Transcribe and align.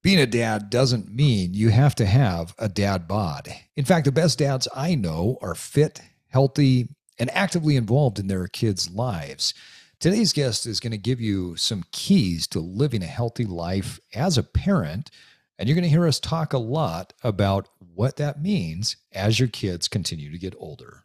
Being 0.00 0.20
a 0.20 0.26
dad 0.26 0.70
doesn't 0.70 1.12
mean 1.12 1.54
you 1.54 1.70
have 1.70 1.96
to 1.96 2.06
have 2.06 2.54
a 2.56 2.68
dad 2.68 3.08
bod. 3.08 3.48
In 3.74 3.84
fact, 3.84 4.04
the 4.04 4.12
best 4.12 4.38
dads 4.38 4.68
I 4.72 4.94
know 4.94 5.38
are 5.42 5.56
fit, 5.56 6.00
healthy, 6.28 6.94
and 7.18 7.28
actively 7.32 7.74
involved 7.74 8.20
in 8.20 8.28
their 8.28 8.46
kids' 8.46 8.88
lives. 8.88 9.54
Today's 9.98 10.32
guest 10.32 10.66
is 10.66 10.78
going 10.78 10.92
to 10.92 10.98
give 10.98 11.20
you 11.20 11.56
some 11.56 11.82
keys 11.90 12.46
to 12.48 12.60
living 12.60 13.02
a 13.02 13.06
healthy 13.06 13.44
life 13.44 13.98
as 14.14 14.38
a 14.38 14.44
parent, 14.44 15.10
and 15.58 15.68
you're 15.68 15.74
going 15.74 15.82
to 15.82 15.88
hear 15.88 16.06
us 16.06 16.20
talk 16.20 16.52
a 16.52 16.58
lot 16.58 17.12
about 17.24 17.68
what 17.80 18.18
that 18.18 18.40
means 18.40 18.98
as 19.12 19.40
your 19.40 19.48
kids 19.48 19.88
continue 19.88 20.30
to 20.30 20.38
get 20.38 20.54
older. 20.58 21.02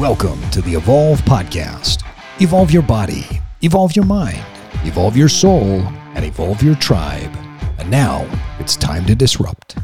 Welcome 0.00 0.40
to 0.52 0.62
the 0.62 0.76
Evolve 0.76 1.20
Podcast. 1.22 2.04
Evolve 2.40 2.70
your 2.70 2.82
body, 2.82 3.26
evolve 3.60 3.94
your 3.94 4.06
mind, 4.06 4.42
evolve 4.84 5.14
your 5.14 5.28
soul, 5.28 5.82
and 6.14 6.24
evolve 6.24 6.62
your 6.62 6.76
tribe. 6.76 7.47
And 7.78 7.90
now 7.90 8.28
it's 8.58 8.74
time 8.74 9.06
to 9.06 9.14
disrupt. 9.14 9.78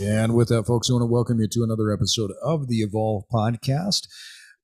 And 0.00 0.34
with 0.34 0.48
that, 0.48 0.64
folks, 0.64 0.88
I 0.88 0.94
want 0.94 1.02
to 1.02 1.06
welcome 1.06 1.40
you 1.40 1.48
to 1.48 1.62
another 1.62 1.92
episode 1.92 2.30
of 2.42 2.68
the 2.68 2.78
Evolve 2.78 3.24
Podcast. 3.30 4.08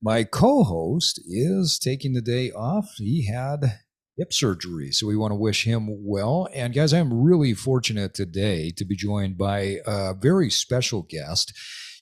My 0.01 0.25
co 0.25 0.65
host 0.65 1.21
is 1.27 1.79
taking 1.79 2.15
the 2.15 2.23
day 2.23 2.53
off. 2.53 2.95
He 2.97 3.27
had 3.27 3.81
hip 4.17 4.33
surgery, 4.33 4.93
so 4.93 5.07
we 5.07 5.17
want 5.17 5.33
to 5.33 5.37
wish 5.37 5.65
him 5.65 5.89
well. 6.07 6.49
And 6.55 6.73
guys, 6.73 6.95
I'm 6.95 7.23
really 7.23 7.53
fortunate 7.53 8.15
today 8.15 8.71
to 8.77 8.85
be 8.85 8.97
joined 8.97 9.37
by 9.37 9.81
a 9.87 10.15
very 10.15 10.51
special 10.51 11.03
guest. 11.03 11.53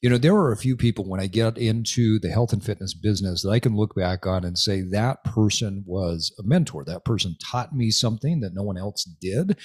You 0.02 0.10
know, 0.10 0.18
there 0.18 0.34
are 0.34 0.50
a 0.50 0.56
few 0.56 0.76
people 0.76 1.08
when 1.08 1.20
I 1.20 1.28
get 1.28 1.56
into 1.56 2.18
the 2.18 2.28
health 2.28 2.52
and 2.52 2.62
fitness 2.62 2.92
business 2.92 3.42
that 3.42 3.50
I 3.50 3.60
can 3.60 3.76
look 3.76 3.94
back 3.94 4.26
on 4.26 4.44
and 4.44 4.58
say 4.58 4.80
that 4.80 5.22
person 5.22 5.84
was 5.86 6.34
a 6.40 6.42
mentor. 6.42 6.84
That 6.84 7.04
person 7.04 7.36
taught 7.40 7.72
me 7.72 7.92
something 7.92 8.40
that 8.40 8.52
no 8.52 8.64
one 8.64 8.76
else 8.76 9.04
did. 9.04 9.56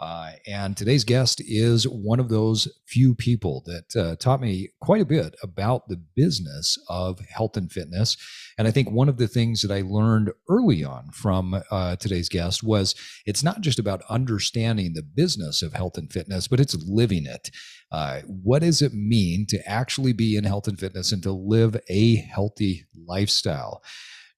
Uh, 0.00 0.32
and 0.46 0.76
today's 0.76 1.04
guest 1.04 1.42
is 1.46 1.86
one 1.86 2.18
of 2.18 2.30
those 2.30 2.66
few 2.86 3.14
people 3.14 3.62
that 3.66 3.96
uh, 3.96 4.16
taught 4.16 4.40
me 4.40 4.70
quite 4.80 5.02
a 5.02 5.06
bit 5.06 5.34
about 5.42 5.88
the 5.88 6.00
business 6.16 6.78
of 6.88 7.20
health 7.20 7.56
and 7.56 7.70
fitness. 7.70 8.16
And 8.56 8.66
I 8.66 8.70
think 8.70 8.90
one 8.90 9.10
of 9.10 9.18
the 9.18 9.28
things 9.28 9.60
that 9.60 9.70
I 9.70 9.82
learned 9.82 10.30
early 10.48 10.82
on 10.82 11.10
from 11.12 11.62
uh, 11.70 11.96
today's 11.96 12.30
guest 12.30 12.62
was 12.62 12.94
it's 13.26 13.42
not 13.42 13.60
just 13.60 13.78
about 13.78 14.02
understanding 14.08 14.94
the 14.94 15.02
business 15.02 15.62
of 15.62 15.74
health 15.74 15.98
and 15.98 16.10
fitness, 16.10 16.48
but 16.48 16.60
it's 16.60 16.76
living 16.86 17.26
it. 17.26 17.50
Uh, 17.92 18.20
what 18.26 18.62
does 18.62 18.80
it 18.80 18.94
mean 18.94 19.44
to 19.48 19.68
actually 19.68 20.14
be 20.14 20.34
in 20.36 20.44
health 20.44 20.66
and 20.66 20.78
fitness 20.78 21.12
and 21.12 21.22
to 21.22 21.32
live 21.32 21.76
a 21.90 22.16
healthy 22.16 22.86
lifestyle? 23.06 23.82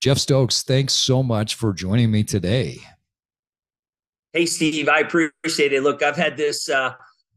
Jeff 0.03 0.19
Stokes, 0.19 0.65
thanks 0.65 0.95
so 0.95 1.23
much 1.23 1.55
for 1.55 1.73
joining 1.73 2.11
me 2.11 2.25
today. 2.25 2.79
Hey, 4.33 4.47
Steve, 4.47 4.89
I 4.89 5.01
appreciate 5.01 5.75
it. 5.75 5.83
Look, 5.83 6.03
I've 6.03 6.17
had 6.17 6.39
this 6.39 6.71
uh, 6.71 6.95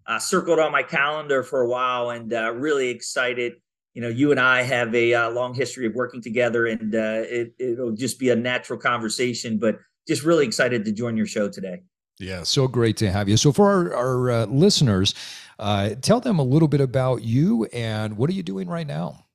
uh, 0.08 0.18
circled 0.18 0.60
on 0.60 0.72
my 0.72 0.82
calendar 0.82 1.44
for 1.44 1.62
a 1.62 1.68
while 1.68 2.12
and 2.12 2.32
uh, 2.32 2.54
really 2.54 2.88
excited. 2.88 3.56
You 3.94 4.02
know, 4.02 4.08
you 4.08 4.32
and 4.32 4.40
I 4.40 4.62
have 4.62 4.96
a 4.96 5.14
uh, 5.14 5.30
long 5.32 5.54
history 5.54 5.88
of 5.88 5.94
working 5.94 6.22
together, 6.22 6.68
and 6.68 6.96
uh, 6.96 7.24
it, 7.26 7.54
it'll 7.60 7.92
just 7.92 8.18
be 8.18 8.30
a 8.30 8.36
natural 8.36 8.80
conversation, 8.80 9.58
but 9.58 9.78
just 10.08 10.24
really 10.24 10.46
excited 10.46 10.86
to 10.86 10.94
join 10.94 11.18
your 11.18 11.26
show 11.26 11.50
today. 11.50 11.84
Yeah, 12.18 12.44
so 12.44 12.66
great 12.66 12.96
to 12.98 13.12
have 13.12 13.28
you. 13.28 13.36
So, 13.36 13.52
for 13.52 13.70
our, 13.70 13.94
our 13.94 14.32
uh, 14.32 14.46
listeners, 14.46 15.14
tell 16.02 16.22
them 16.22 16.40
a 16.40 16.44
little 16.44 16.70
bit 16.70 16.80
about 16.80 17.24
you 17.24 17.66
and 17.74 18.16
what 18.16 18.30
are 18.30 18.34
you 18.34 18.44
doing 18.44 18.70
right 18.70 18.88
now? 18.88 19.26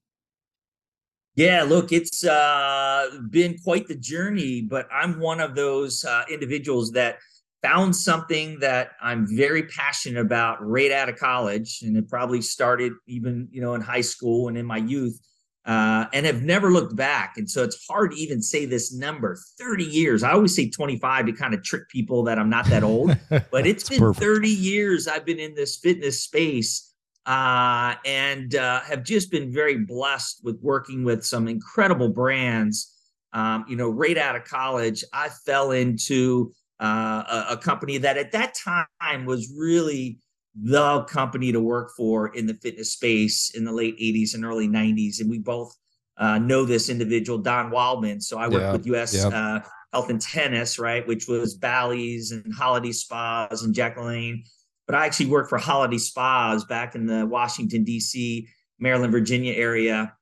Yeah, 1.37 1.63
look, 1.63 1.93
it's 1.93 2.25
uh, 2.25 3.09
been 3.31 3.59
quite 3.59 3.87
the 3.87 3.95
journey, 3.95 4.63
but 4.63 4.89
I'm 4.93 5.21
one 5.21 5.41
of 5.41 5.55
those 5.55 6.05
uh, 6.05 6.25
individuals 6.31 6.91
that 6.93 7.19
found 7.63 7.95
something 7.95 8.59
that 8.61 8.93
I'm 9.03 9.27
very 9.27 9.65
passionate 9.65 10.21
about 10.21 10.67
right 10.67 10.91
out 10.91 11.09
of 11.09 11.17
college, 11.17 11.83
and 11.83 11.97
it 11.97 12.09
probably 12.09 12.41
started 12.41 12.93
even 13.07 13.49
you 13.51 13.61
know 13.61 13.75
in 13.75 13.81
high 13.81 14.01
school 14.01 14.49
and 14.49 14.57
in 14.57 14.67
my 14.67 14.79
youth, 14.79 15.21
uh, 15.67 16.07
and 16.13 16.27
have 16.27 16.43
never 16.43 16.71
looked 16.71 16.97
back. 16.97 17.35
And 17.37 17.49
so 17.49 17.63
it's 17.63 17.87
hard 17.87 18.13
to 18.13 18.17
even 18.19 18.41
say 18.43 18.65
this 18.65 18.95
number. 18.95 19.37
Thirty 19.59 19.85
years. 19.85 20.23
I 20.23 20.33
always 20.33 20.55
say 20.55 20.71
25 20.71 21.27
to 21.27 21.33
kind 21.33 21.55
of 21.55 21.63
trick 21.63 21.89
people 21.89 22.25
that 22.25 22.39
I'm 22.39 22.51
not 22.51 22.67
that 22.67 22.83
old, 22.83 23.17
but 23.51 23.67
it's 23.67 23.89
been 23.89 24.01
perfect. 24.01 24.25
30 24.25 24.49
years 24.49 25.07
I've 25.07 25.27
been 25.27 25.41
in 25.41 25.55
this 25.55 25.77
fitness 25.77 26.23
space. 26.25 26.87
Uh, 27.27 27.95
and 28.07 28.55
uh, 28.55 28.81
have 28.81 29.05
just 29.05 29.31
been 29.31 29.53
very 29.53 29.77
blessed 29.77 30.41
with 30.43 30.59
working 30.63 31.05
with 31.05 31.25
some 31.25 31.47
incredible 31.49 32.09
brands. 32.09 32.97
Um, 33.35 33.67
you 33.69 33.77
know, 33.77 33.91
right 33.91 34.17
out 34.17 34.35
of 34.35 34.45
college, 34.45 35.05
I 35.13 35.29
fell 35.29 35.71
into 35.71 36.53
uh, 36.81 37.45
a, 37.51 37.53
a, 37.53 37.57
company 37.57 37.99
that 37.99 38.17
at 38.17 38.33
that 38.33 38.55
time 38.55 39.27
was 39.27 39.53
really 39.57 40.19
the 40.55 41.03
company 41.05 41.53
to 41.53 41.61
work 41.61 41.91
for 41.97 42.35
in 42.35 42.47
the 42.47 42.55
fitness 42.55 42.93
space 42.93 43.51
in 43.55 43.65
the 43.65 43.73
late 43.73 43.99
80s 43.99 44.35
and 44.35 44.45
early 44.45 44.67
90s. 44.67 45.21
And 45.21 45.29
we 45.29 45.39
both 45.39 45.75
uh, 46.17 46.39
know 46.39 46.65
this 46.65 46.89
individual, 46.89 47.39
Don 47.39 47.71
Wildman. 47.71 48.21
So 48.21 48.39
I 48.39 48.49
worked 48.49 48.63
yeah, 48.63 48.73
with 48.73 48.87
US 48.87 49.15
yeah. 49.15 49.29
uh, 49.29 49.61
Health 49.93 50.11
and 50.11 50.21
Tennis, 50.21 50.79
right, 50.79 51.07
which 51.07 51.29
was 51.29 51.55
Bally's 51.55 52.33
and 52.33 52.53
Holiday 52.53 52.93
Spas 52.93 53.63
and 53.63 53.75
Jack 53.75 53.97
LaLanne. 53.97 54.47
But 54.87 54.97
I 54.97 55.07
actually 55.07 55.27
worked 55.27 55.51
for 55.51 55.59
Holiday 55.59 55.99
Spas 55.99 56.65
back 56.65 56.95
in 56.95 57.07
the 57.07 57.27
Washington, 57.27 57.85
D.C., 57.85 58.49
Maryland, 58.79 59.13
Virginia 59.13 59.53
area 59.53 60.15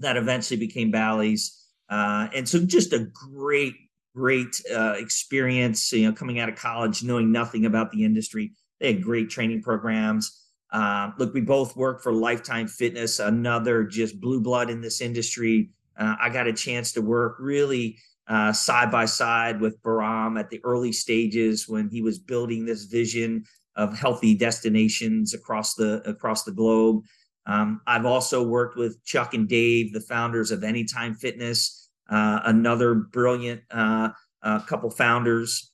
that 0.00 0.16
eventually 0.16 0.58
became 0.58 0.90
Bally's. 0.90 1.56
Uh, 1.88 2.28
and 2.34 2.48
so 2.48 2.58
just 2.60 2.92
a 2.92 3.08
great 3.12 3.74
great 4.14 4.60
uh, 4.74 4.94
experience, 4.96 5.92
you 5.92 6.06
know, 6.06 6.12
coming 6.12 6.40
out 6.40 6.48
of 6.48 6.56
college, 6.56 7.02
knowing 7.02 7.30
nothing 7.30 7.66
about 7.66 7.90
the 7.90 8.04
industry. 8.04 8.52
They 8.80 8.92
had 8.92 9.02
great 9.02 9.30
training 9.30 9.62
programs. 9.62 10.46
Uh, 10.72 11.10
look, 11.18 11.34
we 11.34 11.40
both 11.40 11.76
work 11.76 12.02
for 12.02 12.12
Lifetime 12.12 12.68
Fitness, 12.68 13.18
another 13.18 13.84
just 13.84 14.20
blue 14.20 14.40
blood 14.40 14.70
in 14.70 14.80
this 14.80 15.00
industry. 15.00 15.70
Uh, 15.98 16.16
I 16.20 16.30
got 16.30 16.46
a 16.46 16.52
chance 16.52 16.92
to 16.92 17.02
work 17.02 17.36
really 17.40 17.98
uh, 18.28 18.52
side 18.52 18.90
by 18.90 19.04
side 19.04 19.60
with 19.60 19.82
Bahram 19.82 20.38
at 20.38 20.50
the 20.50 20.60
early 20.64 20.92
stages 20.92 21.68
when 21.68 21.88
he 21.88 22.00
was 22.00 22.18
building 22.18 22.64
this 22.64 22.84
vision 22.84 23.44
of 23.76 23.98
healthy 23.98 24.36
destinations 24.36 25.34
across 25.34 25.74
the 25.74 26.02
across 26.08 26.44
the 26.44 26.52
globe. 26.52 27.04
Um, 27.46 27.80
I've 27.86 28.06
also 28.06 28.42
worked 28.42 28.76
with 28.76 29.02
Chuck 29.04 29.34
and 29.34 29.48
Dave, 29.48 29.92
the 29.92 30.00
founders 30.00 30.52
of 30.52 30.62
Anytime 30.62 31.14
Fitness 31.14 31.89
another 32.10 32.94
brilliant 32.94 33.62
uh, 33.70 34.10
uh, 34.42 34.60
couple 34.60 34.90
founders, 34.90 35.72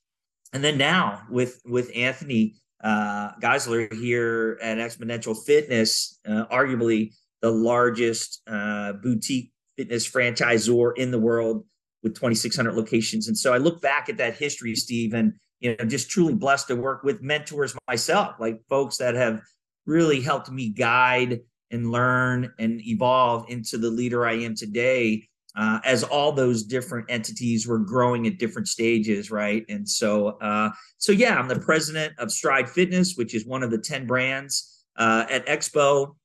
and 0.53 0.63
then 0.63 0.77
now 0.77 1.21
with 1.29 1.61
with 1.65 1.91
Anthony 1.95 2.55
uh, 2.83 3.31
Geisler 3.41 3.91
here 3.93 4.57
at 4.61 4.77
Xponential 4.77 5.35
Fitness, 5.45 6.19
uh, 6.27 6.45
arguably 6.51 7.13
the 7.41 7.51
largest 7.51 8.41
uh, 8.47 8.93
boutique 8.93 9.51
fitness 9.77 10.09
franchisor 10.09 10.97
in 10.97 11.11
the 11.11 11.19
world 11.19 11.65
with 12.03 12.15
2,600 12.15 12.73
locations. 12.73 13.27
And 13.27 13.37
so 13.37 13.53
I 13.53 13.57
look 13.57 13.81
back 13.81 14.09
at 14.09 14.17
that 14.17 14.35
history, 14.35 14.75
Steve, 14.75 15.13
and 15.13 15.33
you 15.59 15.75
know, 15.75 15.85
just 15.85 16.09
truly 16.09 16.33
blessed 16.33 16.67
to 16.67 16.75
work 16.75 17.03
with 17.03 17.21
mentors 17.21 17.75
myself, 17.87 18.35
like 18.39 18.61
folks 18.69 18.97
that 18.97 19.15
have 19.15 19.41
really 19.85 20.21
helped 20.21 20.51
me 20.51 20.69
guide 20.69 21.41
and 21.71 21.91
learn 21.91 22.53
and 22.59 22.81
evolve 22.85 23.49
into 23.49 23.77
the 23.77 23.89
leader 23.89 24.25
I 24.25 24.33
am 24.33 24.55
today 24.55 25.26
uh, 25.57 25.79
as 25.83 26.03
all 26.03 26.31
those 26.31 26.63
different 26.63 27.07
entities 27.09 27.67
were 27.67 27.79
growing 27.79 28.27
at 28.27 28.37
different 28.37 28.67
stages, 28.67 29.31
right? 29.31 29.65
And 29.69 29.89
so, 29.89 30.37
uh, 30.39 30.69
so 30.99 31.11
yeah, 31.11 31.35
I'm 31.35 31.47
the 31.47 31.59
president 31.59 32.13
of 32.19 32.31
Stride 32.31 32.69
Fitness, 32.69 33.15
which 33.15 33.33
is 33.33 33.45
one 33.45 33.63
of 33.63 33.71
the 33.71 33.79
ten 33.79 34.05
brands 34.05 34.85
uh, 34.97 35.25
at 35.29 35.45
Expo. 35.47 36.15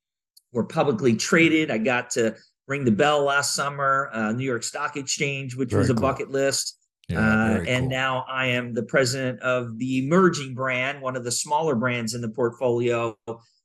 We're 0.52 0.64
publicly 0.64 1.16
traded. 1.16 1.70
I 1.70 1.78
got 1.78 2.10
to 2.10 2.36
ring 2.68 2.84
the 2.84 2.92
bell 2.92 3.24
last 3.24 3.54
summer, 3.54 4.10
uh, 4.12 4.32
New 4.32 4.44
York 4.44 4.62
Stock 4.62 4.98
Exchange, 4.98 5.56
which 5.56 5.70
very 5.70 5.80
was 5.80 5.90
a 5.90 5.94
cool. 5.94 6.02
bucket 6.02 6.30
list. 6.30 6.78
Yeah, 7.08 7.18
uh, 7.18 7.64
and 7.66 7.84
cool. 7.84 7.88
now 7.88 8.24
I 8.28 8.46
am 8.48 8.74
the 8.74 8.82
president 8.82 9.40
of 9.40 9.78
the 9.78 10.04
emerging 10.04 10.54
brand, 10.54 11.00
one 11.00 11.16
of 11.16 11.24
the 11.24 11.32
smaller 11.32 11.74
brands 11.74 12.14
in 12.14 12.20
the 12.20 12.28
portfolio, 12.28 13.16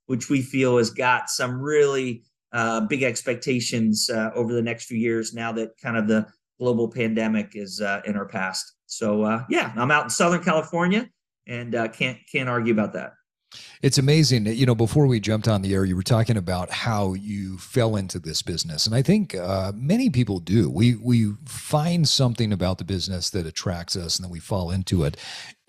which 0.05 0.29
we 0.29 0.41
feel 0.41 0.77
has 0.77 0.89
got 0.91 1.29
some 1.29 1.59
really 1.59 2.23
uh, 2.53 2.81
big 2.81 3.03
expectations 3.03 4.09
uh, 4.09 4.31
over 4.33 4.53
the 4.53 4.61
next 4.61 4.85
few 4.85 4.97
years 4.97 5.33
now 5.33 5.51
that 5.51 5.77
kind 5.81 5.97
of 5.97 6.07
the 6.07 6.25
global 6.59 6.87
pandemic 6.87 7.51
is 7.55 7.81
uh, 7.81 8.01
in 8.05 8.15
our 8.15 8.27
past. 8.27 8.73
So 8.85 9.23
uh, 9.23 9.43
yeah, 9.49 9.73
I'm 9.75 9.91
out 9.91 10.05
in 10.05 10.09
Southern 10.09 10.43
California 10.43 11.09
and 11.47 11.75
uh, 11.75 11.87
can't 11.89 12.17
can't 12.31 12.49
argue 12.49 12.73
about 12.73 12.93
that. 12.93 13.13
It's 13.81 13.97
amazing. 13.97 14.43
That 14.43 14.55
you 14.55 14.65
know, 14.65 14.75
before 14.75 15.07
we 15.07 15.19
jumped 15.19 15.47
on 15.47 15.61
the 15.61 15.73
air, 15.73 15.85
you 15.85 15.95
were 15.95 16.03
talking 16.03 16.37
about 16.37 16.69
how 16.69 17.13
you 17.13 17.57
fell 17.57 17.95
into 17.95 18.19
this 18.19 18.41
business, 18.41 18.85
and 18.85 18.93
I 18.93 19.01
think 19.01 19.35
uh, 19.35 19.71
many 19.73 20.09
people 20.09 20.39
do. 20.39 20.69
We 20.69 20.95
we 20.95 21.33
find 21.45 22.07
something 22.07 22.51
about 22.51 22.77
the 22.77 22.83
business 22.83 23.29
that 23.29 23.45
attracts 23.45 23.95
us, 23.95 24.17
and 24.17 24.25
then 24.25 24.31
we 24.31 24.39
fall 24.39 24.71
into 24.71 25.03
it, 25.03 25.15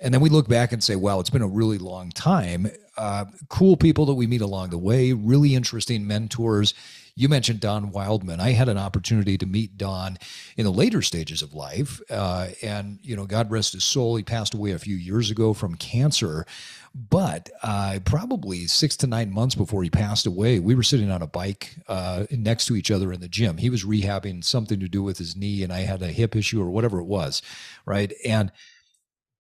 and 0.01 0.15
then 0.15 0.21
we 0.21 0.29
look 0.29 0.49
back 0.49 0.73
and 0.73 0.83
say, 0.83 0.97
"Wow, 0.97 1.21
it's 1.21 1.31
been 1.31 1.43
a 1.43 1.49
really 1.49 1.79
long 1.79 2.11
time." 2.11 2.71
Uh, 2.97 3.27
cool 3.49 3.77
people 3.77 4.07
that 4.07 4.15
we 4.15 4.27
meet 4.27 4.41
along 4.41 4.71
the 4.71 4.79
way, 4.79 5.13
really 5.13 5.55
interesting 5.55 6.07
mentors. 6.07 6.75
You 7.15 7.29
mentioned 7.29 7.59
Don 7.59 7.91
Wildman. 7.91 8.39
I 8.39 8.53
had 8.53 8.69
an 8.69 8.79
opportunity 8.79 9.37
to 9.39 9.47
meet 9.47 9.77
Don 9.77 10.19
in 10.57 10.65
the 10.65 10.73
later 10.73 11.03
stages 11.03 11.43
of 11.43 11.53
life. 11.53 12.01
Uh, 12.09 12.49
and, 12.63 13.01
you 13.03 13.17
know, 13.17 13.27
God 13.27 13.51
rest 13.51 13.73
his 13.73 13.83
soul, 13.83 14.15
he 14.15 14.23
passed 14.23 14.55
away 14.55 14.71
a 14.71 14.79
few 14.79 14.95
years 14.95 15.29
ago 15.29 15.53
from 15.53 15.75
cancer. 15.75 16.47
But 16.95 17.51
uh, 17.65 17.99
probably 18.05 18.69
six 18.69 18.97
to 18.99 19.09
nine 19.09 19.33
months 19.33 19.57
before 19.57 19.83
he 19.83 19.91
passed 19.91 20.27
away, 20.27 20.61
we 20.61 20.77
were 20.77 20.85
sitting 20.85 21.11
on 21.11 21.23
a 21.23 21.27
bike 21.27 21.75
uh, 21.89 22.27
next 22.31 22.67
to 22.67 22.77
each 22.77 22.93
other 22.93 23.13
in 23.13 23.19
the 23.19 23.29
gym. 23.29 23.57
He 23.57 23.71
was 23.71 23.85
rehabbing 23.85 24.45
something 24.45 24.79
to 24.79 24.89
do 24.89 25.03
with 25.03 25.19
his 25.19 25.35
knee, 25.35 25.65
and 25.65 25.73
I 25.73 25.81
had 25.81 26.03
a 26.03 26.13
hip 26.13 26.37
issue 26.37 26.63
or 26.63 26.71
whatever 26.71 27.01
it 27.01 27.07
was. 27.07 27.43
Right. 27.85 28.13
And, 28.25 28.53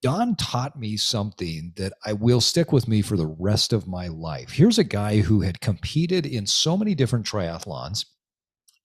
Don 0.00 0.36
taught 0.36 0.78
me 0.78 0.96
something 0.96 1.72
that 1.76 1.92
I 2.04 2.12
will 2.12 2.40
stick 2.40 2.72
with 2.72 2.86
me 2.86 3.02
for 3.02 3.16
the 3.16 3.26
rest 3.26 3.72
of 3.72 3.88
my 3.88 4.06
life. 4.06 4.52
Here's 4.52 4.78
a 4.78 4.84
guy 4.84 5.20
who 5.20 5.40
had 5.40 5.60
competed 5.60 6.24
in 6.24 6.46
so 6.46 6.76
many 6.76 6.94
different 6.94 7.26
triathlons 7.26 8.06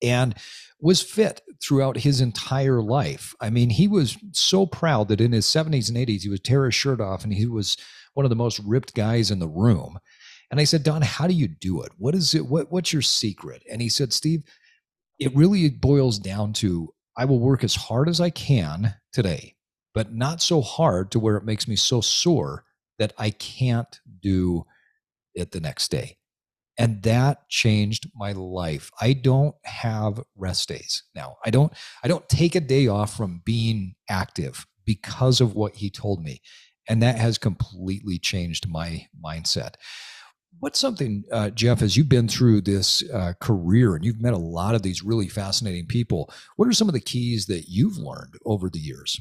and 0.02 0.36
was 0.82 1.04
fit 1.04 1.42
throughout 1.62 1.98
his 1.98 2.20
entire 2.20 2.82
life. 2.82 3.36
I 3.40 3.52
mean, 3.52 3.70
he 3.70 3.88
was 3.88 4.18
so 4.32 4.66
proud 4.66 5.08
that 5.10 5.22
in 5.22 5.32
his 5.32 5.46
70s 5.46 5.88
and 5.88 5.98
80s, 5.98 6.24
he 6.24 6.30
would 6.30 6.44
tear 6.44 6.66
his 6.66 6.76
shirt 6.76 7.00
off 7.00 7.24
and 7.24 7.34
he 7.34 7.46
was 7.46 7.78
one 8.16 8.26
of 8.26 8.32
the 8.32 8.36
most 8.36 8.60
ripped 8.60 8.96
guys 8.96 9.30
in 9.30 9.40
the 9.40 9.48
room. 9.48 10.00
And 10.50 10.60
I 10.60 10.64
said, 10.64 10.84
Don, 10.84 11.04
how 11.04 11.28
do 11.28 11.34
you 11.34 11.48
do 11.48 11.82
it? 11.84 11.92
What 11.98 12.16
is 12.16 12.34
it? 12.34 12.48
What, 12.48 12.72
what's 12.72 12.92
your 12.92 13.02
secret? 13.04 13.64
And 13.72 13.82
he 13.82 13.90
said, 13.90 14.14
Steve, 14.14 14.44
it 15.20 15.36
really 15.36 15.70
boils 15.70 16.18
down 16.18 16.54
to 16.54 16.94
I 17.16 17.26
will 17.26 17.40
work 17.40 17.64
as 17.64 17.76
hard 17.76 18.10
as 18.10 18.20
I 18.20 18.32
can 18.32 18.96
today 19.14 19.56
but 19.94 20.14
not 20.14 20.42
so 20.42 20.62
hard 20.62 21.12
to 21.12 21.20
where 21.20 21.38
it 21.38 21.46
makes 21.46 21.68
me 21.68 21.76
so 21.76 22.02
sore 22.02 22.64
that 23.00 23.14
I 23.18 23.32
can't 23.32 24.00
do 24.22 24.66
it 25.36 25.52
the 25.52 25.60
next 25.60 25.90
day. 25.90 26.18
And 26.78 27.04
that 27.04 27.48
changed 27.50 28.10
my 28.16 28.32
life. 28.32 28.90
I 29.00 29.14
don't 29.14 29.56
have 29.64 30.24
rest 30.36 30.70
days 30.70 31.04
now. 31.16 31.38
I 31.46 31.52
don't 31.52 31.72
I 32.04 32.08
don't 32.08 32.28
take 32.28 32.56
a 32.56 32.60
day 32.60 32.88
off 32.88 33.16
from 33.16 33.42
being 33.46 33.96
active 34.10 34.66
because 34.86 35.40
of 35.40 35.56
what 35.56 35.76
he 35.76 35.90
told 35.90 36.24
me. 36.24 36.42
And 36.90 37.02
that 37.02 37.18
has 37.18 37.38
completely 37.38 38.18
changed 38.18 38.68
my 38.68 39.08
mindset. 39.24 39.76
What's 40.60 40.80
something, 40.80 41.24
uh, 41.32 41.50
Jeff, 41.52 41.82
as 41.82 41.96
you've 41.96 42.10
been 42.10 42.28
through 42.28 42.62
this 42.62 43.04
uh, 43.12 43.34
career 43.40 43.96
and 43.96 44.06
you've 44.06 44.22
met 44.22 44.34
a 44.34 44.38
lot 44.38 44.76
of 44.76 44.82
these 44.82 45.04
really 45.04 45.28
fascinating 45.28 45.88
people, 45.88 46.32
what 46.58 46.68
are 46.68 46.74
some 46.74 46.90
of 46.90 46.94
the 46.94 47.00
keys 47.00 47.46
that 47.48 47.66
you've 47.70 47.98
learned 47.98 48.36
over 48.46 48.70
the 48.70 48.80
years? 48.80 49.20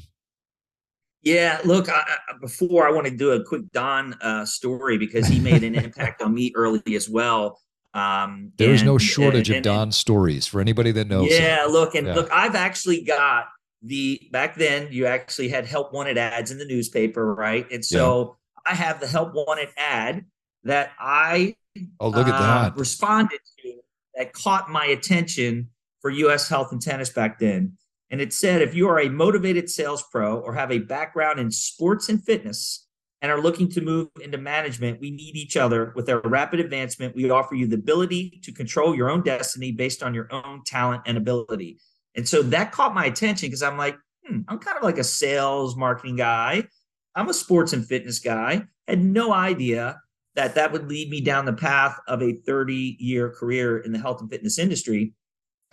Yeah, 1.23 1.61
look, 1.63 1.87
I, 1.89 2.03
before 2.41 2.87
I 2.87 2.91
want 2.91 3.07
to 3.07 3.15
do 3.15 3.31
a 3.31 3.43
quick 3.43 3.71
Don 3.71 4.13
uh, 4.15 4.45
story 4.45 4.97
because 4.97 5.25
he 5.27 5.39
made 5.39 5.63
an 5.63 5.73
impact 5.75 6.21
on 6.21 6.33
me 6.33 6.51
early 6.55 6.95
as 6.95 7.09
well. 7.09 7.59
Um, 7.93 8.51
There's 8.57 8.83
no 8.83 8.97
shortage 8.97 9.49
and, 9.49 9.57
and, 9.57 9.65
of 9.65 9.73
Don 9.73 9.91
stories 9.91 10.47
for 10.47 10.59
anybody 10.59 10.91
that 10.91 11.07
knows. 11.07 11.29
Yeah, 11.31 11.65
look, 11.69 11.95
and 11.95 12.07
yeah. 12.07 12.15
look, 12.15 12.29
I've 12.31 12.55
actually 12.55 13.03
got 13.03 13.45
the 13.83 14.29
back 14.31 14.55
then 14.55 14.87
you 14.91 15.05
actually 15.05 15.49
had 15.49 15.65
help 15.65 15.93
wanted 15.93 16.17
ads 16.17 16.51
in 16.51 16.57
the 16.57 16.65
newspaper, 16.65 17.35
right? 17.35 17.69
And 17.71 17.83
so 17.83 18.37
yeah. 18.65 18.71
I 18.71 18.75
have 18.75 18.99
the 18.99 19.07
help 19.07 19.33
wanted 19.33 19.69
ad 19.77 20.25
that 20.63 20.91
I 20.97 21.55
oh 21.99 22.09
look 22.09 22.27
at 22.27 22.33
uh, 22.33 22.63
that 22.63 22.77
responded 22.77 23.39
to 23.61 23.73
that 24.15 24.33
caught 24.33 24.69
my 24.69 24.85
attention 24.85 25.69
for 26.01 26.09
U.S. 26.09 26.47
Health 26.47 26.71
and 26.71 26.81
Tennis 26.81 27.09
back 27.09 27.39
then. 27.39 27.77
And 28.13 28.21
it 28.21 28.31
said 28.31 28.61
if 28.61 28.75
you 28.75 28.87
are 28.89 28.99
a 28.99 29.09
motivated 29.09 29.71
sales 29.71 30.03
pro 30.11 30.37
or 30.37 30.53
have 30.53 30.71
a 30.71 30.77
background 30.77 31.39
in 31.39 31.49
sports 31.49 32.09
and 32.09 32.23
fitness 32.23 32.85
and 33.23 33.31
are 33.31 33.41
looking 33.41 33.67
to 33.69 33.81
move 33.81 34.09
into 34.21 34.37
management, 34.37 35.01
we 35.01 35.09
need 35.09 35.35
each 35.35 35.57
other. 35.57 35.91
With 35.95 36.07
our 36.11 36.21
rapid 36.21 36.59
advancement, 36.59 37.15
we 37.15 37.31
offer 37.31 37.55
you 37.55 37.65
the 37.65 37.77
ability 37.77 38.39
to 38.43 38.51
control 38.51 38.93
your 38.93 39.09
own 39.09 39.23
destiny 39.23 39.71
based 39.71 40.03
on 40.03 40.13
your 40.13 40.31
own 40.31 40.61
talent 40.63 41.01
and 41.07 41.17
ability. 41.17 41.79
And 42.13 42.29
so 42.29 42.43
that 42.43 42.71
caught 42.71 42.93
my 42.93 43.05
attention 43.05 43.47
because 43.47 43.63
I'm 43.63 43.79
like, 43.79 43.97
hmm, 44.23 44.41
I'm 44.47 44.59
kind 44.59 44.77
of 44.77 44.83
like 44.83 44.99
a 44.99 45.03
sales 45.03 45.75
marketing 45.75 46.17
guy. 46.17 46.67
I'm 47.15 47.29
a 47.29 47.33
sports 47.33 47.73
and 47.73 47.83
fitness 47.83 48.19
guy. 48.19 48.61
Had 48.87 49.03
no 49.03 49.33
idea 49.33 49.99
that 50.35 50.53
that 50.53 50.71
would 50.71 50.87
lead 50.87 51.09
me 51.09 51.19
down 51.19 51.45
the 51.45 51.53
path 51.53 51.97
of 52.07 52.21
a 52.21 52.33
30 52.45 52.97
year 52.99 53.31
career 53.31 53.79
in 53.79 53.91
the 53.91 53.97
health 53.97 54.21
and 54.21 54.29
fitness 54.29 54.59
industry. 54.59 55.13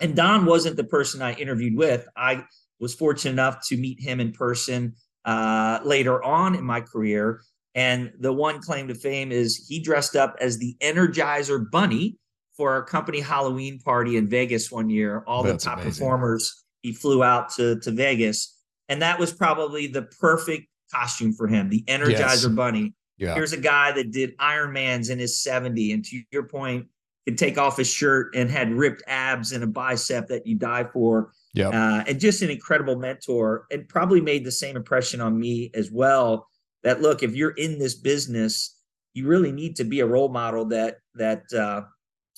And 0.01 0.15
Don 0.15 0.45
wasn't 0.45 0.75
the 0.75 0.83
person 0.83 1.21
I 1.21 1.33
interviewed 1.33 1.77
with. 1.77 2.07
I 2.17 2.43
was 2.79 2.93
fortunate 2.95 3.31
enough 3.31 3.65
to 3.67 3.77
meet 3.77 4.01
him 4.01 4.19
in 4.19 4.33
person 4.33 4.95
uh, 5.23 5.79
later 5.83 6.21
on 6.23 6.55
in 6.55 6.63
my 6.63 6.81
career. 6.81 7.41
And 7.75 8.11
the 8.19 8.33
one 8.33 8.61
claim 8.61 8.87
to 8.89 8.95
fame 8.95 9.31
is 9.31 9.65
he 9.69 9.79
dressed 9.79 10.15
up 10.15 10.35
as 10.41 10.57
the 10.57 10.75
Energizer 10.81 11.69
Bunny 11.71 12.17
for 12.57 12.71
our 12.71 12.83
company 12.83 13.21
Halloween 13.21 13.79
party 13.79 14.17
in 14.17 14.27
Vegas 14.27 14.71
one 14.71 14.89
year. 14.89 15.23
All 15.25 15.43
That's 15.43 15.63
the 15.63 15.69
top 15.69 15.79
amazing. 15.79 16.03
performers, 16.03 16.63
he 16.81 16.91
flew 16.91 17.23
out 17.23 17.49
to, 17.51 17.79
to 17.79 17.91
Vegas. 17.91 18.57
And 18.89 19.01
that 19.03 19.19
was 19.19 19.31
probably 19.31 19.87
the 19.87 20.01
perfect 20.19 20.67
costume 20.91 21.33
for 21.33 21.47
him, 21.47 21.69
the 21.69 21.83
Energizer 21.83 22.17
yes. 22.17 22.45
Bunny. 22.47 22.93
Yeah. 23.17 23.35
Here's 23.35 23.53
a 23.53 23.59
guy 23.59 23.91
that 23.93 24.11
did 24.11 24.33
Iron 24.39 24.73
Man's 24.73 25.09
in 25.09 25.19
his 25.19 25.41
70. 25.41 25.93
And 25.93 26.03
to 26.05 26.23
your 26.31 26.43
point, 26.43 26.87
could 27.31 27.37
take 27.37 27.57
off 27.57 27.77
his 27.77 27.89
shirt 27.89 28.35
and 28.35 28.49
had 28.49 28.71
ripped 28.73 29.03
abs 29.07 29.53
and 29.53 29.63
a 29.63 29.67
bicep 29.67 30.27
that 30.27 30.45
you 30.45 30.55
die 30.55 30.83
for. 30.83 31.31
Yeah. 31.53 31.69
Uh, 31.69 32.03
and 32.07 32.19
just 32.19 32.41
an 32.41 32.49
incredible 32.49 32.97
mentor 32.97 33.65
and 33.71 33.87
probably 33.87 34.21
made 34.21 34.45
the 34.45 34.51
same 34.51 34.75
impression 34.75 35.21
on 35.21 35.39
me 35.39 35.71
as 35.73 35.91
well. 35.91 36.47
That 36.83 37.01
look, 37.01 37.23
if 37.23 37.35
you're 37.35 37.51
in 37.51 37.79
this 37.79 37.95
business, 37.95 38.77
you 39.13 39.27
really 39.27 39.51
need 39.51 39.75
to 39.77 39.83
be 39.83 39.99
a 39.99 40.05
role 40.05 40.29
model 40.29 40.65
that 40.65 40.97
that 41.15 41.43
uh, 41.53 41.83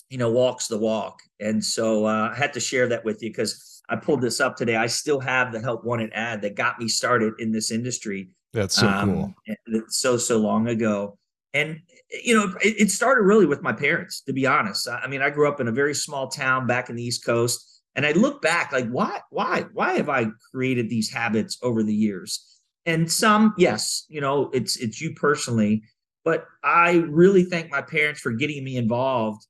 you 0.09 0.17
know 0.17 0.31
walks 0.31 0.67
the 0.67 0.77
walk. 0.77 1.19
And 1.39 1.63
so 1.63 2.05
uh, 2.05 2.31
I 2.33 2.35
had 2.35 2.53
to 2.53 2.59
share 2.59 2.87
that 2.87 3.05
with 3.05 3.23
you 3.23 3.29
because 3.29 3.81
I 3.89 3.95
pulled 3.95 4.21
this 4.21 4.41
up 4.41 4.57
today. 4.57 4.75
I 4.75 4.87
still 4.87 5.19
have 5.19 5.53
the 5.53 5.61
help 5.61 5.85
wanted 5.85 6.11
ad 6.13 6.41
that 6.41 6.55
got 6.55 6.79
me 6.79 6.87
started 6.87 7.33
in 7.39 7.51
this 7.51 7.71
industry. 7.71 8.29
That's 8.51 8.75
so 8.75 8.87
um, 8.87 9.35
cool. 9.67 9.83
So 9.89 10.17
so 10.17 10.39
long 10.39 10.67
ago. 10.67 11.17
And 11.53 11.79
you 12.23 12.35
know, 12.35 12.53
it, 12.61 12.81
it, 12.81 12.91
started 12.91 13.23
really 13.23 13.45
with 13.45 13.61
my 13.61 13.73
parents, 13.73 14.21
to 14.21 14.33
be 14.33 14.45
honest. 14.45 14.87
I, 14.87 14.99
I 14.99 15.07
mean, 15.07 15.21
I 15.21 15.29
grew 15.29 15.47
up 15.47 15.59
in 15.59 15.67
a 15.67 15.71
very 15.71 15.95
small 15.95 16.27
town 16.27 16.67
back 16.67 16.89
in 16.89 16.95
the 16.95 17.03
East 17.03 17.25
Coast, 17.25 17.81
and 17.95 18.05
I 18.05 18.11
look 18.11 18.41
back 18.41 18.71
like, 18.71 18.87
why, 18.89 19.21
why, 19.29 19.65
why 19.73 19.93
have 19.93 20.09
I 20.09 20.27
created 20.51 20.89
these 20.89 21.11
habits 21.11 21.57
over 21.61 21.83
the 21.83 21.93
years? 21.93 22.61
And 22.85 23.11
some, 23.11 23.53
yes, 23.57 24.05
you 24.09 24.21
know, 24.21 24.49
it's 24.53 24.75
it's 24.77 24.99
you 24.99 25.13
personally, 25.15 25.83
but 26.25 26.45
I 26.63 27.05
really 27.09 27.45
thank 27.45 27.71
my 27.71 27.81
parents 27.81 28.19
for 28.19 28.31
getting 28.31 28.63
me 28.63 28.77
involved 28.77 29.47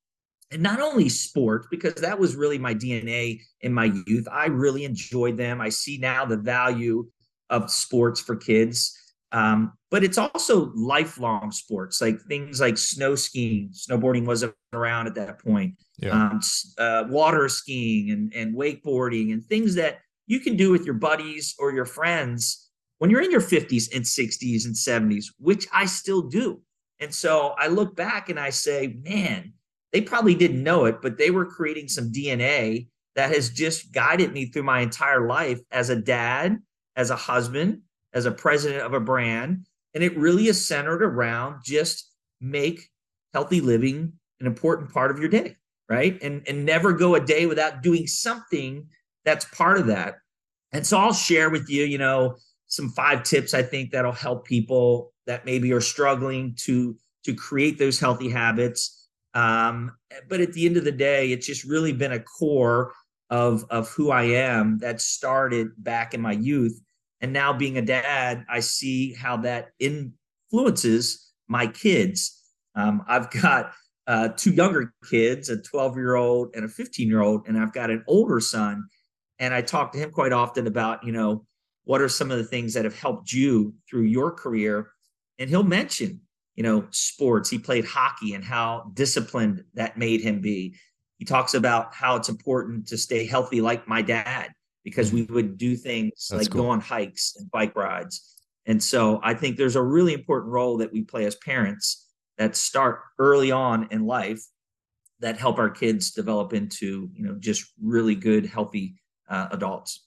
and 0.54 0.62
not 0.62 0.80
only 0.80 1.10
sport 1.10 1.65
because 1.71 1.95
that 1.95 2.19
was 2.19 2.36
really 2.36 2.60
my 2.60 2.74
dna 2.74 3.39
in 3.62 3.74
my 3.74 3.92
youth 4.06 4.27
i 4.31 4.45
really 4.45 4.86
enjoyed 4.86 5.36
them 5.36 5.60
i 5.60 5.68
see 5.68 5.98
now 5.98 6.25
the 6.25 6.38
value 6.38 7.06
of 7.50 7.71
sports 7.71 8.21
for 8.21 8.36
kids 8.36 8.98
um, 9.31 9.74
but 9.93 10.03
it's 10.03 10.17
also 10.17 10.71
lifelong 10.73 11.51
sports, 11.51 12.01
like 12.01 12.19
things 12.21 12.59
like 12.59 12.79
snow 12.79 13.13
skiing. 13.13 13.69
Snowboarding 13.71 14.25
wasn't 14.25 14.55
around 14.73 15.05
at 15.05 15.13
that 15.13 15.38
point. 15.38 15.75
Yeah. 16.00 16.29
Um, 16.31 16.39
uh, 16.79 17.03
water 17.09 17.47
skiing 17.47 18.09
and, 18.09 18.33
and 18.33 18.55
wakeboarding 18.55 19.33
and 19.33 19.45
things 19.45 19.75
that 19.75 20.00
you 20.25 20.39
can 20.39 20.57
do 20.57 20.71
with 20.71 20.83
your 20.83 20.95
buddies 20.95 21.53
or 21.59 21.71
your 21.71 21.85
friends 21.85 22.71
when 22.97 23.12
you're 23.12 23.21
in 23.21 23.29
your 23.29 23.39
50s 23.39 23.95
and 23.95 24.03
60s 24.03 24.65
and 24.65 24.73
70s, 24.73 25.25
which 25.38 25.67
I 25.71 25.85
still 25.85 26.23
do. 26.23 26.59
And 27.00 27.13
so 27.13 27.53
I 27.59 27.67
look 27.67 27.95
back 27.95 28.29
and 28.29 28.39
I 28.39 28.50
say, 28.50 28.97
man, 29.03 29.53
they 29.91 30.01
probably 30.01 30.33
didn't 30.33 30.63
know 30.63 30.85
it, 30.85 31.03
but 31.03 31.19
they 31.19 31.29
were 31.29 31.45
creating 31.45 31.88
some 31.88 32.12
DNA 32.12 32.88
that 33.15 33.29
has 33.29 33.51
just 33.51 33.91
guided 33.91 34.33
me 34.33 34.47
through 34.47 34.63
my 34.63 34.79
entire 34.79 35.27
life 35.27 35.62
as 35.69 35.91
a 35.91 35.95
dad, 35.95 36.57
as 36.95 37.12
a 37.12 37.15
husband, 37.15 37.81
as 38.12 38.25
a 38.25 38.31
president 38.31 38.81
of 38.81 38.93
a 38.93 39.00
brand. 39.00 39.67
And 39.93 40.03
it 40.03 40.17
really 40.17 40.47
is 40.47 40.65
centered 40.65 41.03
around 41.03 41.62
just 41.63 42.09
make 42.41 42.89
healthy 43.33 43.62
living 43.62 44.13
an 44.39 44.47
important 44.47 44.91
part 44.91 45.12
of 45.12 45.19
your 45.19 45.29
day, 45.29 45.55
right? 45.89 46.21
And, 46.21 46.43
and 46.47 46.65
never 46.65 46.93
go 46.93 47.15
a 47.15 47.19
day 47.19 47.45
without 47.45 47.81
doing 47.81 48.07
something 48.07 48.88
that's 49.25 49.45
part 49.45 49.77
of 49.77 49.88
that. 49.88 50.15
And 50.71 50.85
so 50.85 50.97
I'll 50.97 51.13
share 51.13 51.50
with 51.50 51.69
you, 51.69 51.85
you 51.85 51.97
know, 51.97 52.35
some 52.67 52.89
five 52.89 53.23
tips 53.23 53.53
I 53.53 53.62
think 53.62 53.91
that'll 53.91 54.12
help 54.12 54.45
people 54.45 55.13
that 55.27 55.45
maybe 55.45 55.71
are 55.71 55.81
struggling 55.81 56.55
to 56.62 56.97
to 57.23 57.33
create 57.33 57.77
those 57.77 58.00
healthy 58.00 58.29
habits. 58.29 59.07
Um, 59.33 59.95
but 60.27 60.41
at 60.41 60.51
the 60.53 60.65
end 60.65 60.75
of 60.75 60.83
the 60.83 60.91
day, 60.91 61.31
it's 61.31 61.47
just 61.47 61.63
really 61.63 61.93
been 61.93 62.12
a 62.12 62.19
core 62.19 62.91
of 63.29 63.65
of 63.69 63.89
who 63.89 64.12
I 64.12 64.23
am 64.23 64.79
that 64.79 65.01
started 65.01 65.69
back 65.77 66.13
in 66.13 66.21
my 66.21 66.33
youth 66.33 66.79
and 67.24 67.32
now 67.32 67.53
being 67.53 67.77
a 67.77 67.82
dad, 67.82 68.44
I 68.50 68.60
see 68.60 69.13
how 69.13 69.38
that 69.38 69.70
influences 69.80 71.32
my 71.48 71.68
kids. 71.68 72.38
Um, 72.75 73.01
I've 73.08 73.32
got 73.32 73.72
uh, 74.08 74.27
two 74.36 74.51
younger 74.51 74.94
kids, 75.10 75.48
a 75.48 75.62
12 75.62 75.96
year 75.96 76.15
old 76.15 76.53
and 76.53 76.65
a 76.65 76.68
15 76.68 77.08
year 77.08 77.22
old, 77.22 77.48
and 77.48 77.58
I've 77.58 77.72
got 77.72 77.89
an 77.89 78.03
older 78.08 78.42
son. 78.42 78.86
And 79.39 79.53
I 79.53 79.62
talk 79.62 79.94
to 79.94 80.00
him 80.00 80.12
quite 80.12 80.34
often 80.34 80.68
about, 80.68 81.06
you 81.06 81.13
know, 81.13 81.46
what 81.86 82.01
are 82.01 82.10
some 82.10 82.30
of 82.30 82.38
the 82.38 82.44
things 82.44 82.74
that 82.74 82.84
have 82.84 83.00
helped 83.00 83.32
you 83.32 83.74
through 83.89 84.03
your 84.03 84.32
career? 84.32 84.92
And 85.39 85.50
he'll 85.50 85.63
mention, 85.63 86.20
you 86.56 86.63
know, 86.63 86.86
sports. 86.92 87.50
He 87.50 87.58
played 87.58 87.86
hockey 87.86 88.34
and 88.34 88.44
how 88.44 88.92
disciplined 88.94 89.63
that 89.75 89.98
made 89.98 90.20
him 90.20 90.42
be. 90.42 90.75
he 91.20 91.25
talks 91.25 91.53
about 91.53 91.94
how 91.94 92.18
it's 92.18 92.27
important 92.27 92.88
to 92.88 92.98
stay 92.98 93.25
healthy 93.25 93.62
like 93.62 93.88
my 93.88 94.01
dad 94.01 94.51
because 94.83 95.11
we 95.11 95.23
would 95.23 95.57
do 95.57 95.75
things 95.75 96.27
That's 96.29 96.43
like 96.43 96.51
cool. 96.51 96.63
go 96.63 96.69
on 96.69 96.81
hikes 96.81 97.35
and 97.37 97.49
bike 97.51 97.75
rides. 97.75 98.29
And 98.65 98.81
so 98.81 99.19
I 99.23 99.33
think 99.33 99.57
there's 99.57 99.75
a 99.75 99.83
really 99.83 100.13
important 100.13 100.51
role 100.51 100.77
that 100.77 100.91
we 100.91 101.01
play 101.01 101.25
as 101.25 101.35
parents 101.35 102.07
that 102.37 102.55
start 102.55 103.01
early 103.19 103.51
on 103.51 103.87
in 103.91 104.05
life 104.05 104.41
that 105.19 105.37
help 105.37 105.57
our 105.57 105.69
kids 105.69 106.11
develop 106.11 106.53
into, 106.53 107.09
you 107.13 107.25
know, 107.25 107.35
just 107.39 107.65
really 107.81 108.15
good, 108.15 108.45
healthy 108.45 108.95
uh, 109.29 109.47
adults. 109.51 110.05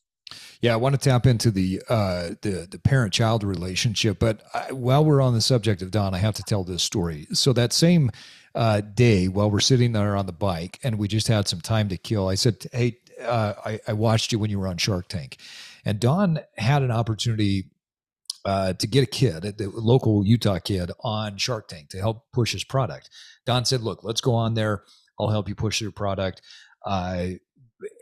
Yeah, 0.60 0.72
I 0.74 0.76
want 0.76 0.94
to 0.94 0.98
tap 0.98 1.26
into 1.26 1.50
the 1.50 1.80
uh, 1.88 2.30
the 2.42 2.66
the 2.68 2.80
parent 2.82 3.12
child 3.12 3.44
relationship, 3.44 4.18
but 4.18 4.42
I, 4.52 4.72
while 4.72 5.04
we're 5.04 5.20
on 5.20 5.34
the 5.34 5.40
subject 5.40 5.82
of 5.82 5.92
Don, 5.92 6.14
I 6.14 6.18
have 6.18 6.34
to 6.34 6.42
tell 6.42 6.64
this 6.64 6.82
story. 6.82 7.28
So 7.32 7.52
that 7.52 7.72
same 7.72 8.10
uh, 8.54 8.80
day, 8.80 9.28
while 9.28 9.50
we're 9.50 9.60
sitting 9.60 9.92
there 9.92 10.16
on 10.16 10.26
the 10.26 10.32
bike, 10.32 10.80
and 10.82 10.98
we 10.98 11.06
just 11.06 11.28
had 11.28 11.46
some 11.46 11.60
time 11.60 11.88
to 11.90 11.96
kill, 11.96 12.28
I 12.28 12.34
said, 12.34 12.66
"Hey, 12.72 12.98
uh, 13.22 13.54
I, 13.64 13.80
I 13.88 13.92
watched 13.92 14.32
you 14.32 14.38
when 14.38 14.50
you 14.50 14.58
were 14.58 14.68
on 14.68 14.76
Shark 14.76 15.08
Tank, 15.08 15.38
and 15.84 16.00
Don 16.00 16.40
had 16.56 16.82
an 16.82 16.90
opportunity 16.90 17.70
uh, 18.44 18.72
to 18.74 18.86
get 18.86 19.02
a 19.02 19.06
kid, 19.06 19.60
a 19.60 19.64
local 19.74 20.24
Utah 20.24 20.58
kid, 20.58 20.90
on 21.00 21.36
Shark 21.36 21.68
Tank 21.68 21.88
to 21.90 21.98
help 21.98 22.30
push 22.32 22.52
his 22.52 22.64
product. 22.64 23.10
Don 23.44 23.64
said, 23.64 23.82
"Look, 23.82 24.04
let's 24.04 24.20
go 24.20 24.34
on 24.34 24.54
there. 24.54 24.84
I'll 25.18 25.30
help 25.30 25.48
you 25.48 25.54
push 25.54 25.80
your 25.80 25.92
product." 25.92 26.42
Uh, 26.84 27.28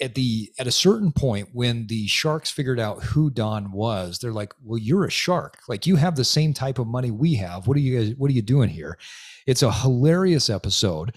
at 0.00 0.14
the 0.14 0.52
at 0.58 0.66
a 0.66 0.72
certain 0.72 1.12
point, 1.12 1.48
when 1.52 1.86
the 1.86 2.06
sharks 2.06 2.50
figured 2.50 2.78
out 2.78 3.02
who 3.02 3.30
Don 3.30 3.72
was, 3.72 4.18
they're 4.18 4.32
like, 4.32 4.54
"Well, 4.62 4.78
you're 4.78 5.04
a 5.04 5.10
shark. 5.10 5.58
Like 5.68 5.86
you 5.86 5.96
have 5.96 6.16
the 6.16 6.24
same 6.24 6.52
type 6.52 6.78
of 6.78 6.86
money 6.86 7.10
we 7.10 7.34
have. 7.36 7.66
What 7.66 7.76
are 7.76 7.80
you 7.80 7.98
guys? 7.98 8.14
What 8.16 8.30
are 8.30 8.34
you 8.34 8.42
doing 8.42 8.68
here?" 8.68 8.98
It's 9.46 9.62
a 9.62 9.72
hilarious 9.72 10.48
episode, 10.48 11.14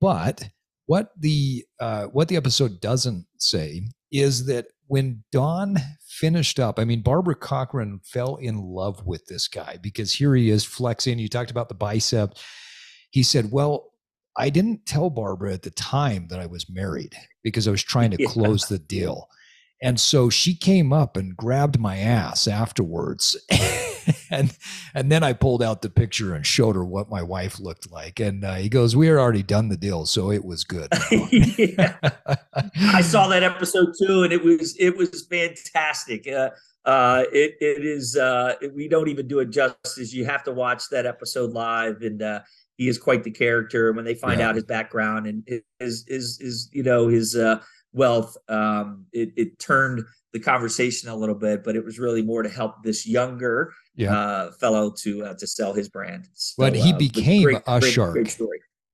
but 0.00 0.48
what 0.90 1.12
the 1.16 1.64
uh, 1.78 2.06
what 2.06 2.26
the 2.26 2.34
episode 2.34 2.80
doesn't 2.80 3.24
say 3.38 3.82
is 4.10 4.46
that 4.46 4.66
when 4.88 5.22
Don 5.30 5.76
finished 6.08 6.58
up, 6.58 6.80
I 6.80 6.84
mean, 6.84 7.00
Barbara 7.00 7.36
Corcoran 7.36 8.00
fell 8.02 8.34
in 8.34 8.60
love 8.60 9.06
with 9.06 9.24
this 9.26 9.46
guy 9.46 9.78
because 9.80 10.12
here 10.12 10.34
he 10.34 10.50
is 10.50 10.64
flexing. 10.64 11.20
You 11.20 11.28
talked 11.28 11.52
about 11.52 11.68
the 11.68 11.76
bicep. 11.76 12.34
He 13.12 13.22
said, 13.22 13.52
Well, 13.52 13.92
I 14.36 14.50
didn't 14.50 14.84
tell 14.84 15.10
Barbara 15.10 15.52
at 15.52 15.62
the 15.62 15.70
time 15.70 16.26
that 16.30 16.40
I 16.40 16.46
was 16.46 16.68
married 16.68 17.14
because 17.44 17.68
I 17.68 17.70
was 17.70 17.84
trying 17.84 18.10
to 18.10 18.16
yeah. 18.22 18.28
close 18.28 18.66
the 18.66 18.80
deal. 18.80 19.28
And 19.80 20.00
so 20.00 20.28
she 20.28 20.56
came 20.56 20.92
up 20.92 21.16
and 21.16 21.36
grabbed 21.36 21.78
my 21.78 21.98
ass 21.98 22.48
afterwards. 22.48 23.36
and 24.30 24.56
and 24.94 25.10
then 25.10 25.22
I 25.22 25.32
pulled 25.32 25.62
out 25.62 25.82
the 25.82 25.90
picture 25.90 26.34
and 26.34 26.46
showed 26.46 26.76
her 26.76 26.84
what 26.84 27.10
my 27.10 27.22
wife 27.22 27.58
looked 27.58 27.90
like. 27.90 28.20
And 28.20 28.44
uh, 28.44 28.54
he 28.54 28.68
goes, 28.68 28.96
"We 28.96 29.06
had 29.06 29.16
already 29.16 29.42
done 29.42 29.68
the 29.68 29.76
deal, 29.76 30.06
so 30.06 30.30
it 30.30 30.44
was 30.44 30.64
good." 30.64 30.88
I 30.92 33.02
saw 33.02 33.28
that 33.28 33.42
episode 33.42 33.94
too, 33.98 34.24
and 34.24 34.32
it 34.32 34.42
was 34.42 34.76
it 34.78 34.96
was 34.96 35.26
fantastic. 35.26 36.28
Uh, 36.28 36.50
uh, 36.84 37.24
it 37.32 37.56
it 37.60 37.84
is. 37.84 38.16
Uh, 38.16 38.54
we 38.74 38.88
don't 38.88 39.08
even 39.08 39.28
do 39.28 39.40
it 39.40 39.50
justice. 39.50 40.12
You 40.12 40.24
have 40.24 40.44
to 40.44 40.52
watch 40.52 40.84
that 40.90 41.06
episode 41.06 41.52
live, 41.52 42.02
and 42.02 42.22
uh, 42.22 42.40
he 42.76 42.88
is 42.88 42.98
quite 42.98 43.24
the 43.24 43.30
character. 43.30 43.88
And 43.88 43.96
When 43.96 44.04
they 44.04 44.14
find 44.14 44.40
yeah. 44.40 44.48
out 44.48 44.54
his 44.54 44.64
background 44.64 45.26
and 45.26 45.46
his 45.78 46.04
his 46.08 46.38
his 46.40 46.70
you 46.72 46.82
know 46.82 47.08
his 47.08 47.36
uh, 47.36 47.60
wealth. 47.92 48.36
Um, 48.48 49.06
it, 49.12 49.32
it 49.36 49.58
turned 49.58 50.04
the 50.32 50.40
conversation 50.40 51.08
a 51.08 51.16
little 51.16 51.34
bit, 51.34 51.64
but 51.64 51.76
it 51.76 51.84
was 51.84 51.98
really 51.98 52.22
more 52.22 52.42
to 52.42 52.48
help 52.48 52.82
this 52.82 53.06
younger 53.06 53.72
yeah. 53.96 54.16
uh, 54.16 54.52
fellow 54.52 54.90
to 54.98 55.24
uh, 55.24 55.34
to 55.34 55.46
sell 55.46 55.72
his 55.72 55.88
brand. 55.88 56.28
So, 56.34 56.54
but 56.62 56.74
he 56.74 56.92
uh, 56.92 56.98
became 56.98 57.44
great, 57.44 57.62
a 57.66 57.80
great, 57.80 57.92
shark. 57.92 58.14
Great. 58.14 58.38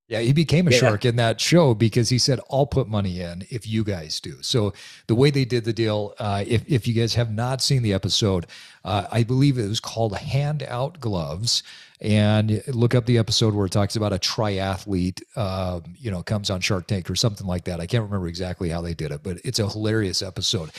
Yeah, 0.09 0.21
he 0.21 0.33
became 0.33 0.69
a 0.69 0.71
yeah. 0.71 0.79
shark 0.79 1.05
in 1.05 1.17
that 1.17 1.41
show 1.41 1.75
because 1.75 2.09
he 2.09 2.19
said, 2.19 2.39
"I'll 2.51 2.67
put 2.67 2.89
money 2.89 3.21
in 3.21 3.45
if 3.51 3.67
you 3.67 3.83
guys 3.83 4.21
do." 4.21 4.37
So 4.41 4.73
the 5.09 5.17
way 5.17 5.31
they 5.31 5.45
did 5.45 5.65
the 5.65 5.73
deal, 5.73 6.15
uh, 6.19 6.45
if 6.47 6.65
if 6.69 6.87
you 6.87 6.95
guys 6.95 7.15
have 7.15 7.33
not 7.33 7.61
seen 7.61 7.83
the 7.83 7.93
episode, 7.93 8.47
uh, 8.85 9.07
I 9.11 9.25
believe 9.25 9.59
it 9.59 9.69
was 9.69 9.81
called 9.81 10.17
"Hand 10.17 10.63
Out 10.63 11.01
Gloves." 11.01 11.63
and 12.01 12.63
look 12.69 12.95
up 12.95 13.07
the 13.07 13.17
episode 13.19 13.55
where 13.55 13.67
it 13.67 13.73
talks 13.73 13.97
about 13.97 14.13
a 14.13 14.19
triathlete, 14.19 15.23
uh, 15.35 15.81
you 15.97 16.11
know, 16.11 16.23
comes 16.23 16.51
on 16.51 16.61
Shark 16.61 16.87
Tank 16.87 17.09
or 17.09 17.17
something 17.17 17.47
like 17.47 17.65
that. 17.65 17.81
I 17.81 17.87
can't 17.87 18.05
remember 18.05 18.29
exactly 18.29 18.69
how 18.69 18.83
they 18.83 18.93
did 18.93 19.13
it, 19.13 19.23
but 19.23 19.39
it's 19.45 19.59
a 19.59 19.69
hilarious 19.69 20.21
episode. 20.21 20.71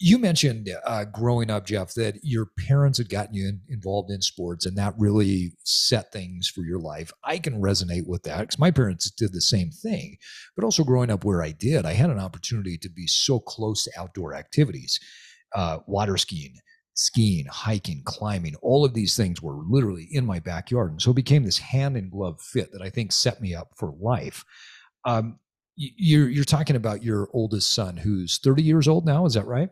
You 0.00 0.18
mentioned 0.18 0.70
uh, 0.84 1.04
growing 1.06 1.50
up, 1.50 1.66
Jeff, 1.66 1.94
that 1.94 2.20
your 2.22 2.46
parents 2.56 2.98
had 2.98 3.08
gotten 3.08 3.34
you 3.34 3.48
in, 3.48 3.60
involved 3.68 4.12
in 4.12 4.22
sports, 4.22 4.64
and 4.64 4.76
that 4.78 4.94
really 4.96 5.52
set 5.64 6.12
things 6.12 6.48
for 6.48 6.62
your 6.62 6.78
life. 6.78 7.12
I 7.24 7.38
can 7.38 7.60
resonate 7.60 8.06
with 8.06 8.22
that 8.22 8.40
because 8.40 8.60
my 8.60 8.70
parents 8.70 9.10
did 9.10 9.32
the 9.32 9.40
same 9.40 9.70
thing. 9.70 10.16
But 10.54 10.64
also 10.64 10.84
growing 10.84 11.10
up 11.10 11.24
where 11.24 11.42
I 11.42 11.50
did, 11.50 11.84
I 11.84 11.94
had 11.94 12.10
an 12.10 12.20
opportunity 12.20 12.78
to 12.78 12.88
be 12.88 13.08
so 13.08 13.40
close 13.40 13.82
to 13.84 13.92
outdoor 13.98 14.34
activities, 14.34 15.00
uh, 15.54 15.78
water 15.86 16.16
skiing 16.16 16.54
skiing, 16.98 17.46
hiking, 17.46 18.02
climbing, 18.04 18.56
all 18.60 18.84
of 18.84 18.92
these 18.92 19.16
things 19.16 19.40
were 19.40 19.62
literally 19.68 20.08
in 20.10 20.26
my 20.26 20.40
backyard. 20.40 20.90
And 20.90 21.00
so 21.00 21.12
it 21.12 21.14
became 21.14 21.44
this 21.44 21.58
hand 21.58 21.96
in 21.96 22.10
glove 22.10 22.40
fit 22.40 22.72
that 22.72 22.82
I 22.82 22.90
think 22.90 23.12
set 23.12 23.40
me 23.40 23.54
up 23.54 23.70
for 23.76 23.94
life. 24.00 24.44
Um, 25.04 25.38
you're, 25.76 26.28
you're 26.28 26.42
talking 26.42 26.74
about 26.74 27.04
your 27.04 27.28
oldest 27.32 27.72
son 27.72 27.96
who's 27.96 28.38
30 28.38 28.64
years 28.64 28.88
old 28.88 29.06
now. 29.06 29.26
Is 29.26 29.34
that 29.34 29.46
right? 29.46 29.70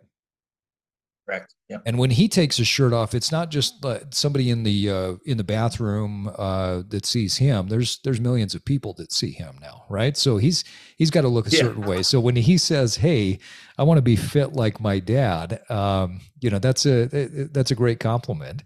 Correct. 1.27 1.55
Yeah. 1.69 1.79
And 1.85 1.99
when 1.99 2.11
he 2.11 2.29
takes 2.29 2.57
his 2.57 2.69
shirt 2.69 2.93
off, 2.93 3.13
it's 3.13 3.33
not 3.33 3.51
just 3.51 3.85
uh, 3.85 3.99
somebody 4.11 4.51
in 4.51 4.63
the 4.63 4.89
uh, 4.91 5.15
in 5.27 5.37
the 5.37 5.45
bathroom 5.45 6.31
uh, 6.39 6.83
that 6.89 7.05
sees 7.05 7.37
him. 7.37 7.67
There's 7.67 7.99
there's 8.05 8.21
millions 8.21 8.55
of 8.55 8.65
people 8.65 8.95
that 8.95 9.13
see 9.13 9.33
him 9.33 9.59
now, 9.61 9.85
right? 9.89 10.17
So 10.17 10.37
he's 10.37 10.63
he's 10.97 11.11
got 11.11 11.23
to 11.23 11.29
look 11.29 11.49
a 11.49 11.51
yeah. 11.51 11.63
certain 11.63 11.83
way. 11.83 12.05
So 12.05 12.21
when 12.21 12.37
he 12.37 12.57
says, 12.57 12.97
"Hey, 12.97 13.41
I 13.77 13.83
want 13.83 13.99
to 13.99 14.03
be 14.03 14.15
fit 14.15 14.53
like 14.53 14.81
my 14.81 15.01
dad," 15.01 15.61
um, 15.69 16.21
you 16.41 16.51
know, 16.51 16.61
that's 16.61 16.87
a 16.87 17.07
that's 17.51 17.73
a 17.73 17.77
great 17.77 17.99
compliment. 17.99 18.63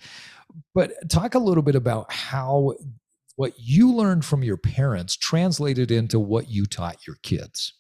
But 0.75 0.93
talk 1.09 1.35
a 1.35 1.39
little 1.39 1.63
bit 1.63 1.77
about 1.77 2.13
how 2.13 2.75
what 3.37 3.55
you 3.57 3.95
learned 3.95 4.27
from 4.27 4.45
your 4.45 4.59
parents 4.59 5.17
translated 5.17 5.91
into 5.91 6.21
what 6.21 6.51
you 6.51 6.67
taught 6.67 7.07
your 7.07 7.17
kids. 7.23 7.73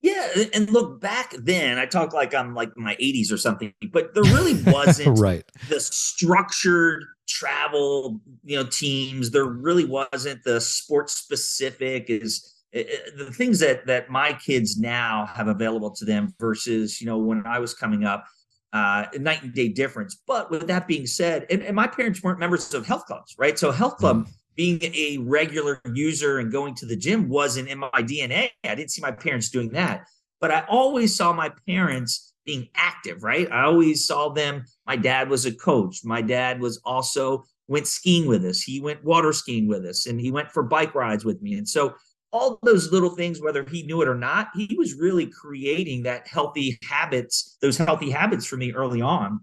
Yeah, 0.00 0.28
and 0.54 0.70
look 0.70 1.00
back 1.00 1.34
then, 1.38 1.78
I 1.78 1.86
talk 1.86 2.12
like 2.12 2.32
I'm 2.32 2.54
like 2.54 2.76
my 2.76 2.94
80s 2.96 3.32
or 3.32 3.36
something, 3.36 3.74
but 3.90 4.14
there 4.14 4.22
really 4.22 4.62
wasn't 4.72 5.18
right. 5.18 5.44
the 5.68 5.80
structured 5.80 7.04
travel, 7.28 8.20
you 8.44 8.56
know, 8.56 8.64
teams. 8.64 9.30
There 9.30 9.44
really 9.44 9.84
wasn't 9.84 10.44
the 10.44 10.60
sports 10.60 11.14
specific 11.14 12.10
is 12.10 12.54
eh, 12.72 12.84
eh, 12.88 13.10
the 13.16 13.32
things 13.32 13.58
that 13.58 13.86
that 13.86 14.08
my 14.08 14.34
kids 14.34 14.78
now 14.78 15.26
have 15.26 15.48
available 15.48 15.90
to 15.90 16.04
them 16.04 16.32
versus 16.38 17.00
you 17.00 17.06
know 17.08 17.18
when 17.18 17.44
I 17.44 17.58
was 17.58 17.74
coming 17.74 18.04
up, 18.04 18.24
uh, 18.72 19.06
night 19.18 19.42
and 19.42 19.52
day 19.52 19.68
difference. 19.68 20.16
But 20.26 20.48
with 20.48 20.68
that 20.68 20.86
being 20.86 21.06
said, 21.06 21.46
and, 21.50 21.62
and 21.62 21.74
my 21.74 21.88
parents 21.88 22.22
weren't 22.22 22.38
members 22.38 22.72
of 22.72 22.86
health 22.86 23.06
clubs, 23.06 23.34
right? 23.36 23.58
So 23.58 23.72
health 23.72 23.96
club. 23.96 24.28
Being 24.58 24.80
a 24.82 25.18
regular 25.22 25.80
user 25.94 26.38
and 26.38 26.52
going 26.52 26.74
to 26.74 26.86
the 26.86 26.96
gym 26.96 27.30
wasn't 27.30 27.68
in 27.68 27.78
my 27.78 27.90
DNA. 27.94 28.50
I 28.62 28.74
didn't 28.74 28.90
see 28.90 29.00
my 29.00 29.12
parents 29.12 29.48
doing 29.48 29.70
that. 29.70 30.04
But 30.40 30.50
I 30.50 30.66
always 30.68 31.16
saw 31.16 31.32
my 31.32 31.50
parents 31.66 32.34
being 32.44 32.68
active, 32.74 33.22
right? 33.22 33.50
I 33.50 33.62
always 33.62 34.06
saw 34.06 34.28
them. 34.28 34.64
My 34.86 34.96
dad 34.96 35.30
was 35.30 35.46
a 35.46 35.54
coach. 35.54 36.00
My 36.04 36.20
dad 36.20 36.60
was 36.60 36.80
also 36.84 37.44
went 37.68 37.86
skiing 37.86 38.26
with 38.26 38.44
us. 38.44 38.62
He 38.62 38.80
went 38.80 39.04
water 39.04 39.32
skiing 39.32 39.68
with 39.68 39.84
us 39.86 40.06
and 40.06 40.20
he 40.20 40.30
went 40.30 40.50
for 40.50 40.62
bike 40.62 40.94
rides 40.94 41.24
with 41.24 41.40
me. 41.40 41.54
And 41.54 41.68
so 41.68 41.94
all 42.32 42.58
those 42.62 42.92
little 42.92 43.10
things, 43.10 43.40
whether 43.40 43.64
he 43.64 43.82
knew 43.84 44.02
it 44.02 44.08
or 44.08 44.14
not, 44.14 44.48
he 44.54 44.74
was 44.76 44.94
really 44.94 45.26
creating 45.26 46.02
that 46.02 46.26
healthy 46.28 46.78
habits, 46.82 47.56
those 47.62 47.76
healthy 47.76 48.10
habits 48.10 48.46
for 48.46 48.56
me 48.56 48.72
early 48.72 49.00
on. 49.00 49.40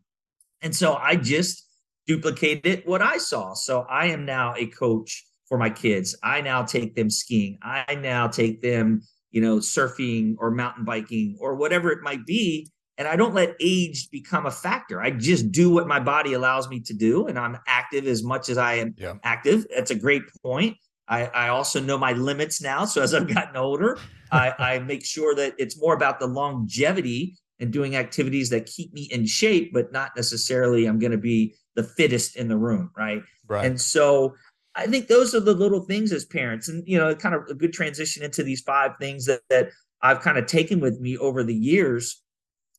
And 0.61 0.75
so 0.75 0.95
I 0.95 1.15
just 1.15 1.64
duplicated 2.07 2.83
what 2.85 3.01
I 3.01 3.17
saw. 3.17 3.53
So 3.53 3.81
I 3.89 4.07
am 4.07 4.25
now 4.25 4.53
a 4.55 4.67
coach 4.67 5.25
for 5.47 5.57
my 5.57 5.69
kids. 5.69 6.15
I 6.23 6.41
now 6.41 6.63
take 6.63 6.95
them 6.95 7.09
skiing. 7.09 7.57
I 7.61 7.95
now 7.95 8.27
take 8.27 8.61
them, 8.61 9.01
you 9.31 9.41
know, 9.41 9.57
surfing 9.57 10.35
or 10.39 10.51
mountain 10.51 10.85
biking 10.85 11.37
or 11.39 11.55
whatever 11.55 11.91
it 11.91 12.01
might 12.01 12.25
be. 12.25 12.71
And 12.97 13.07
I 13.07 13.15
don't 13.15 13.33
let 13.33 13.55
age 13.59 14.09
become 14.09 14.45
a 14.45 14.51
factor. 14.51 15.01
I 15.01 15.11
just 15.11 15.51
do 15.51 15.69
what 15.69 15.87
my 15.87 15.99
body 15.99 16.33
allows 16.33 16.69
me 16.69 16.79
to 16.81 16.93
do. 16.93 17.27
And 17.27 17.37
I'm 17.37 17.57
active 17.67 18.07
as 18.07 18.23
much 18.23 18.49
as 18.49 18.57
I 18.57 18.75
am 18.75 18.95
yeah. 18.97 19.15
active. 19.23 19.65
That's 19.73 19.91
a 19.91 19.95
great 19.95 20.23
point. 20.41 20.77
I, 21.07 21.25
I, 21.25 21.47
also 21.49 21.79
know 21.79 21.99
my 21.99 22.13
limits 22.13 22.61
now. 22.61 22.85
So 22.85 23.01
as 23.01 23.13
I've 23.13 23.27
gotten 23.33 23.55
older, 23.57 23.99
I, 24.31 24.53
I 24.57 24.79
make 24.79 25.05
sure 25.05 25.35
that 25.35 25.53
it's 25.59 25.79
more 25.79 25.93
about 25.93 26.19
the 26.19 26.25
longevity 26.25 27.35
and 27.59 27.71
doing 27.71 27.95
activities 27.95 28.49
that 28.49 28.65
keep 28.65 28.91
me 28.93 29.03
in 29.11 29.25
shape, 29.25 29.71
but 29.71 29.91
not 29.91 30.11
necessarily 30.15 30.85
I'm 30.85 30.97
going 30.97 31.11
to 31.11 31.17
be 31.17 31.55
the 31.75 31.83
fittest 31.83 32.35
in 32.35 32.47
the 32.47 32.57
room, 32.57 32.91
right? 32.95 33.21
Right. 33.47 33.65
And 33.65 33.79
so 33.79 34.35
I 34.75 34.87
think 34.87 35.07
those 35.07 35.33
are 35.33 35.39
the 35.39 35.53
little 35.53 35.81
things 35.81 36.11
as 36.11 36.25
parents, 36.25 36.67
and 36.67 36.83
you 36.87 36.97
know, 36.97 37.15
kind 37.15 37.35
of 37.35 37.43
a 37.49 37.53
good 37.53 37.73
transition 37.73 38.23
into 38.23 38.43
these 38.43 38.61
five 38.61 38.91
things 38.99 39.25
that 39.25 39.41
that 39.49 39.69
I've 40.01 40.21
kind 40.21 40.37
of 40.37 40.45
taken 40.45 40.79
with 40.79 40.99
me 40.99 41.17
over 41.17 41.43
the 41.43 41.55
years. 41.55 42.21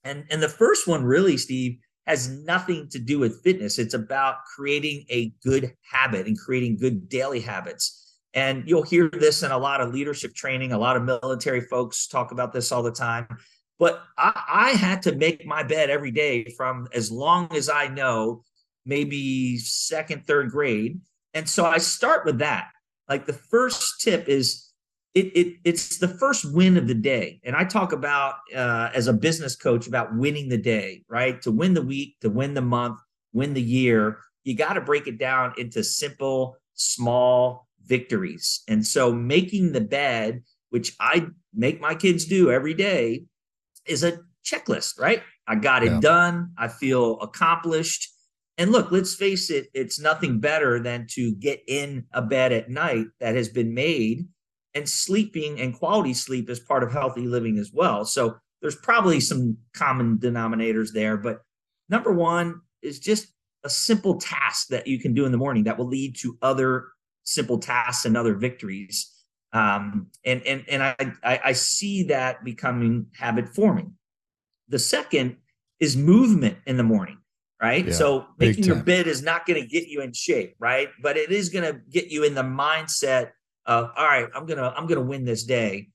And 0.05 0.25
and 0.31 0.43
the 0.43 0.49
first 0.49 0.87
one 0.87 1.05
really, 1.05 1.37
Steve, 1.37 1.79
has 2.07 2.29
nothing 2.29 2.88
to 2.91 2.99
do 2.99 3.19
with 3.19 3.43
fitness. 3.43 3.79
It's 3.79 3.95
about 3.95 4.37
creating 4.55 5.05
a 5.11 5.33
good 5.43 5.75
habit 5.91 6.26
and 6.26 6.38
creating 6.38 6.79
good 6.79 7.09
daily 7.09 7.41
habits. 7.41 8.03
And 8.35 8.65
you'll 8.69 8.83
hear 8.83 9.09
this 9.09 9.43
in 9.43 9.50
a 9.50 9.59
lot 9.59 9.81
of 9.81 9.95
leadership 9.95 10.35
training. 10.35 10.73
A 10.73 10.79
lot 10.79 10.97
of 10.97 11.03
military 11.03 11.62
folks 11.62 12.07
talk 12.07 12.33
about 12.33 12.53
this 12.53 12.71
all 12.71 12.83
the 12.83 12.93
time. 12.93 13.26
But 13.79 14.03
I, 14.17 14.43
I 14.49 14.71
had 14.73 15.03
to 15.03 15.15
make 15.15 15.47
my 15.47 15.62
bed 15.62 15.91
every 15.91 16.11
day 16.11 16.53
from 16.57 16.87
as 16.93 17.11
long 17.11 17.49
as 17.55 17.69
I 17.69 17.88
know, 17.88 18.45
maybe 18.87 19.59
second, 19.59 20.26
third 20.26 20.50
grade. 20.50 21.00
And 21.35 21.49
so 21.49 21.66
I 21.66 21.78
start 21.78 22.25
with 22.25 22.38
that. 22.38 22.69
Like 23.09 23.26
the 23.26 23.33
first 23.35 24.00
tip 24.00 24.28
is 24.28 24.73
it, 25.14 25.26
it 25.37 25.57
it's 25.64 25.99
the 25.99 26.09
first 26.09 26.50
win 26.52 26.76
of 26.76 26.87
the 26.88 26.95
day. 26.95 27.40
And 27.45 27.57
I 27.57 27.64
talk 27.64 27.93
about 27.93 28.35
uh, 28.55 28.90
as 28.95 29.07
a 29.07 29.12
business 29.12 29.57
coach 29.57 29.87
about 29.87 30.14
winning 30.16 30.49
the 30.49 30.59
day, 30.59 31.02
right? 31.09 31.40
To 31.43 31.50
win 31.50 31.75
the 31.75 31.83
week, 31.83 32.16
to 32.21 32.31
win 32.31 32.55
the 32.55 32.62
month, 32.62 32.99
win 33.33 33.55
the 33.55 33.62
year, 33.62 34.19
you 34.45 34.55
got 34.55 34.75
to 34.75 34.81
break 34.81 35.07
it 35.07 35.19
down 35.19 35.55
into 35.59 35.83
simple, 35.83 36.57
small 36.75 37.66
victories. 37.85 38.62
And 38.69 38.87
so 38.87 39.12
making 39.12 39.73
the 39.73 39.81
bed, 39.81 40.43
which 40.71 40.95
I 41.00 41.26
make 41.55 41.81
my 41.81 41.95
kids 41.95 42.26
do 42.26 42.50
every 42.50 42.75
day, 42.75 43.25
is 43.87 44.05
a 44.05 44.21
checklist, 44.45 45.00
right? 45.00 45.23
I 45.47 45.57
got 45.57 45.83
it 45.83 45.93
yeah. 45.93 46.00
done. 46.00 46.52
I 46.59 46.69
feel 46.69 47.21
accomplished. 47.21 48.09
And 48.58 48.72
look, 48.72 48.90
let's 48.90 49.14
face 49.14 49.50
it, 49.50 49.68
it's 49.75 50.00
nothing 50.00 50.40
better 50.40 50.80
than 50.80 51.06
to 51.10 51.34
get 51.34 51.62
in 51.68 52.06
a 52.12 52.22
bed 52.22 52.52
at 52.52 52.70
night 52.70 53.06
that 53.20 53.34
has 53.34 53.48
been 53.48 53.75
made 53.75 54.26
and 54.75 54.88
sleeping 54.88 55.60
and 55.60 55.75
quality 55.75 56.14
sleep 56.14 56.50
is 56.50 56.60
part 56.60 56.82
of 56.82 56.92
healthy 56.92 57.26
living 57.26 57.58
as 57.58 57.70
well. 57.72 58.04
So 58.04 58.36
there's 58.60 58.76
probably 58.76 59.20
some 59.20 59.56
common 59.75 60.18
denominators 60.18 60.92
there, 60.92 61.16
but 61.16 61.42
number 61.88 62.12
one 62.12 62.60
is 62.82 62.98
just 62.98 63.32
a 63.64 63.70
simple 63.70 64.18
task 64.18 64.68
that 64.68 64.86
you 64.86 64.98
can 64.98 65.14
do 65.14 65.25
in 65.25 65.32
the 65.32 65.38
morning 65.38 65.64
that 65.64 65.78
will 65.78 65.86
lead 65.86 66.16
to 66.16 66.38
other 66.42 66.88
simple 67.25 67.58
tasks 67.58 68.04
and 68.04 68.16
other 68.16 68.34
victories. 68.34 69.12
Um, 69.52 70.08
and 70.25 70.42
and 70.46 70.64
and 70.68 70.82
I, 70.82 70.96
I 71.22 71.40
I 71.44 71.52
see 71.52 72.04
that 72.04 72.44
becoming 72.44 73.06
habit 73.16 73.48
forming. 73.48 73.94
The 74.68 74.78
second 74.78 75.36
is 75.80 75.96
movement 75.96 76.58
in 76.66 76.76
the 76.76 76.82
morning, 76.82 77.18
right? 77.60 77.86
Yeah, 77.86 77.92
so 77.92 78.26
making 78.38 78.64
your 78.64 78.76
bid 78.76 79.06
is 79.06 79.22
not 79.22 79.46
going 79.46 79.60
to 79.60 79.66
get 79.66 79.88
you 79.88 80.02
in 80.02 80.12
shape, 80.12 80.54
right? 80.58 80.88
But 81.02 81.16
it 81.16 81.30
is 81.30 81.48
going 81.48 81.72
to 81.72 81.80
get 81.90 82.08
you 82.08 82.25
in 82.25 82.34
the 82.34 82.42
mindset 82.42 83.30
of 83.66 83.90
all 83.96 84.04
right 84.04 84.28
i'm 84.34 84.46
gonna 84.46 84.72
i'm 84.76 84.86
gonna 84.86 85.00
win 85.00 85.25
this 85.25 85.44
day. 85.44 85.88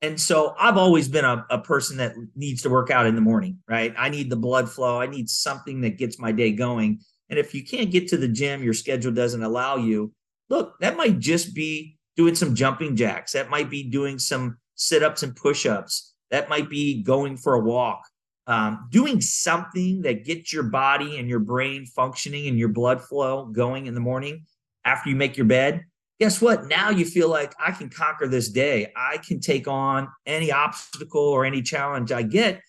And 0.00 0.20
so 0.20 0.54
i've 0.58 0.76
always 0.76 1.08
been 1.08 1.24
a, 1.24 1.44
a 1.50 1.58
person 1.58 1.98
that 1.98 2.14
needs 2.34 2.62
to 2.62 2.70
work 2.70 2.90
out 2.90 3.06
in 3.06 3.14
the 3.14 3.20
morning 3.20 3.58
right? 3.68 3.94
I 3.96 4.08
need 4.08 4.30
the 4.30 4.36
blood 4.36 4.70
flow. 4.70 5.00
I 5.00 5.06
need 5.06 5.28
something 5.28 5.80
that 5.82 5.98
gets 5.98 6.18
my 6.18 6.32
day 6.32 6.52
going. 6.52 7.00
And 7.30 7.38
if 7.38 7.54
you 7.54 7.64
can't 7.64 7.90
get 7.90 8.08
to 8.08 8.16
the 8.16 8.28
gym 8.28 8.62
your 8.62 8.74
schedule 8.74 9.12
doesn't 9.12 9.42
allow 9.42 9.76
you 9.76 10.12
look 10.48 10.78
that 10.80 10.96
might 10.96 11.18
just 11.18 11.54
be 11.54 11.98
doing 12.16 12.34
some 12.34 12.54
jumping 12.54 12.96
jacks. 12.96 13.32
That 13.32 13.50
might 13.50 13.70
be 13.70 13.84
doing 13.84 14.18
some 14.18 14.58
sit-ups 14.74 15.22
and 15.22 15.36
push-ups. 15.36 16.14
That 16.30 16.48
might 16.48 16.68
be 16.68 17.02
going 17.02 17.36
for 17.36 17.54
a 17.54 17.60
walk 17.60 18.02
um, 18.48 18.88
doing 18.90 19.20
something 19.20 20.02
that 20.02 20.24
gets 20.24 20.52
your 20.52 20.64
body 20.64 21.18
and 21.18 21.28
your 21.28 21.38
brain 21.38 21.86
functioning 21.86 22.48
and 22.48 22.58
your 22.58 22.70
blood 22.70 23.00
flow 23.00 23.46
going 23.46 23.86
in 23.86 23.94
the 23.94 24.00
morning 24.00 24.44
after 24.84 25.08
you 25.08 25.16
make 25.16 25.36
your 25.36 25.46
bed 25.46 25.84
guess 26.18 26.40
what? 26.40 26.66
Now 26.66 26.90
you 26.90 27.04
feel 27.04 27.28
like 27.28 27.54
I 27.64 27.70
can 27.72 27.88
conquer 27.88 28.26
this 28.26 28.48
day. 28.48 28.92
I 28.96 29.18
can 29.18 29.40
take 29.40 29.68
on 29.68 30.08
any 30.26 30.50
obstacle 30.50 31.22
or 31.22 31.44
any 31.44 31.62
challenge 31.62 32.12
I 32.12 32.22
get 32.22 32.60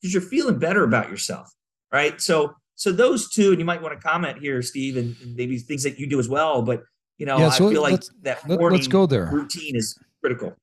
because 0.00 0.12
you're 0.12 0.22
feeling 0.22 0.58
better 0.58 0.84
about 0.84 1.10
yourself. 1.10 1.50
Right. 1.92 2.20
So, 2.20 2.54
so 2.74 2.90
those 2.90 3.30
two, 3.30 3.50
and 3.50 3.58
you 3.58 3.64
might 3.64 3.80
want 3.80 3.98
to 3.98 4.06
comment 4.06 4.38
here, 4.38 4.60
Steve, 4.62 4.96
and, 4.96 5.14
and 5.22 5.36
maybe 5.36 5.58
things 5.58 5.82
that 5.84 5.98
you 5.98 6.08
do 6.08 6.18
as 6.18 6.28
well. 6.28 6.62
But, 6.62 6.82
you 7.18 7.26
know, 7.26 7.38
yeah, 7.38 7.50
so 7.50 7.68
I 7.68 7.72
feel 7.72 7.82
like 7.82 8.02
that 8.22 8.46
morning 8.48 8.78
let's 8.78 8.88
go 8.88 9.06
there. 9.06 9.26
routine 9.26 9.76
is 9.76 9.96
critical. 10.20 10.56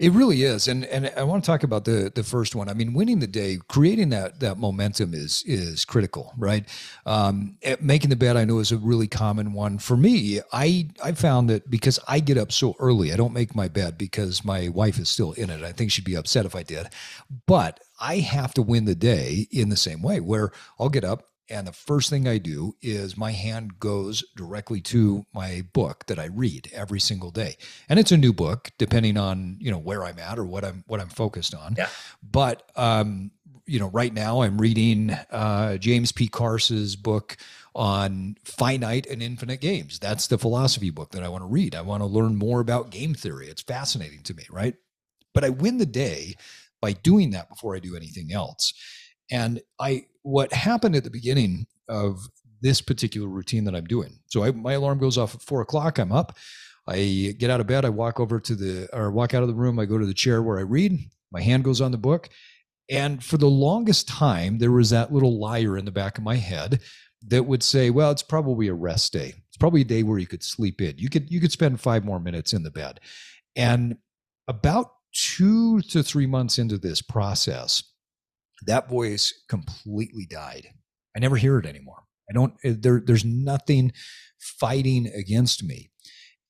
It 0.00 0.12
really 0.12 0.44
is, 0.44 0.66
and 0.66 0.86
and 0.86 1.12
I 1.14 1.24
want 1.24 1.44
to 1.44 1.46
talk 1.46 1.62
about 1.62 1.84
the 1.84 2.10
the 2.14 2.24
first 2.24 2.54
one. 2.54 2.70
I 2.70 2.72
mean, 2.72 2.94
winning 2.94 3.18
the 3.18 3.26
day, 3.26 3.58
creating 3.68 4.08
that 4.08 4.40
that 4.40 4.56
momentum 4.56 5.12
is 5.12 5.44
is 5.46 5.84
critical, 5.84 6.32
right? 6.38 6.66
Um, 7.04 7.58
eh, 7.60 7.76
making 7.82 8.08
the 8.08 8.16
bed, 8.16 8.38
I 8.38 8.46
know, 8.46 8.60
is 8.60 8.72
a 8.72 8.78
really 8.78 9.08
common 9.08 9.52
one 9.52 9.76
for 9.78 9.98
me. 9.98 10.40
I 10.54 10.88
I 11.04 11.12
found 11.12 11.50
that 11.50 11.68
because 11.68 12.00
I 12.08 12.20
get 12.20 12.38
up 12.38 12.50
so 12.50 12.76
early, 12.78 13.12
I 13.12 13.16
don't 13.16 13.34
make 13.34 13.54
my 13.54 13.68
bed 13.68 13.98
because 13.98 14.42
my 14.42 14.68
wife 14.70 14.98
is 14.98 15.10
still 15.10 15.32
in 15.32 15.50
it. 15.50 15.62
I 15.62 15.72
think 15.72 15.92
she'd 15.92 16.06
be 16.06 16.16
upset 16.16 16.46
if 16.46 16.56
I 16.56 16.62
did, 16.62 16.86
but 17.46 17.80
I 18.00 18.20
have 18.20 18.54
to 18.54 18.62
win 18.62 18.86
the 18.86 18.94
day 18.94 19.48
in 19.50 19.68
the 19.68 19.76
same 19.76 20.00
way, 20.00 20.18
where 20.20 20.50
I'll 20.78 20.88
get 20.88 21.04
up, 21.04 21.29
and 21.50 21.66
the 21.66 21.72
first 21.72 22.08
thing 22.08 22.28
I 22.28 22.38
do 22.38 22.76
is 22.80 23.16
my 23.16 23.32
hand 23.32 23.80
goes 23.80 24.22
directly 24.36 24.80
to 24.82 25.26
my 25.34 25.64
book 25.72 26.06
that 26.06 26.18
I 26.18 26.26
read 26.26 26.70
every 26.72 27.00
single 27.00 27.30
day. 27.30 27.56
And 27.88 27.98
it's 27.98 28.12
a 28.12 28.16
new 28.16 28.32
book, 28.32 28.70
depending 28.78 29.16
on, 29.16 29.56
you 29.60 29.70
know, 29.70 29.78
where 29.78 30.04
I'm 30.04 30.18
at 30.18 30.38
or 30.38 30.44
what 30.44 30.64
I'm 30.64 30.84
what 30.86 31.00
I'm 31.00 31.08
focused 31.08 31.54
on. 31.54 31.74
Yeah. 31.76 31.88
But 32.22 32.70
um, 32.76 33.32
you 33.66 33.78
know, 33.78 33.88
right 33.88 34.12
now 34.12 34.42
I'm 34.42 34.60
reading 34.60 35.10
uh, 35.30 35.76
James 35.76 36.12
P. 36.12 36.28
Carse's 36.28 36.96
book 36.96 37.36
on 37.74 38.36
finite 38.44 39.06
and 39.06 39.22
infinite 39.22 39.60
games. 39.60 39.98
That's 39.98 40.26
the 40.26 40.38
philosophy 40.38 40.90
book 40.90 41.12
that 41.12 41.22
I 41.22 41.28
want 41.28 41.42
to 41.42 41.48
read. 41.48 41.74
I 41.74 41.82
want 41.82 42.02
to 42.02 42.06
learn 42.06 42.36
more 42.36 42.60
about 42.60 42.90
game 42.90 43.14
theory. 43.14 43.48
It's 43.48 43.62
fascinating 43.62 44.22
to 44.24 44.34
me, 44.34 44.44
right? 44.50 44.74
But 45.34 45.44
I 45.44 45.50
win 45.50 45.78
the 45.78 45.86
day 45.86 46.34
by 46.80 46.92
doing 46.92 47.30
that 47.30 47.48
before 47.48 47.76
I 47.76 47.78
do 47.78 47.94
anything 47.94 48.32
else. 48.32 48.72
And 49.30 49.60
I, 49.78 50.06
what 50.22 50.52
happened 50.52 50.96
at 50.96 51.04
the 51.04 51.10
beginning 51.10 51.66
of 51.88 52.28
this 52.60 52.80
particular 52.80 53.28
routine 53.28 53.64
that 53.64 53.74
I'm 53.74 53.86
doing. 53.86 54.18
So 54.26 54.44
I, 54.44 54.50
my 54.50 54.74
alarm 54.74 54.98
goes 54.98 55.16
off 55.16 55.34
at 55.34 55.42
four 55.42 55.62
o'clock. 55.62 55.98
I'm 55.98 56.12
up. 56.12 56.36
I 56.86 57.34
get 57.38 57.50
out 57.50 57.60
of 57.60 57.66
bed. 57.66 57.84
I 57.84 57.88
walk 57.88 58.20
over 58.20 58.40
to 58.40 58.54
the, 58.54 58.88
or 58.92 59.10
walk 59.10 59.34
out 59.34 59.42
of 59.42 59.48
the 59.48 59.54
room. 59.54 59.78
I 59.78 59.86
go 59.86 59.98
to 59.98 60.06
the 60.06 60.14
chair 60.14 60.42
where 60.42 60.58
I 60.58 60.62
read. 60.62 60.98
My 61.30 61.40
hand 61.40 61.64
goes 61.64 61.80
on 61.80 61.92
the 61.92 61.98
book. 61.98 62.28
And 62.90 63.22
for 63.22 63.38
the 63.38 63.46
longest 63.46 64.08
time, 64.08 64.58
there 64.58 64.72
was 64.72 64.90
that 64.90 65.12
little 65.12 65.38
liar 65.38 65.78
in 65.78 65.84
the 65.84 65.92
back 65.92 66.18
of 66.18 66.24
my 66.24 66.36
head 66.36 66.80
that 67.28 67.44
would 67.44 67.62
say, 67.62 67.90
well, 67.90 68.10
it's 68.10 68.22
probably 68.22 68.68
a 68.68 68.74
rest 68.74 69.12
day. 69.12 69.34
It's 69.48 69.56
probably 69.58 69.82
a 69.82 69.84
day 69.84 70.02
where 70.02 70.18
you 70.18 70.26
could 70.26 70.42
sleep 70.42 70.80
in. 70.80 70.98
You 70.98 71.08
could, 71.08 71.30
you 71.30 71.40
could 71.40 71.52
spend 71.52 71.80
five 71.80 72.04
more 72.04 72.18
minutes 72.18 72.52
in 72.52 72.62
the 72.62 72.70
bed. 72.70 72.98
And 73.54 73.96
about 74.48 74.92
two 75.12 75.80
to 75.82 76.02
three 76.02 76.26
months 76.26 76.58
into 76.58 76.78
this 76.78 77.00
process, 77.00 77.82
that 78.66 78.88
voice 78.88 79.32
completely 79.48 80.26
died. 80.26 80.68
I 81.16 81.18
never 81.18 81.36
hear 81.36 81.58
it 81.58 81.66
anymore. 81.66 82.04
I 82.28 82.32
don't, 82.32 82.54
eh, 82.64 82.74
there, 82.78 83.02
there's 83.04 83.24
nothing 83.24 83.92
fighting 84.38 85.06
against 85.08 85.62
me. 85.64 85.90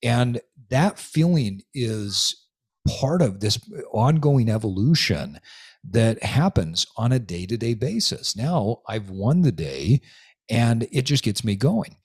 And 0.03 0.41
that 0.71 0.99
feeling 0.99 1.63
is 1.75 2.47
part 2.89 3.23
of 3.23 3.41
this 3.41 3.59
ongoing 3.93 4.49
evolution 4.49 5.41
that 5.89 6.23
happens 6.23 6.87
on 6.97 7.13
a 7.13 7.19
day 7.19 7.47
to 7.47 7.57
day 7.57 7.75
basis. 7.75 8.37
Now 8.37 8.83
I've 8.87 9.11
won 9.11 9.43
the 9.43 9.53
day 9.53 10.01
and 10.49 10.87
it 10.93 11.03
just 11.03 11.25
gets 11.25 11.45
me 11.45 11.57
going. 11.57 11.97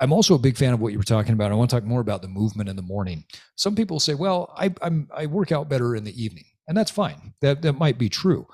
I'm 0.00 0.12
also 0.12 0.34
a 0.34 0.38
big 0.38 0.56
fan 0.56 0.72
of 0.72 0.80
what 0.80 0.92
you 0.92 0.98
were 0.98 1.04
talking 1.04 1.32
about. 1.32 1.50
I 1.50 1.56
want 1.56 1.70
to 1.70 1.76
talk 1.76 1.84
more 1.84 2.00
about 2.00 2.22
the 2.22 2.28
movement 2.28 2.68
in 2.68 2.76
the 2.76 2.82
morning. 2.82 3.24
Some 3.56 3.74
people 3.74 3.98
say, 3.98 4.14
well, 4.14 4.52
I, 4.56 4.72
I'm, 4.80 5.08
I 5.12 5.26
work 5.26 5.50
out 5.50 5.68
better 5.68 5.96
in 5.96 6.04
the 6.04 6.22
evening, 6.22 6.44
and 6.68 6.76
that's 6.76 6.90
fine. 6.90 7.34
That, 7.40 7.62
that 7.62 7.72
might 7.72 7.98
be 7.98 8.08
true. 8.08 8.46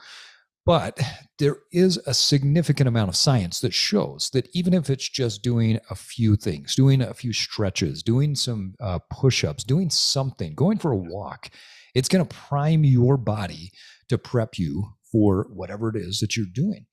But 0.66 0.98
there 1.38 1.58
is 1.72 1.98
a 2.06 2.14
significant 2.14 2.88
amount 2.88 3.10
of 3.10 3.16
science 3.16 3.60
that 3.60 3.74
shows 3.74 4.30
that 4.32 4.48
even 4.54 4.72
if 4.72 4.88
it's 4.88 5.08
just 5.08 5.42
doing 5.42 5.78
a 5.90 5.94
few 5.94 6.36
things, 6.36 6.74
doing 6.74 7.02
a 7.02 7.12
few 7.12 7.34
stretches, 7.34 8.02
doing 8.02 8.34
some 8.34 8.74
uh, 8.80 9.00
push 9.10 9.44
ups, 9.44 9.62
doing 9.62 9.90
something, 9.90 10.54
going 10.54 10.78
for 10.78 10.92
a 10.92 10.96
walk, 10.96 11.50
it's 11.94 12.08
going 12.08 12.24
to 12.24 12.34
prime 12.34 12.82
your 12.82 13.18
body 13.18 13.72
to 14.08 14.16
prep 14.16 14.58
you 14.58 14.94
for 15.12 15.46
whatever 15.52 15.88
it 15.90 15.96
is 15.96 16.20
that 16.20 16.36
you're 16.36 16.46
doing. 16.46 16.86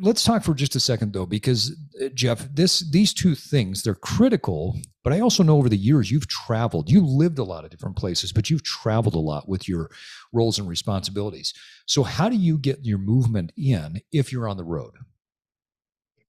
Let's 0.00 0.24
talk 0.24 0.42
for 0.42 0.54
just 0.54 0.74
a 0.74 0.80
second 0.80 1.12
though 1.12 1.26
because 1.26 1.76
eh, 2.00 2.08
jeff 2.14 2.48
this 2.52 2.80
these 2.90 3.14
two 3.14 3.36
things 3.36 3.82
they're 3.82 3.94
critical 3.94 4.76
but 5.04 5.12
i 5.12 5.20
also 5.20 5.44
know 5.44 5.56
over 5.56 5.68
the 5.68 5.76
years 5.76 6.10
you've 6.10 6.26
traveled. 6.26 6.90
You 6.90 7.06
lived 7.06 7.38
a 7.38 7.44
lot 7.44 7.64
of 7.64 7.70
different 7.70 7.96
places 7.96 8.32
but 8.32 8.50
you've 8.50 8.64
traveled 8.64 9.14
a 9.14 9.20
lot 9.20 9.48
with 9.48 9.68
your 9.68 9.90
roles 10.32 10.58
and 10.58 10.68
responsibilities. 10.68 11.54
So 11.86 12.02
how 12.02 12.28
do 12.28 12.36
you 12.36 12.58
get 12.58 12.84
your 12.84 12.98
movement 12.98 13.52
in 13.56 14.00
if 14.10 14.32
you're 14.32 14.48
on 14.48 14.56
the 14.56 14.64
road? 14.64 14.94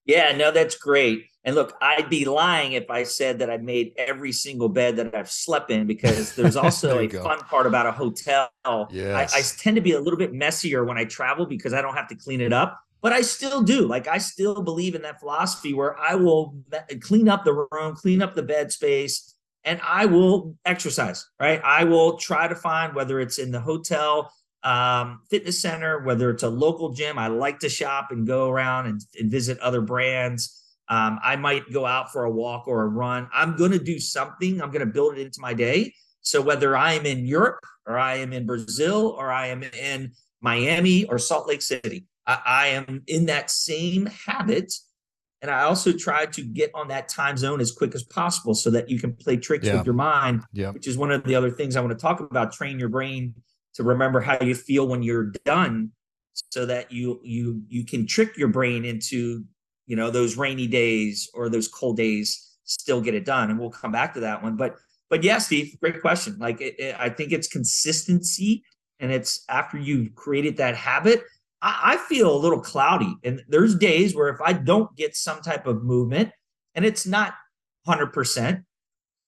Yeah 0.05 0.35
no 0.37 0.51
that's 0.51 0.77
great. 0.77 1.25
And 1.43 1.55
look 1.55 1.75
i'd 1.81 2.11
be 2.11 2.25
lying 2.25 2.73
if 2.73 2.91
i 2.91 3.01
said 3.01 3.39
that 3.39 3.49
i 3.49 3.57
made 3.57 3.93
every 3.97 4.31
single 4.31 4.69
bed 4.69 4.95
that 4.97 5.15
i've 5.15 5.31
slept 5.31 5.71
in 5.71 5.87
because 5.87 6.35
there's 6.35 6.55
also 6.55 6.99
a 6.99 7.07
go. 7.07 7.23
fun 7.23 7.39
part 7.39 7.65
about 7.65 7.87
a 7.87 7.91
hotel. 7.91 8.49
Yes. 8.91 9.33
I, 9.33 9.39
I 9.39 9.41
tend 9.41 9.75
to 9.77 9.81
be 9.81 9.93
a 9.93 9.99
little 9.99 10.19
bit 10.19 10.33
messier 10.33 10.85
when 10.85 10.99
i 10.99 11.05
travel 11.05 11.47
because 11.47 11.73
i 11.73 11.81
don't 11.81 11.95
have 11.95 12.07
to 12.09 12.15
clean 12.15 12.39
it 12.39 12.53
up 12.53 12.79
but 13.03 13.11
I 13.11 13.21
still 13.21 13.61
do. 13.61 13.85
Like 13.85 14.07
I 14.07 14.17
still 14.17 14.63
believe 14.63 14.95
in 14.95 15.03
that 15.03 15.19
philosophy 15.19 15.73
where 15.73 15.99
I 15.99 16.15
will 16.15 16.55
clean 17.01 17.27
up 17.27 17.43
the 17.43 17.67
room, 17.69 17.95
clean 17.95 18.21
up 18.21 18.33
the 18.33 18.41
bed 18.41 18.71
space, 18.71 19.35
and 19.65 19.79
I 19.85 20.05
will 20.05 20.55
exercise. 20.65 21.27
Right, 21.39 21.61
I 21.63 21.83
will 21.83 22.17
try 22.17 22.47
to 22.47 22.55
find 22.55 22.95
whether 22.95 23.19
it's 23.19 23.37
in 23.37 23.51
the 23.51 23.59
hotel, 23.59 24.31
um, 24.63 25.19
fitness 25.29 25.61
center, 25.61 26.03
whether 26.03 26.29
it's 26.29 26.43
a 26.43 26.49
local 26.49 26.93
gym. 26.93 27.19
I 27.19 27.27
like 27.27 27.59
to 27.59 27.69
shop 27.69 28.07
and 28.11 28.25
go 28.25 28.49
around 28.49 28.87
and, 28.87 29.01
and 29.19 29.29
visit 29.29 29.59
other 29.59 29.81
brands. 29.81 30.61
Um, 30.87 31.19
I 31.21 31.35
might 31.35 31.71
go 31.71 31.85
out 31.85 32.11
for 32.11 32.23
a 32.23 32.31
walk 32.31 32.67
or 32.67 32.83
a 32.83 32.87
run. 32.87 33.27
I'm 33.33 33.57
going 33.57 33.71
to 33.71 33.79
do 33.79 33.99
something. 33.99 34.61
I'm 34.61 34.71
going 34.71 34.85
to 34.85 34.91
build 34.91 35.17
it 35.17 35.21
into 35.21 35.41
my 35.41 35.53
day. 35.53 35.93
So 36.21 36.41
whether 36.41 36.75
I 36.77 36.93
am 36.93 37.05
in 37.05 37.25
Europe 37.25 37.59
or 37.85 37.97
I 37.97 38.15
am 38.15 38.31
in 38.31 38.45
Brazil 38.45 39.13
or 39.17 39.29
I 39.29 39.47
am 39.47 39.63
in 39.63 40.13
Miami 40.41 41.05
or 41.05 41.17
Salt 41.17 41.47
Lake 41.47 41.61
City, 41.61 42.05
I, 42.27 42.39
I 42.45 42.67
am 42.67 43.03
in 43.07 43.25
that 43.27 43.49
same 43.51 44.05
habit. 44.07 44.73
And 45.41 45.51
I 45.51 45.63
also 45.63 45.91
try 45.91 46.25
to 46.27 46.41
get 46.41 46.71
on 46.73 46.87
that 46.87 47.09
time 47.09 47.35
zone 47.35 47.59
as 47.59 47.71
quick 47.71 47.93
as 47.95 48.03
possible 48.03 48.55
so 48.55 48.69
that 48.71 48.89
you 48.89 48.97
can 48.97 49.13
play 49.13 49.35
tricks 49.35 49.67
Yeah. 49.67 49.75
with 49.77 49.85
your 49.85 49.93
mind, 49.95 50.43
Yeah. 50.53 50.69
which 50.71 50.87
is 50.87 50.97
one 50.97 51.11
of 51.11 51.25
the 51.25 51.35
other 51.35 51.51
things 51.51 51.75
I 51.75 51.81
want 51.81 51.91
to 51.91 52.01
talk 52.01 52.21
about. 52.21 52.53
Train 52.53 52.79
your 52.79 52.87
brain 52.87 53.35
to 53.75 53.83
remember 53.83 54.21
how 54.21 54.37
you 54.41 54.55
feel 54.55 54.87
when 54.87 55.03
you're 55.03 55.33
done 55.43 55.91
so 56.51 56.65
that 56.65 56.91
you 56.91 57.19
you 57.23 57.61
you 57.67 57.83
can 57.85 58.07
trick 58.07 58.37
your 58.37 58.47
brain 58.47 58.85
into 58.85 59.43
you 59.85 59.95
know 59.95 60.09
those 60.09 60.37
rainy 60.37 60.65
days 60.65 61.29
or 61.33 61.49
those 61.49 61.67
cold 61.67 61.97
days 61.97 62.55
still 62.63 63.01
get 63.01 63.13
it 63.13 63.25
done 63.25 63.51
and 63.51 63.59
we'll 63.59 63.69
come 63.69 63.91
back 63.91 64.13
to 64.15 64.19
that 64.21 64.41
one 64.41 64.55
but 64.55 64.75
but 65.11 65.21
yeah 65.23 65.37
steve 65.37 65.75
great 65.79 66.01
question 66.01 66.35
like 66.39 66.59
it, 66.59 66.73
it- 66.79 66.95
i 66.97 67.07
think 67.07 67.31
it's 67.31 67.47
consistency 67.47 68.63
and 68.99 69.11
it's 69.11 69.43
after 69.49 69.77
you've 69.77 70.15
created 70.15 70.57
that 70.57 70.75
habit 70.75 71.21
I, 71.63 71.93
I 71.93 71.97
feel 71.97 72.35
a 72.35 72.37
little 72.37 72.61
cloudy 72.61 73.15
and 73.23 73.41
there's 73.47 73.75
days 73.75 74.15
where 74.15 74.29
if 74.29 74.41
i 74.41 74.53
don't 74.53 74.95
get 74.95 75.15
some 75.15 75.41
type 75.41 75.65
of 75.65 75.83
movement 75.83 76.31
and 76.75 76.85
it's 76.85 77.07
not 77.07 77.33
100% 77.87 78.63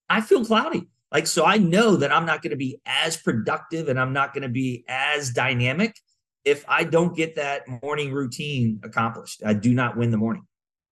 i 0.10 0.21
feel 0.21 0.45
cloudy 0.45 0.88
like 1.12 1.26
so 1.26 1.45
i 1.45 1.58
know 1.58 1.95
that 1.95 2.12
i'm 2.12 2.26
not 2.26 2.43
going 2.43 2.52
to 2.52 2.58
be 2.58 2.80
as 2.86 3.17
productive 3.17 3.89
and 3.89 4.00
i'm 4.00 4.13
not 4.13 4.34
going 4.34 4.43
to 4.43 4.50
be 4.50 4.84
as 4.88 5.32
dynamic 5.32 5.95
if 6.45 6.63
I 6.67 6.84
don't 6.84 7.15
get 7.15 7.36
that 7.36 7.63
morning 7.84 8.13
routine 8.13 8.80
accomplished. 8.84 9.41
I 9.43 9.54
do 9.54 9.74
not 9.74 9.98
win 9.98 10.12
the 10.12 10.17
morning. 10.17 10.43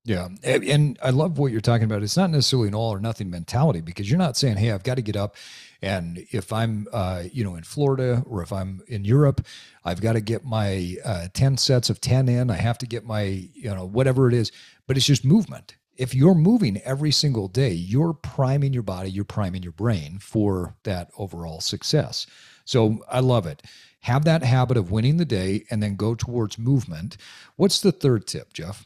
Yeah. 0.06 0.28
And, 0.44 1.00
I 1.02 1.12
love 1.12 1.38
what 1.38 1.52
you're 1.52 1.62
talking 1.62 1.86
about. 1.86 2.04
It's 2.04 2.18
not 2.18 2.30
necessarily 2.30 2.68
an 2.68 2.76
all 2.76 2.94
or 2.94 3.00
nothing 3.00 3.30
mentality 3.30 3.80
because 3.80 4.10
you're 4.10 4.20
not 4.20 4.36
saying, 4.36 4.58
hey, 4.58 4.72
I've 4.72 4.84
got 4.84 4.96
to 4.96 5.02
get 5.02 5.16
up. 5.16 5.36
And 5.82 6.26
if 6.32 6.52
I'm, 6.52 6.88
uh, 6.92 7.24
you 7.32 7.44
know, 7.44 7.56
in 7.56 7.64
Florida 7.64 8.22
or 8.26 8.42
if 8.42 8.52
I'm 8.52 8.82
in 8.88 9.06
Europe, 9.06 9.46
I've 9.86 10.02
got 10.02 10.14
to 10.14 10.22
get 10.22 10.44
my 10.44 10.98
uh, 11.06 11.28
10 11.34 11.58
sets 11.58 11.90
of 11.90 12.02
10 12.02 12.28
in. 12.28 12.50
I 12.50 12.56
have 12.56 12.78
to 12.80 12.86
get 12.86 13.06
my, 13.06 13.22
you 13.54 13.74
know, 13.74 13.86
whatever 13.86 14.28
it 14.28 14.34
is. 14.34 14.52
But 14.88 14.98
it's 14.98 15.06
just 15.06 15.24
movement. 15.24 15.78
If 15.96 16.14
you're 16.14 16.36
moving 16.36 16.82
every 16.82 17.12
single 17.12 17.48
day, 17.48 17.72
you're 17.72 18.14
priming 18.14 18.74
your 18.74 18.84
body, 18.84 19.10
you're 19.10 19.24
priming 19.24 19.64
your 19.64 19.72
brain 19.72 20.20
for 20.20 20.76
that 20.84 21.12
overall 21.18 21.62
success. 21.62 22.26
So 22.66 23.00
I 23.10 23.20
love 23.20 23.46
it. 23.46 23.62
Have 24.02 24.26
that 24.26 24.44
habit 24.44 24.76
of 24.76 24.92
winning 24.92 25.16
the 25.16 25.26
day 25.26 25.64
and 25.70 25.82
then 25.82 25.96
go 25.96 26.14
towards 26.14 26.58
movement. 26.58 27.16
What's 27.56 27.80
the 27.80 27.92
third 27.94 28.28
tip, 28.28 28.52
Jeff? 28.52 28.86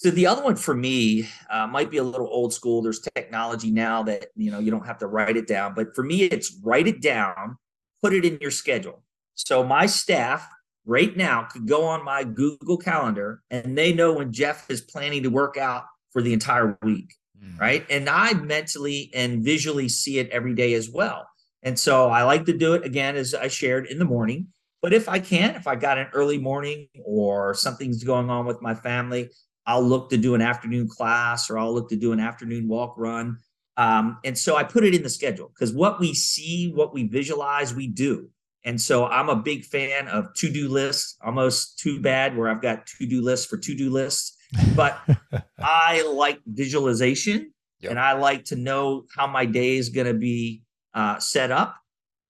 So 0.00 0.12
the 0.12 0.28
other 0.28 0.44
one 0.44 0.54
for 0.54 0.76
me 0.76 1.28
uh, 1.50 1.66
might 1.66 1.90
be 1.90 1.96
a 1.96 2.04
little 2.04 2.28
old 2.28 2.54
school. 2.54 2.82
There's 2.82 3.00
technology 3.00 3.72
now 3.72 4.04
that 4.04 4.26
you 4.36 4.52
know 4.52 4.60
you 4.60 4.70
don't 4.70 4.86
have 4.86 4.98
to 4.98 5.08
write 5.08 5.36
it 5.36 5.48
down, 5.48 5.74
but 5.74 5.92
for 5.96 6.04
me, 6.04 6.22
it's 6.22 6.56
write 6.62 6.86
it 6.86 7.02
down, 7.02 7.58
put 8.00 8.12
it 8.12 8.24
in 8.24 8.38
your 8.40 8.52
schedule. 8.52 9.02
So 9.34 9.64
my 9.64 9.86
staff 9.86 10.48
right 10.86 11.16
now 11.16 11.48
could 11.50 11.66
go 11.66 11.84
on 11.84 12.04
my 12.04 12.22
Google 12.22 12.76
Calendar 12.76 13.42
and 13.50 13.76
they 13.76 13.92
know 13.92 14.12
when 14.12 14.30
Jeff 14.30 14.70
is 14.70 14.82
planning 14.82 15.24
to 15.24 15.30
work 15.30 15.56
out 15.56 15.86
for 16.12 16.22
the 16.22 16.32
entire 16.32 16.78
week, 16.84 17.12
right? 17.58 17.84
And 17.90 18.08
I 18.08 18.34
mentally 18.34 19.10
and 19.12 19.42
visually 19.42 19.88
see 19.88 20.20
it 20.20 20.30
every 20.30 20.54
day 20.54 20.74
as 20.74 20.88
well. 20.88 21.26
And 21.64 21.76
so 21.76 22.08
I 22.08 22.22
like 22.22 22.44
to 22.44 22.56
do 22.56 22.74
it 22.74 22.84
again, 22.84 23.16
as 23.16 23.34
I 23.34 23.48
shared 23.48 23.86
in 23.86 23.98
the 23.98 24.04
morning. 24.04 24.46
But 24.80 24.92
if 24.92 25.08
I 25.08 25.18
can, 25.18 25.56
if 25.56 25.66
I 25.66 25.74
got 25.74 25.98
an 25.98 26.06
early 26.12 26.38
morning 26.38 26.86
or 27.04 27.52
something's 27.52 28.04
going 28.04 28.30
on 28.30 28.46
with 28.46 28.62
my 28.62 28.76
family, 28.76 29.30
I'll 29.68 29.82
look 29.82 30.08
to 30.10 30.16
do 30.16 30.34
an 30.34 30.40
afternoon 30.40 30.88
class 30.88 31.50
or 31.50 31.58
I'll 31.58 31.74
look 31.74 31.90
to 31.90 31.96
do 31.96 32.12
an 32.12 32.20
afternoon 32.20 32.68
walk 32.68 32.94
run. 32.96 33.36
Um, 33.76 34.18
and 34.24 34.36
so 34.36 34.56
I 34.56 34.64
put 34.64 34.82
it 34.82 34.94
in 34.94 35.02
the 35.02 35.10
schedule 35.10 35.52
because 35.54 35.74
what 35.74 36.00
we 36.00 36.14
see, 36.14 36.72
what 36.74 36.94
we 36.94 37.06
visualize, 37.06 37.74
we 37.74 37.86
do. 37.86 38.30
And 38.64 38.80
so 38.80 39.04
I'm 39.04 39.28
a 39.28 39.36
big 39.36 39.64
fan 39.66 40.08
of 40.08 40.32
to 40.36 40.50
do 40.50 40.68
lists, 40.68 41.16
almost 41.22 41.78
too 41.78 42.00
bad 42.00 42.34
where 42.36 42.48
I've 42.48 42.62
got 42.62 42.86
to 42.86 43.06
do 43.06 43.20
lists 43.20 43.44
for 43.44 43.58
to 43.58 43.74
do 43.76 43.90
lists. 43.90 44.36
But 44.74 44.98
I 45.58 46.02
like 46.02 46.40
visualization 46.46 47.52
Yep. 47.80 47.90
and 47.90 48.00
I 48.00 48.14
like 48.14 48.46
to 48.46 48.56
know 48.56 49.04
how 49.14 49.26
my 49.26 49.44
day 49.44 49.76
is 49.76 49.90
going 49.90 50.06
to 50.08 50.14
be 50.14 50.62
uh, 50.94 51.18
set 51.18 51.50
up. 51.50 51.76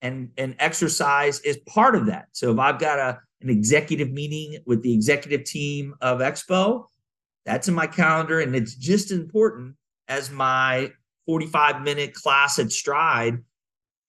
And, 0.03 0.31
and 0.37 0.55
exercise 0.59 1.41
is 1.41 1.57
part 1.67 1.97
of 1.97 2.07
that. 2.07 2.27
So 2.33 2.53
if 2.53 2.59
I've 2.59 2.79
got 2.79 2.99
a, 2.99 3.19
an 3.41 3.49
executive 3.49 4.11
meeting 4.11 4.59
with 4.67 4.83
the 4.83 4.93
executive 4.93 5.45
team 5.45 5.95
of 6.01 6.19
Expo, 6.19 6.85
that's 7.49 7.69
in 7.69 7.75
my 7.75 7.87
calendar. 7.87 8.41
And 8.41 8.55
it's 8.55 8.75
just 8.75 9.11
important 9.11 9.75
as 10.07 10.31
my 10.31 10.93
45 11.27 11.83
minute 11.83 12.15
class 12.15 12.59
at 12.59 12.71
Stride 12.71 13.39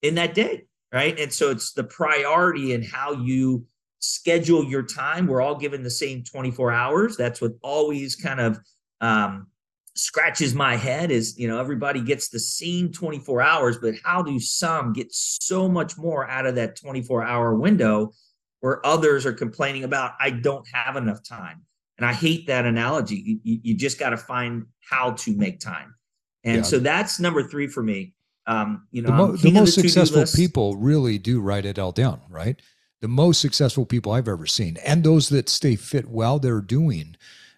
in 0.02 0.16
that 0.16 0.34
day. 0.34 0.66
Right. 0.92 1.20
And 1.20 1.32
so 1.32 1.52
it's 1.52 1.74
the 1.74 1.84
priority 1.84 2.74
in 2.74 2.82
how 2.82 3.14
you 3.14 3.66
schedule 4.00 4.64
your 4.64 4.84
time. 4.84 5.28
We're 5.28 5.42
all 5.42 5.56
given 5.56 5.84
the 5.84 5.90
same 5.90 6.24
24 6.24 6.72
hours. 6.72 7.16
That's 7.16 7.42
what 7.42 7.52
always 7.62 8.16
kind 8.16 8.40
of 8.40 8.60
um, 9.00 9.48
scratches 9.96 10.56
my 10.56 10.76
head 10.76 11.12
is, 11.12 11.38
you 11.38 11.48
know, 11.48 11.60
everybody 11.60 12.02
gets 12.02 12.30
the 12.30 12.40
same 12.40 12.92
24 12.92 13.42
hours, 13.42 13.78
but 13.78 13.96
how 14.04 14.22
do 14.22 14.40
some 14.40 14.94
get 14.94 15.14
so 15.14 15.70
much 15.70 15.98
more 15.98 16.28
out 16.28 16.46
of 16.46 16.56
that 16.56 16.76
24 16.76 17.24
hour 17.24 17.54
window 17.54 18.12
where 18.62 18.86
others 18.86 19.26
are 19.26 19.34
complaining 19.34 19.84
about, 19.84 20.14
I 20.20 20.32
don't 20.32 20.68
have 20.74 20.96
enough 20.96 21.24
time? 21.24 21.66
And 22.00 22.06
I 22.06 22.14
hate 22.14 22.48
that 22.48 22.66
analogy. 22.66 23.40
You, 23.44 23.60
you 23.62 23.76
just 23.76 24.00
got 24.00 24.12
to 24.12 24.18
find 24.18 24.66
how 24.90 25.12
to 25.12 25.36
make 25.36 25.60
time. 25.60 25.96
And 26.46 26.58
Yeah. 26.58 26.62
so 26.64 26.80
that's 26.80 27.20
number 27.20 27.44
three 27.44 27.68
for 27.68 27.84
me. 27.84 28.14
Um, 28.48 28.88
you 28.92 29.02
know, 29.02 29.10
the, 29.10 29.16
mo- 29.16 29.36
the 29.36 29.52
most 29.52 29.76
successful 29.76 30.22
list. 30.22 30.36
people 30.36 30.78
really 30.78 31.18
do 31.18 31.42
write 31.42 31.66
it 31.66 31.78
all 31.78 31.92
down, 31.92 32.22
right? 32.30 32.60
The 33.02 33.10
most 33.10 33.42
successful 33.42 33.86
people 33.86 34.14
I've 34.14 34.30
ever 34.30 34.46
seen, 34.46 34.78
and 34.78 35.04
those 35.04 35.28
that 35.30 35.50
stay 35.50 35.76
fit 35.76 36.08
while 36.08 36.40
they're 36.40 36.62
doing 36.62 37.18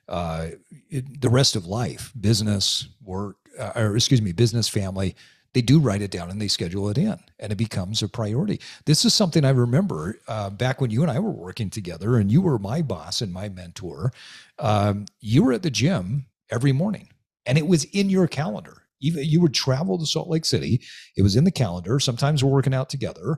uh, 0.09 0.47
it, 0.89 1.21
the 1.21 1.29
rest 1.29 1.55
of 1.55 1.65
life, 1.67 2.11
business, 2.19 2.89
work, 3.03 3.37
uh, 3.57 3.71
or 3.75 3.95
excuse 3.95 4.21
me, 4.21 4.31
business, 4.33 4.67
family, 4.67 5.15
they 5.53 5.61
do 5.61 5.79
write 5.79 6.01
it 6.01 6.11
down 6.11 6.29
and 6.29 6.41
they 6.41 6.47
schedule 6.47 6.89
it 6.89 6.97
in, 6.97 7.17
and 7.39 7.51
it 7.51 7.57
becomes 7.57 8.01
a 8.01 8.07
priority. 8.07 8.59
This 8.85 9.03
is 9.05 9.13
something 9.13 9.43
I 9.43 9.49
remember 9.49 10.19
uh, 10.27 10.49
back 10.49 10.79
when 10.79 10.91
you 10.91 11.01
and 11.01 11.11
I 11.11 11.19
were 11.19 11.31
working 11.31 11.69
together, 11.69 12.17
and 12.17 12.31
you 12.31 12.41
were 12.41 12.57
my 12.57 12.81
boss 12.81 13.21
and 13.21 13.33
my 13.33 13.49
mentor. 13.49 14.13
Um, 14.59 15.05
you 15.19 15.43
were 15.43 15.53
at 15.53 15.63
the 15.63 15.69
gym 15.71 16.27
every 16.49 16.71
morning, 16.71 17.09
and 17.45 17.57
it 17.57 17.67
was 17.67 17.83
in 17.85 18.09
your 18.09 18.27
calendar. 18.27 18.83
Even 19.01 19.23
you 19.23 19.41
would 19.41 19.53
travel 19.53 19.97
to 19.97 20.05
Salt 20.05 20.29
Lake 20.29 20.45
City. 20.45 20.81
It 21.17 21.23
was 21.23 21.35
in 21.35 21.43
the 21.43 21.51
calendar. 21.51 21.99
Sometimes 21.99 22.43
we're 22.43 22.51
working 22.51 22.73
out 22.73 22.89
together. 22.89 23.37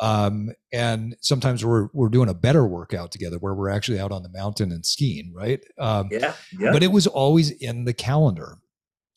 Um, 0.00 0.50
and 0.72 1.14
sometimes 1.20 1.64
we're 1.64 1.88
we're 1.92 2.08
doing 2.08 2.28
a 2.28 2.34
better 2.34 2.66
workout 2.66 3.12
together 3.12 3.38
where 3.38 3.54
we're 3.54 3.68
actually 3.68 4.00
out 4.00 4.10
on 4.10 4.22
the 4.24 4.28
mountain 4.28 4.72
and 4.72 4.84
skiing, 4.84 5.32
right? 5.32 5.60
Um, 5.78 6.08
Yeah. 6.10 6.34
Yeah. 6.58 6.72
but 6.72 6.82
it 6.82 6.90
was 6.90 7.06
always 7.06 7.50
in 7.50 7.84
the 7.84 7.92
calendar. 7.92 8.58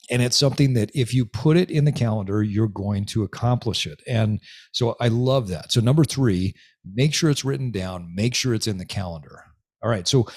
And 0.09 0.21
it's 0.21 0.37
something 0.37 0.73
that 0.73 0.91
if 0.95 1.13
you 1.13 1.25
put 1.25 1.57
it 1.57 1.69
in 1.69 1.85
the 1.85 1.91
calendar, 1.91 2.41
you're 2.41 2.67
going 2.67 3.05
to 3.05 3.23
accomplish 3.23 3.85
it. 3.85 4.01
And 4.07 4.39
so 4.71 4.95
I 5.01 5.09
love 5.09 5.49
that. 5.49 5.71
So, 5.71 5.81
number 5.81 6.05
three, 6.05 6.53
make 6.93 7.13
sure 7.13 7.29
it's 7.29 7.43
written 7.43 7.71
down, 7.71 8.13
make 8.15 8.33
sure 8.33 8.53
it's 8.53 8.67
in 8.67 8.77
the 8.77 8.85
calendar. 8.85 9.43
All 9.83 9.89
right. 9.89 10.07
So, 10.07 10.27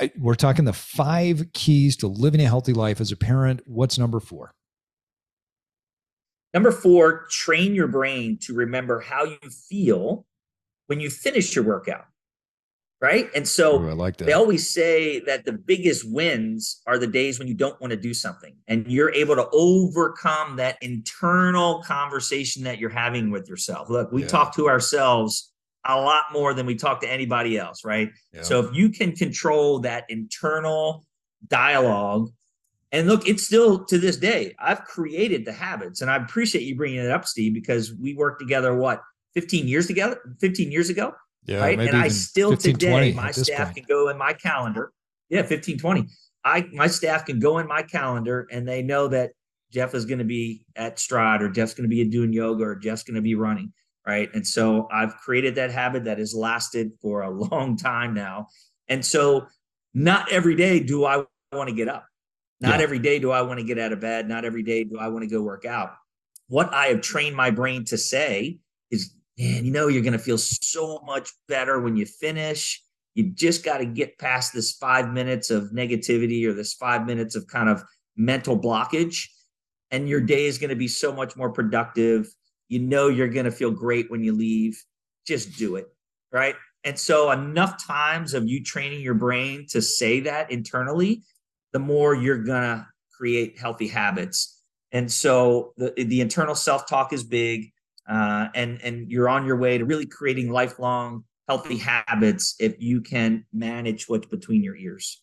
I, 0.00 0.10
we're 0.18 0.34
talking 0.34 0.64
the 0.64 0.72
five 0.72 1.52
keys 1.52 1.96
to 1.98 2.06
living 2.06 2.40
a 2.40 2.46
healthy 2.46 2.72
life 2.72 3.00
as 3.00 3.12
a 3.12 3.16
parent. 3.16 3.60
What's 3.66 3.98
number 3.98 4.18
four? 4.18 4.52
Number 6.54 6.72
four, 6.72 7.26
train 7.30 7.74
your 7.74 7.86
brain 7.86 8.38
to 8.42 8.54
remember 8.54 9.00
how 9.00 9.24
you 9.24 9.38
feel 9.68 10.26
when 10.86 10.98
you 10.98 11.10
finish 11.10 11.54
your 11.54 11.64
workout. 11.64 12.06
Right. 13.02 13.30
And 13.34 13.48
so 13.48 13.80
Ooh, 13.82 13.88
I 13.88 13.92
like 13.94 14.18
that. 14.18 14.26
they 14.26 14.34
always 14.34 14.68
say 14.68 15.20
that 15.20 15.46
the 15.46 15.52
biggest 15.52 16.04
wins 16.10 16.82
are 16.86 16.98
the 16.98 17.06
days 17.06 17.38
when 17.38 17.48
you 17.48 17.54
don't 17.54 17.80
want 17.80 17.92
to 17.92 17.96
do 17.96 18.12
something 18.12 18.54
and 18.68 18.86
you're 18.86 19.10
able 19.14 19.34
to 19.36 19.48
overcome 19.54 20.56
that 20.56 20.76
internal 20.82 21.82
conversation 21.82 22.62
that 22.64 22.78
you're 22.78 22.90
having 22.90 23.30
with 23.30 23.48
yourself. 23.48 23.88
Look, 23.88 24.12
we 24.12 24.20
Yeah. 24.22 24.28
talk 24.28 24.54
to 24.56 24.68
ourselves 24.68 25.50
a 25.86 25.96
lot 25.98 26.24
more 26.30 26.52
than 26.52 26.66
we 26.66 26.74
talk 26.74 27.00
to 27.00 27.10
anybody 27.10 27.56
else. 27.56 27.86
Right. 27.86 28.10
Yeah. 28.34 28.42
So 28.42 28.60
if 28.60 28.74
you 28.74 28.90
can 28.90 29.12
control 29.16 29.78
that 29.80 30.04
internal 30.10 31.06
dialogue, 31.48 32.28
and 32.92 33.06
look, 33.08 33.26
it's 33.26 33.44
still 33.46 33.84
to 33.86 33.98
this 33.98 34.18
day, 34.18 34.54
I've 34.58 34.84
created 34.84 35.46
the 35.46 35.52
habits, 35.52 36.02
and 36.02 36.10
I 36.10 36.16
appreciate 36.16 36.64
you 36.64 36.76
bringing 36.76 36.98
it 36.98 37.10
up, 37.10 37.24
Steve, 37.26 37.54
because 37.54 37.94
we 37.94 38.14
worked 38.14 38.40
together 38.40 38.74
what 38.74 39.00
15 39.34 39.66
years 39.68 39.86
together, 39.86 40.20
15 40.40 40.70
years 40.70 40.90
ago, 40.90 41.14
yeah, 41.46 41.58
right? 41.60 41.76
maybe 41.78 41.88
And 41.90 41.98
I 41.98 42.08
still 42.08 42.50
15, 42.50 42.74
today, 42.74 43.12
my 43.12 43.30
staff 43.30 43.66
point. 43.66 43.76
can 43.76 43.84
go 43.88 44.08
in 44.08 44.18
my 44.18 44.32
calendar. 44.32 44.92
Yeah, 45.28 45.42
fifteen 45.42 45.78
twenty. 45.78 46.06
I 46.44 46.66
my 46.72 46.86
staff 46.88 47.24
can 47.26 47.38
go 47.38 47.58
in 47.58 47.66
my 47.68 47.82
calendar 47.82 48.46
and 48.50 48.66
they 48.66 48.82
know 48.82 49.08
that 49.08 49.30
Jeff 49.72 49.94
is 49.94 50.04
going 50.04 50.18
to 50.18 50.24
be 50.24 50.64
at 50.74 50.98
Stride 50.98 51.42
or 51.42 51.48
Jeff's 51.48 51.74
going 51.74 51.88
to 51.88 51.94
be 51.94 52.02
doing 52.04 52.32
yoga 52.32 52.64
or 52.64 52.74
Jeff's 52.76 53.04
going 53.04 53.14
to 53.14 53.20
be 53.22 53.36
running, 53.36 53.72
right? 54.06 54.28
And 54.34 54.44
so 54.44 54.88
I've 54.90 55.16
created 55.18 55.54
that 55.54 55.70
habit 55.70 56.04
that 56.04 56.18
has 56.18 56.34
lasted 56.34 56.90
for 57.00 57.22
a 57.22 57.30
long 57.50 57.76
time 57.76 58.12
now. 58.14 58.48
And 58.88 59.04
so 59.04 59.46
not 59.94 60.32
every 60.32 60.56
day 60.56 60.80
do 60.80 61.04
I 61.04 61.24
want 61.52 61.68
to 61.68 61.74
get 61.74 61.88
up. 61.88 62.06
Not 62.60 62.78
Yeah. 62.78 62.82
every 62.84 62.98
day 62.98 63.18
do 63.20 63.30
I 63.30 63.42
want 63.42 63.60
to 63.60 63.64
get 63.64 63.78
out 63.78 63.92
of 63.92 64.00
bed. 64.00 64.28
Not 64.28 64.44
every 64.44 64.62
day 64.64 64.82
do 64.84 64.98
I 64.98 65.08
want 65.08 65.22
to 65.22 65.28
go 65.28 65.40
work 65.42 65.64
out. 65.64 65.92
What 66.48 66.74
I 66.74 66.86
have 66.86 67.00
trained 67.02 67.36
my 67.36 67.50
brain 67.52 67.84
to 67.86 67.96
say 67.98 68.58
is, 68.90 69.14
man, 69.40 69.64
you 69.64 69.70
know, 69.70 69.88
you're 69.88 70.02
going 70.02 70.12
to 70.12 70.18
feel 70.18 70.38
so 70.38 71.00
much 71.06 71.30
better 71.48 71.80
when 71.80 71.96
you 71.96 72.04
finish. 72.04 72.82
You 73.14 73.30
just 73.30 73.64
got 73.64 73.78
to 73.78 73.86
get 73.86 74.18
past 74.18 74.52
this 74.52 74.72
five 74.72 75.10
minutes 75.10 75.50
of 75.50 75.70
negativity 75.70 76.46
or 76.46 76.52
this 76.52 76.74
five 76.74 77.06
minutes 77.06 77.34
of 77.34 77.46
kind 77.46 77.68
of 77.68 77.82
mental 78.16 78.58
blockage. 78.58 79.28
And 79.90 80.08
your 80.08 80.20
day 80.20 80.46
is 80.46 80.58
going 80.58 80.70
to 80.70 80.76
be 80.76 80.88
so 80.88 81.12
much 81.12 81.36
more 81.36 81.50
productive. 81.50 82.28
You 82.68 82.80
know, 82.80 83.08
you're 83.08 83.28
going 83.28 83.46
to 83.46 83.50
feel 83.50 83.70
great 83.70 84.10
when 84.10 84.22
you 84.22 84.32
leave. 84.32 84.82
Just 85.26 85.56
do 85.58 85.76
it. 85.76 85.86
Right. 86.30 86.54
And 86.84 86.98
so, 86.98 87.30
enough 87.30 87.84
times 87.84 88.32
of 88.32 88.48
you 88.48 88.62
training 88.62 89.02
your 89.02 89.14
brain 89.14 89.66
to 89.70 89.82
say 89.82 90.20
that 90.20 90.50
internally, 90.50 91.22
the 91.72 91.78
more 91.78 92.14
you're 92.14 92.42
going 92.42 92.62
to 92.62 92.86
create 93.12 93.58
healthy 93.58 93.88
habits. 93.88 94.62
And 94.92 95.10
so, 95.10 95.74
the, 95.76 95.92
the 95.96 96.20
internal 96.20 96.54
self 96.54 96.86
talk 96.86 97.12
is 97.12 97.24
big. 97.24 97.72
Uh, 98.08 98.48
and 98.54 98.80
and 98.82 99.10
you're 99.10 99.28
on 99.28 99.46
your 99.46 99.56
way 99.56 99.78
to 99.78 99.84
really 99.84 100.06
creating 100.06 100.50
lifelong 100.50 101.24
healthy 101.48 101.78
habits 101.78 102.54
if 102.60 102.80
you 102.80 103.00
can 103.00 103.44
manage 103.52 104.08
what's 104.08 104.26
between 104.26 104.62
your 104.62 104.76
ears. 104.76 105.22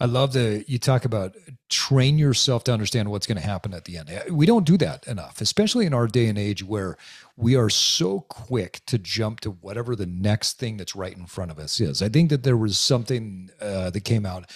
I 0.00 0.06
love 0.06 0.32
that 0.32 0.64
you 0.68 0.78
talk 0.78 1.04
about 1.04 1.36
train 1.68 2.18
yourself 2.18 2.64
to 2.64 2.72
understand 2.72 3.10
what's 3.10 3.26
going 3.26 3.38
to 3.38 3.46
happen 3.46 3.74
at 3.74 3.84
the 3.84 3.96
end. 3.96 4.10
We 4.30 4.46
don't 4.46 4.66
do 4.66 4.76
that 4.78 5.06
enough, 5.06 5.40
especially 5.40 5.86
in 5.86 5.94
our 5.94 6.06
day 6.06 6.26
and 6.26 6.38
age 6.38 6.64
where 6.64 6.96
we 7.36 7.56
are 7.56 7.70
so 7.70 8.20
quick 8.20 8.80
to 8.86 8.98
jump 8.98 9.40
to 9.40 9.50
whatever 9.50 9.94
the 9.94 10.06
next 10.06 10.58
thing 10.58 10.76
that's 10.76 10.96
right 10.96 11.16
in 11.16 11.26
front 11.26 11.50
of 11.50 11.58
us 11.58 11.80
is. 11.80 12.02
I 12.02 12.08
think 12.08 12.30
that 12.30 12.42
there 12.42 12.56
was 12.56 12.78
something 12.78 13.50
uh, 13.60 13.90
that 13.90 14.04
came 14.04 14.26
out 14.26 14.50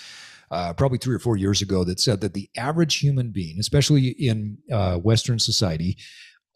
uh, 0.50 0.74
probably 0.74 0.98
three 0.98 1.14
or 1.14 1.20
four 1.20 1.37
years 1.37 1.62
ago 1.62 1.82
that 1.85 1.98
said 1.98 2.20
that 2.20 2.35
the 2.35 2.48
average 2.56 2.98
human 2.98 3.30
being, 3.30 3.58
especially 3.58 4.08
in 4.08 4.58
uh, 4.70 4.96
Western 4.96 5.38
society, 5.38 5.96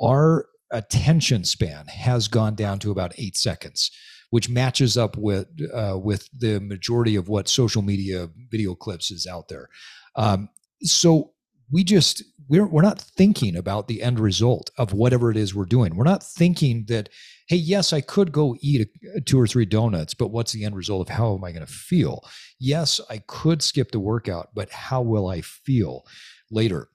our 0.00 0.46
attention 0.70 1.44
span 1.44 1.86
has 1.86 2.28
gone 2.28 2.54
down 2.54 2.78
to 2.78 2.90
about 2.90 3.12
eight 3.18 3.36
seconds 3.36 3.90
which 4.30 4.48
matches 4.48 4.96
up 4.96 5.16
with 5.16 5.46
uh, 5.72 5.98
with 6.02 6.28
the 6.36 6.60
majority 6.60 7.16
of 7.16 7.28
what 7.28 7.48
social 7.48 7.82
media 7.82 8.28
video 8.50 8.74
clips 8.74 9.10
is 9.10 9.26
out 9.26 9.48
there. 9.48 9.68
Um, 10.16 10.48
so 10.82 11.32
we 11.70 11.84
just 11.84 12.22
we're 12.48 12.66
we're 12.66 12.82
not 12.82 13.00
thinking 13.00 13.56
about 13.56 13.88
the 13.88 14.02
end 14.02 14.20
result 14.20 14.70
of 14.78 14.92
whatever 14.92 15.30
it 15.30 15.36
is 15.36 15.54
we're 15.54 15.64
doing. 15.64 15.96
We're 15.96 16.04
not 16.04 16.22
thinking 16.22 16.84
that 16.88 17.08
hey, 17.48 17.56
yes, 17.56 17.92
I 17.92 18.00
could 18.00 18.32
go 18.32 18.56
eat 18.60 18.88
a, 19.16 19.20
two 19.20 19.40
or 19.40 19.46
three 19.46 19.66
donuts, 19.66 20.14
but 20.14 20.28
what's 20.28 20.52
the 20.52 20.64
end 20.64 20.74
result 20.74 21.08
of 21.08 21.16
how 21.16 21.34
am 21.36 21.44
I 21.44 21.52
going 21.52 21.64
to 21.64 21.72
feel? 21.72 22.24
Yes, 22.58 23.00
I 23.08 23.18
could 23.26 23.62
skip 23.62 23.92
the 23.92 24.00
workout, 24.00 24.50
but 24.54 24.70
how 24.70 25.02
will 25.02 25.28
I 25.28 25.42
feel 25.42 26.04
later? 26.50 26.88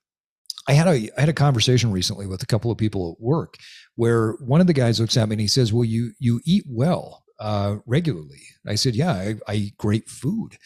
I 0.67 0.74
had 0.74 0.88
a 0.88 1.10
I 1.17 1.19
had 1.19 1.30
a 1.30 1.34
conversation 1.34 1.91
recently 1.91 2.28
with 2.28 2.43
a 2.43 2.47
couple 2.47 2.71
of 2.71 2.78
people 2.78 3.15
at 3.17 3.24
work 3.24 3.58
where 3.95 4.34
one 4.34 4.62
of 4.62 4.67
the 4.67 4.74
guys 4.74 5.00
looks 5.00 5.17
at 5.17 5.28
me 5.28 5.34
and 5.34 5.41
he 5.41 5.47
says, 5.47 5.74
"Well, 5.74 5.86
you 5.86 6.12
you 6.19 6.41
eat 6.45 6.63
well 6.67 7.24
uh, 7.39 7.78
regularly." 7.86 8.41
I 8.67 8.76
said, 8.76 8.95
"Yeah, 8.95 9.12
I, 9.12 9.36
I 9.47 9.56
eat 9.56 9.78
great 9.78 10.10
food, 10.10 10.58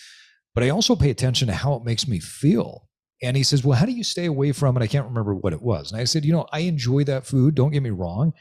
but 0.53 0.63
I 0.63 0.69
also 0.69 0.95
pay 0.95 1.09
attention 1.09 1.47
to 1.47 1.53
how 1.53 1.75
it 1.75 1.85
makes 1.85 2.07
me 2.07 2.19
feel." 2.19 2.89
And 3.23 3.37
he 3.37 3.43
says, 3.43 3.63
"Well, 3.63 3.77
how 3.77 3.85
do 3.85 3.93
you 3.93 4.03
stay 4.03 4.25
away 4.25 4.51
from 4.51 4.75
it?" 4.75 4.83
I 4.83 4.87
can't 4.87 5.07
remember 5.07 5.33
what 5.33 5.53
it 5.53 5.61
was. 5.61 5.91
And 5.91 6.01
I 6.01 6.03
said, 6.03 6.25
"You 6.25 6.33
know, 6.33 6.47
I 6.51 6.59
enjoy 6.59 7.05
that 7.05 7.25
food. 7.25 7.55
Don't 7.55 7.71
get 7.71 7.83
me 7.83 7.91
wrong." 7.91 8.33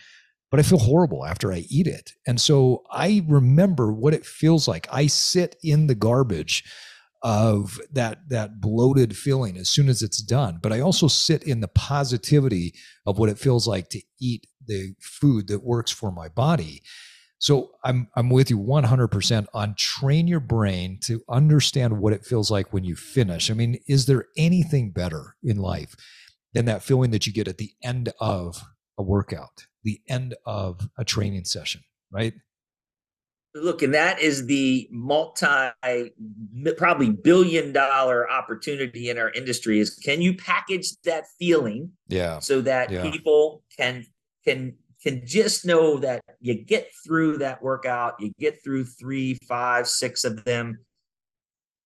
But 0.51 0.61
I 0.61 0.63
feel 0.63 0.79
horrible 0.79 1.25
after 1.25 1.53
I 1.53 1.65
eat 1.69 1.89
it. 1.89 2.13
And 2.29 2.41
so 2.41 2.85
I 2.89 3.25
remember 3.27 3.93
what 3.93 4.15
it 4.15 4.25
feels 4.25 4.69
like. 4.69 4.87
I 4.93 5.09
sit 5.09 5.57
in 5.65 5.89
the 5.89 5.97
garbage 5.97 6.63
of 7.25 7.81
that 7.91 8.29
that 8.29 8.61
bloated 8.61 9.17
feeling 9.17 9.57
as 9.57 9.69
soon 9.69 9.89
as 9.89 10.03
it's 10.03 10.23
done. 10.23 10.59
But 10.63 10.73
i 10.73 10.81
also 10.81 11.09
sit 11.09 11.43
in 11.43 11.61
the 11.61 11.69
positivity 11.69 12.75
of 13.07 13.19
what 13.19 13.31
it 13.31 13.39
feels 13.39 13.67
like 13.67 13.89
to 13.91 14.03
eat 14.21 14.47
the 14.67 14.95
food 15.01 15.49
that 15.49 15.65
works 15.65 15.91
for 15.91 16.13
my 16.13 16.29
body. 16.29 16.83
So 17.39 17.73
i'm 17.83 18.09
i'm 18.15 18.29
with 18.29 18.51
you 18.51 18.59
100% 18.59 19.47
on 19.55 19.75
train 19.77 20.29
your 20.29 20.41
brain 20.41 20.99
to 21.05 21.23
understand 21.29 21.99
what 21.99 22.13
it 22.13 22.27
feels 22.27 22.51
like 22.51 22.73
when 22.73 22.85
you 22.85 22.95
finish. 22.95 23.51
I 23.51 23.55
mean 23.55 23.79
is 23.89 24.05
there 24.05 24.27
anything 24.37 24.91
better 24.91 25.37
in 25.43 25.57
life 25.57 25.97
than 26.53 26.67
that 26.67 26.83
feeling 26.83 27.11
that 27.11 27.27
you 27.27 27.33
get 27.33 27.49
at 27.49 27.59
the 27.59 27.73
end 27.83 28.13
of 28.21 28.63
a 28.99 29.03
workout 29.03 29.67
the 29.83 30.01
end 30.09 30.35
of 30.47 30.89
a 30.99 31.05
training 31.05 31.45
session 31.45 31.83
right 32.13 32.35
look 33.55 33.83
and 33.83 33.95
that 33.95 34.21
is 34.21 34.47
the 34.47 34.89
multi 34.91 36.11
probably 36.77 37.11
billion 37.11 37.73
dollar 37.73 38.29
opportunity 38.31 39.09
in 39.11 39.19
our 39.19 39.31
industry 39.31 39.79
is 39.79 39.95
can 39.95 40.21
you 40.21 40.35
package 40.35 40.91
that 41.05 41.25
feeling 41.39 41.91
yeah 42.09 42.39
so 42.41 42.61
that 42.61 42.91
Yeah. 42.91 43.11
people 43.11 43.63
can 43.77 44.05
can 44.45 44.75
can 45.03 45.25
just 45.25 45.65
know 45.65 45.99
that 45.99 46.23
you 46.41 46.55
get 46.55 46.91
through 47.05 47.39
that 47.39 47.63
workout 47.63 48.21
you 48.21 48.33
get 48.39 48.63
through 48.63 48.85
three 48.85 49.39
five 49.49 49.87
six 49.87 50.25
of 50.25 50.45
them 50.45 50.79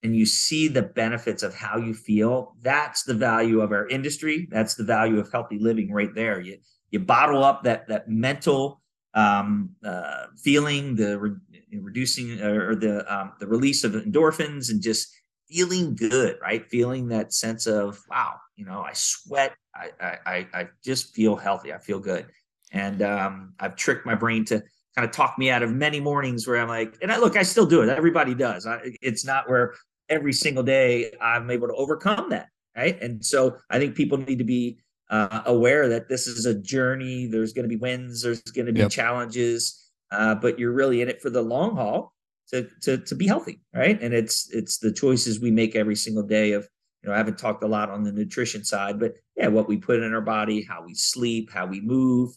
and 0.02 0.16
you 0.16 0.24
see 0.24 0.68
the 0.68 0.82
benefits 0.82 1.42
of 1.42 1.54
how 1.54 1.76
you 1.76 1.92
feel 1.92 2.54
that's 2.62 3.02
the 3.02 3.14
value 3.14 3.60
of 3.60 3.72
our 3.72 3.86
industry 3.88 4.48
that's 4.50 4.74
the 4.74 4.84
value 4.84 5.18
of 5.18 5.30
healthy 5.30 5.58
living 5.58 5.92
right 5.92 6.14
there 6.14 6.40
you 6.40 6.56
you 6.90 6.98
bottle 6.98 7.44
up 7.44 7.64
that 7.64 7.86
that 7.88 8.08
mental 8.08 8.80
um, 9.14 9.70
uh, 9.84 10.26
feeling, 10.42 10.94
the 10.94 11.18
re- 11.18 11.36
reducing 11.72 12.40
or 12.40 12.74
the 12.74 13.04
um, 13.12 13.32
the 13.40 13.46
release 13.46 13.84
of 13.84 13.92
endorphins, 13.92 14.70
and 14.70 14.82
just 14.82 15.08
feeling 15.50 15.96
good, 15.96 16.36
right? 16.42 16.68
Feeling 16.68 17.08
that 17.08 17.32
sense 17.32 17.66
of 17.66 18.00
wow, 18.10 18.34
you 18.56 18.64
know, 18.64 18.82
I 18.82 18.92
sweat, 18.94 19.54
I 19.74 19.90
I 20.00 20.18
I, 20.26 20.46
I 20.54 20.68
just 20.84 21.14
feel 21.14 21.36
healthy, 21.36 21.72
I 21.72 21.78
feel 21.78 22.00
good, 22.00 22.26
and 22.72 23.02
um, 23.02 23.54
I've 23.60 23.76
tricked 23.76 24.06
my 24.06 24.14
brain 24.14 24.44
to 24.46 24.62
kind 24.96 25.06
of 25.08 25.12
talk 25.12 25.38
me 25.38 25.50
out 25.50 25.62
of 25.62 25.72
many 25.72 26.00
mornings 26.00 26.46
where 26.46 26.60
I'm 26.60 26.68
like, 26.68 26.96
and 27.02 27.12
I 27.12 27.18
look, 27.18 27.36
I 27.36 27.42
still 27.42 27.66
do 27.66 27.82
it. 27.82 27.88
Everybody 27.88 28.34
does. 28.34 28.66
I, 28.66 28.80
it's 29.00 29.24
not 29.24 29.48
where 29.48 29.74
every 30.08 30.32
single 30.32 30.62
day 30.64 31.12
I'm 31.20 31.50
able 31.50 31.68
to 31.68 31.74
overcome 31.74 32.30
that, 32.30 32.48
right? 32.76 33.00
And 33.00 33.24
so 33.24 33.58
I 33.70 33.78
think 33.78 33.94
people 33.94 34.18
need 34.18 34.38
to 34.38 34.44
be 34.44 34.78
uh, 35.10 35.42
aware 35.46 35.88
that 35.88 36.08
this 36.08 36.26
is 36.26 36.46
a 36.46 36.54
journey. 36.54 37.26
There's 37.26 37.52
going 37.52 37.62
to 37.64 37.68
be 37.68 37.76
wins. 37.76 38.22
There's 38.22 38.42
going 38.42 38.66
to 38.66 38.72
be 38.72 38.80
Yep. 38.80 38.90
challenges, 38.90 39.87
uh, 40.10 40.34
but 40.34 40.58
you're 40.58 40.72
really 40.72 41.00
in 41.00 41.08
it 41.08 41.20
for 41.20 41.30
the 41.30 41.42
long 41.42 41.76
haul 41.76 42.12
to 42.50 42.68
to 42.82 42.98
to 42.98 43.14
be 43.14 43.26
healthy, 43.26 43.60
right? 43.74 44.00
And 44.00 44.14
it's 44.14 44.48
it's 44.52 44.78
the 44.78 44.92
choices 44.92 45.40
we 45.40 45.50
make 45.50 45.76
every 45.76 45.96
single 45.96 46.22
day. 46.22 46.52
Of 46.52 46.68
you 47.02 47.08
know, 47.08 47.14
I 47.14 47.18
haven't 47.18 47.38
talked 47.38 47.62
a 47.62 47.68
lot 47.68 47.90
on 47.90 48.02
the 48.02 48.12
nutrition 48.12 48.64
side, 48.64 48.98
but 48.98 49.14
yeah, 49.36 49.48
what 49.48 49.68
we 49.68 49.76
put 49.76 50.02
in 50.02 50.14
our 50.14 50.20
body, 50.20 50.62
how 50.62 50.82
we 50.84 50.94
sleep, 50.94 51.50
how 51.52 51.66
we 51.66 51.80
move, 51.80 52.30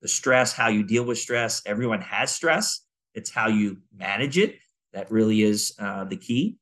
the 0.00 0.08
stress, 0.08 0.52
how 0.52 0.68
you 0.68 0.82
deal 0.82 1.04
with 1.04 1.18
stress. 1.18 1.62
Everyone 1.64 2.00
has 2.00 2.34
stress. 2.34 2.80
It's 3.14 3.30
how 3.30 3.48
you 3.48 3.78
manage 3.96 4.38
it 4.38 4.56
that 4.92 5.10
really 5.10 5.42
is 5.42 5.74
uh, 5.78 6.04
the 6.04 6.16
key. 6.16 6.58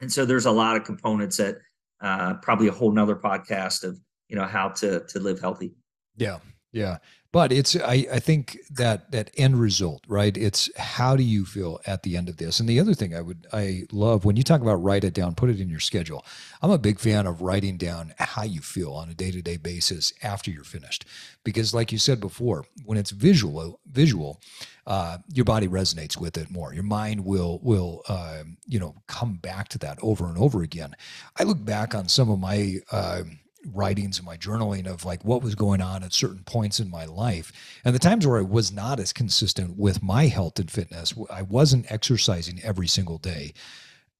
And 0.00 0.12
so 0.12 0.24
there's 0.24 0.46
a 0.46 0.50
lot 0.50 0.76
of 0.76 0.84
components 0.84 1.36
that 1.36 1.58
uh, 2.00 2.34
probably 2.34 2.68
a 2.68 2.72
whole 2.72 2.92
nother 2.92 3.16
podcast 3.16 3.84
of 3.84 3.98
you 4.28 4.36
know 4.36 4.44
how 4.44 4.68
to 4.68 5.00
to 5.00 5.20
live 5.20 5.40
healthy 5.40 5.72
Yeah, 6.16 6.38
yeah. 6.72 6.98
But 7.32 7.50
it's 7.50 7.74
I, 7.76 8.06
I 8.12 8.18
think 8.18 8.58
that 8.70 9.10
that 9.10 9.30
end 9.38 9.58
result, 9.58 10.04
right? 10.06 10.36
It's 10.36 10.68
how 10.76 11.16
do 11.16 11.22
you 11.22 11.46
feel 11.46 11.80
at 11.86 12.02
the 12.02 12.14
end 12.18 12.28
of 12.28 12.36
this? 12.36 12.60
And 12.60 12.68
the 12.68 12.78
other 12.78 12.92
thing 12.92 13.14
I 13.14 13.22
would 13.22 13.46
I 13.54 13.84
love 13.90 14.26
when 14.26 14.36
you 14.36 14.42
talk 14.42 14.60
about 14.60 14.82
write 14.82 15.02
it 15.02 15.14
down, 15.14 15.34
put 15.34 15.48
it 15.48 15.58
in 15.58 15.70
your 15.70 15.80
schedule. 15.80 16.26
I'm 16.60 16.70
a 16.70 16.76
big 16.76 17.00
fan 17.00 17.26
of 17.26 17.40
writing 17.40 17.78
down 17.78 18.12
how 18.18 18.42
you 18.42 18.60
feel 18.60 18.92
on 18.92 19.08
a 19.08 19.14
day-to-day 19.14 19.56
basis 19.56 20.12
after 20.22 20.50
you're 20.50 20.62
finished. 20.62 21.06
Because 21.42 21.72
like 21.72 21.90
you 21.90 21.98
said 21.98 22.20
before, 22.20 22.66
when 22.84 22.98
it's 22.98 23.12
visual 23.12 23.80
visual, 23.90 24.38
uh, 24.86 25.16
your 25.32 25.46
body 25.46 25.68
resonates 25.68 26.20
with 26.20 26.36
it 26.36 26.50
more. 26.50 26.74
Your 26.74 26.82
mind 26.82 27.24
will 27.24 27.60
will 27.62 28.02
uh, 28.08 28.42
you 28.66 28.78
know 28.78 28.94
come 29.06 29.36
back 29.36 29.68
to 29.68 29.78
that 29.78 29.98
over 30.02 30.26
and 30.26 30.36
over 30.36 30.62
again. 30.62 30.94
I 31.38 31.44
look 31.44 31.64
back 31.64 31.94
on 31.94 32.08
some 32.08 32.30
of 32.30 32.38
my 32.38 32.76
uh, 32.90 33.22
writings 33.66 34.18
and 34.18 34.26
my 34.26 34.36
journaling 34.36 34.86
of 34.86 35.04
like 35.04 35.24
what 35.24 35.42
was 35.42 35.54
going 35.54 35.80
on 35.80 36.02
at 36.02 36.12
certain 36.12 36.42
points 36.44 36.80
in 36.80 36.90
my 36.90 37.04
life 37.04 37.52
and 37.84 37.94
the 37.94 37.98
times 37.98 38.26
where 38.26 38.38
I 38.38 38.42
was 38.42 38.72
not 38.72 38.98
as 38.98 39.12
consistent 39.12 39.78
with 39.78 40.02
my 40.02 40.26
health 40.26 40.58
and 40.58 40.70
fitness. 40.70 41.14
I 41.30 41.42
wasn't 41.42 41.90
exercising 41.90 42.60
every 42.62 42.88
single 42.88 43.18
day. 43.18 43.52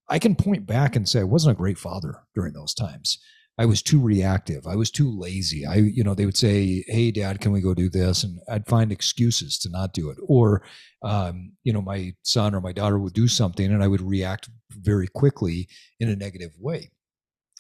I 0.09 0.19
can 0.19 0.35
point 0.35 0.67
back 0.67 0.95
and 0.95 1.09
say 1.09 1.21
I 1.21 1.25
wasn't 1.25 1.57
a 1.57 1.59
great 1.59 1.79
father 1.79 2.21
during 2.35 2.53
those 2.53 2.75
times. 2.75 3.19
I 3.59 3.67
was 3.67 3.83
too 3.83 4.01
reactive. 4.01 4.67
I 4.67 4.77
was 4.77 4.91
too 4.91 5.11
lazy. 5.11 5.67
I, 5.67 5.77
you 5.77 6.03
know, 6.03 6.15
they 6.15 6.25
would 6.25 6.37
say, 6.37 6.85
"Hey, 6.89 7.11
Dad, 7.11 7.41
can 7.41 7.53
we 7.53 7.61
go 7.61 7.75
do 7.75 7.91
this?" 7.91 8.25
And 8.25 8.41
I'd 8.49 8.67
find 8.67 8.91
excuses 8.91 9.59
to 9.61 9.69
not 9.69 9.93
do 9.93 10.09
it. 10.09 10.19
Or, 10.27 10.63
um, 11.03 11.53
you 11.63 11.73
know, 11.73 11.83
my 11.83 12.15
son 12.23 12.55
or 12.55 12.61
my 12.63 12.73
daughter 12.73 12.99
would 12.99 13.13
do 13.13 13.29
something, 13.29 13.71
and 13.71 13.83
I 13.83 13.89
would 13.89 14.01
react 14.01 14.49
very 14.71 15.07
quickly 15.07 15.69
in 16.01 16.09
a 16.09 16.17
negative 16.17 16.53
way. 16.59 16.91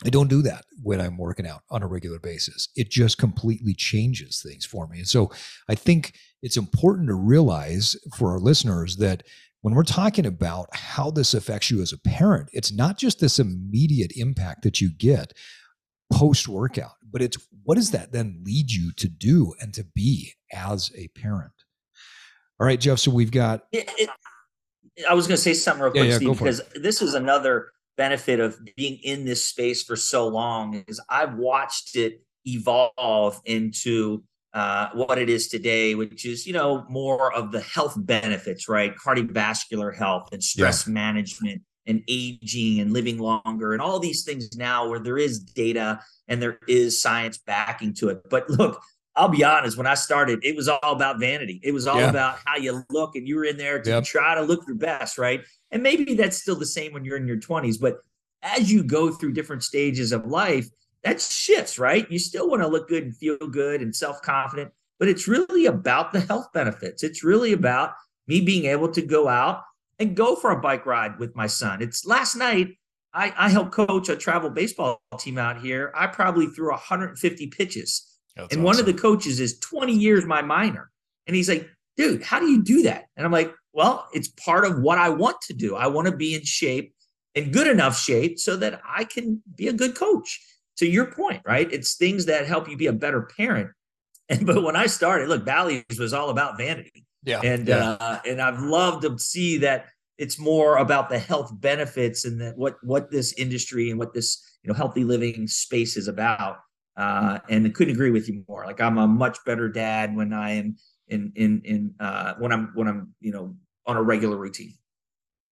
I 0.04 0.10
don't 0.10 0.28
do 0.28 0.42
that 0.42 0.64
when 0.82 1.00
I'm 1.00 1.16
working 1.16 1.46
out 1.46 1.62
on 1.70 1.82
a 1.82 1.86
regular 1.86 2.18
basis. 2.18 2.68
It 2.74 2.90
just 2.90 3.18
completely 3.18 3.74
changes 3.74 4.42
things 4.44 4.64
for 4.66 4.86
me. 4.88 4.98
And 4.98 5.08
so 5.08 5.30
I 5.68 5.74
think 5.74 6.14
it's 6.42 6.56
important 6.56 7.08
to 7.08 7.14
realize 7.14 7.96
for 8.16 8.30
our 8.32 8.38
listeners 8.38 8.96
that 8.96 9.22
when 9.60 9.74
we're 9.74 9.84
talking 9.84 10.26
about 10.26 10.74
how 10.74 11.10
this 11.10 11.34
affects 11.34 11.70
you 11.70 11.82
as 11.82 11.92
a 11.92 11.98
parent, 11.98 12.50
it's 12.52 12.72
not 12.72 12.98
just 12.98 13.20
this 13.20 13.38
immediate 13.38 14.12
impact 14.16 14.62
that 14.62 14.80
you 14.80 14.90
get. 14.90 15.32
post 16.12 16.48
workout, 16.48 16.92
but 17.10 17.22
it's 17.22 17.38
what 17.64 17.76
does 17.76 17.90
that 17.92 18.12
then 18.12 18.42
lead 18.44 18.70
you 18.70 18.92
to 18.92 19.08
do 19.08 19.54
and 19.60 19.72
to 19.74 19.84
be 19.94 20.34
as 20.52 20.90
a 20.96 21.08
parent? 21.08 21.52
All 22.60 22.66
right, 22.66 22.78
Jeff. 22.78 22.98
So 22.98 23.10
we've 23.10 23.30
got. 23.30 23.64
It, 23.72 23.90
it, 23.96 24.10
I 25.08 25.14
was 25.14 25.26
going 25.26 25.36
to 25.36 25.42
say 25.42 25.54
something 25.54 25.82
real 25.82 25.90
quick, 25.90 26.04
yeah, 26.04 26.10
yeah, 26.10 26.16
Steve, 26.16 26.38
because 26.38 26.60
this 26.74 27.00
is 27.00 27.14
another 27.14 27.70
benefit 27.96 28.40
of 28.40 28.58
being 28.76 28.98
in 29.02 29.24
this 29.24 29.44
space 29.44 29.82
for 29.82 29.96
so 29.96 30.28
long. 30.28 30.84
Is 30.86 31.00
I've 31.08 31.34
watched 31.34 31.96
it 31.96 32.22
evolve 32.44 33.40
into 33.44 34.24
uh, 34.54 34.88
what 34.94 35.18
it 35.18 35.30
is 35.30 35.48
today, 35.48 35.94
which 35.94 36.26
is 36.26 36.46
you 36.46 36.52
know 36.52 36.84
more 36.88 37.32
of 37.32 37.52
the 37.52 37.60
health 37.60 37.94
benefits, 37.96 38.68
right? 38.68 38.94
Cardiovascular 38.96 39.96
health 39.96 40.28
and 40.32 40.42
stress 40.42 40.86
yeah. 40.86 40.92
management 40.92 41.62
and 41.86 42.02
aging 42.08 42.80
and 42.80 42.92
living 42.92 43.18
longer 43.18 43.72
and 43.72 43.82
all 43.82 43.98
these 43.98 44.24
things 44.24 44.56
now 44.56 44.88
where 44.88 45.00
there 45.00 45.18
is 45.18 45.40
data 45.40 45.98
and 46.28 46.40
there 46.40 46.58
is 46.68 47.00
science 47.00 47.38
backing 47.38 47.92
to 47.94 48.08
it. 48.08 48.20
But 48.30 48.48
look, 48.48 48.80
I'll 49.14 49.28
be 49.28 49.44
honest, 49.44 49.76
when 49.76 49.86
I 49.86 49.94
started, 49.94 50.40
it 50.42 50.56
was 50.56 50.68
all 50.68 50.78
about 50.82 51.20
vanity. 51.20 51.60
It 51.62 51.72
was 51.72 51.86
all 51.86 52.00
yeah. 52.00 52.08
about 52.08 52.38
how 52.46 52.56
you 52.56 52.82
look, 52.90 53.14
and 53.14 53.28
you 53.28 53.36
were 53.36 53.44
in 53.44 53.58
there 53.58 53.80
to 53.82 53.90
yep. 53.90 54.04
try 54.04 54.34
to 54.34 54.42
look 54.42 54.66
your 54.66 54.76
best, 54.76 55.18
right? 55.18 55.42
And 55.70 55.82
maybe 55.82 56.14
that's 56.14 56.38
still 56.38 56.56
the 56.56 56.66
same 56.66 56.92
when 56.92 57.04
you're 57.04 57.18
in 57.18 57.26
your 57.26 57.38
20s, 57.38 57.78
but 57.80 57.98
as 58.42 58.72
you 58.72 58.82
go 58.82 59.10
through 59.10 59.32
different 59.32 59.62
stages 59.62 60.12
of 60.12 60.26
life, 60.26 60.68
that 61.04 61.20
shifts, 61.20 61.78
right? 61.78 62.10
You 62.10 62.18
still 62.18 62.48
want 62.48 62.62
to 62.62 62.68
look 62.68 62.88
good 62.88 63.04
and 63.04 63.16
feel 63.16 63.36
good 63.36 63.82
and 63.82 63.94
self 63.94 64.22
confident, 64.22 64.72
but 64.98 65.08
it's 65.08 65.28
really 65.28 65.66
about 65.66 66.12
the 66.12 66.20
health 66.20 66.48
benefits. 66.52 67.02
It's 67.02 67.24
really 67.24 67.52
about 67.52 67.92
me 68.26 68.40
being 68.40 68.66
able 68.66 68.90
to 68.92 69.02
go 69.02 69.28
out 69.28 69.62
and 69.98 70.16
go 70.16 70.36
for 70.36 70.50
a 70.50 70.60
bike 70.60 70.86
ride 70.86 71.18
with 71.18 71.34
my 71.36 71.46
son. 71.46 71.82
It's 71.82 72.06
last 72.06 72.36
night. 72.36 72.68
I, 73.14 73.32
I 73.36 73.50
helped 73.50 73.72
coach 73.72 74.08
a 74.08 74.16
travel 74.16 74.48
baseball 74.48 75.02
team 75.18 75.36
out 75.36 75.60
here. 75.60 75.92
I 75.94 76.06
probably 76.06 76.46
threw 76.46 76.70
150 76.70 77.48
pitches. 77.48 78.11
That's 78.36 78.54
and 78.54 78.60
awesome. 78.60 78.64
one 78.64 78.80
of 78.80 78.86
the 78.86 78.94
coaches 78.94 79.40
is 79.40 79.58
20 79.58 79.92
years 79.92 80.24
my 80.24 80.42
minor. 80.42 80.90
And 81.26 81.36
he's 81.36 81.48
like, 81.48 81.68
dude, 81.96 82.22
how 82.22 82.40
do 82.40 82.46
you 82.46 82.62
do 82.62 82.82
that? 82.84 83.04
And 83.16 83.26
I'm 83.26 83.32
like, 83.32 83.54
well, 83.72 84.08
it's 84.12 84.28
part 84.28 84.64
of 84.64 84.80
what 84.80 84.98
I 84.98 85.10
want 85.10 85.40
to 85.42 85.54
do. 85.54 85.76
I 85.76 85.86
want 85.86 86.06
to 86.08 86.16
be 86.16 86.34
in 86.34 86.44
shape 86.44 86.94
in 87.34 87.50
good 87.50 87.66
enough 87.66 87.98
shape 87.98 88.38
so 88.38 88.56
that 88.56 88.80
I 88.86 89.04
can 89.04 89.42
be 89.54 89.68
a 89.68 89.72
good 89.72 89.94
coach. 89.94 90.40
To 90.78 90.86
your 90.88 91.12
point, 91.12 91.42
right? 91.44 91.70
It's 91.70 91.96
things 91.96 92.24
that 92.26 92.46
help 92.46 92.66
you 92.66 92.78
be 92.78 92.86
a 92.86 92.92
better 92.92 93.22
parent. 93.36 93.70
And 94.28 94.46
but 94.46 94.62
when 94.62 94.76
I 94.76 94.86
started, 94.86 95.28
look, 95.28 95.44
Bally's 95.44 95.84
was 95.98 96.14
all 96.14 96.30
about 96.30 96.56
vanity. 96.56 97.04
Yeah. 97.24 97.40
And 97.44 97.68
yeah. 97.68 97.96
uh 98.00 98.20
and 98.26 98.40
I've 98.40 98.60
loved 98.60 99.02
to 99.02 99.18
see 99.18 99.58
that 99.58 99.88
it's 100.16 100.38
more 100.38 100.78
about 100.78 101.10
the 101.10 101.18
health 101.18 101.50
benefits 101.52 102.24
and 102.24 102.40
that 102.40 102.56
what 102.56 102.76
what 102.82 103.10
this 103.10 103.34
industry 103.34 103.90
and 103.90 103.98
what 103.98 104.14
this 104.14 104.42
you 104.62 104.68
know 104.68 104.74
healthy 104.74 105.04
living 105.04 105.46
space 105.46 105.96
is 105.96 106.08
about. 106.08 106.58
Uh 106.96 107.38
and 107.48 107.66
I 107.66 107.70
couldn't 107.70 107.94
agree 107.94 108.10
with 108.10 108.28
you 108.28 108.44
more. 108.48 108.64
Like 108.66 108.80
I'm 108.80 108.98
a 108.98 109.06
much 109.06 109.38
better 109.44 109.68
dad 109.68 110.14
when 110.14 110.32
I 110.32 110.52
am 110.52 110.76
in 111.08 111.32
in 111.36 111.62
in 111.64 111.94
uh 112.00 112.34
when 112.38 112.52
I'm 112.52 112.70
when 112.74 112.88
I'm 112.88 113.14
you 113.20 113.32
know 113.32 113.56
on 113.86 113.96
a 113.96 114.02
regular 114.02 114.36
routine. 114.36 114.74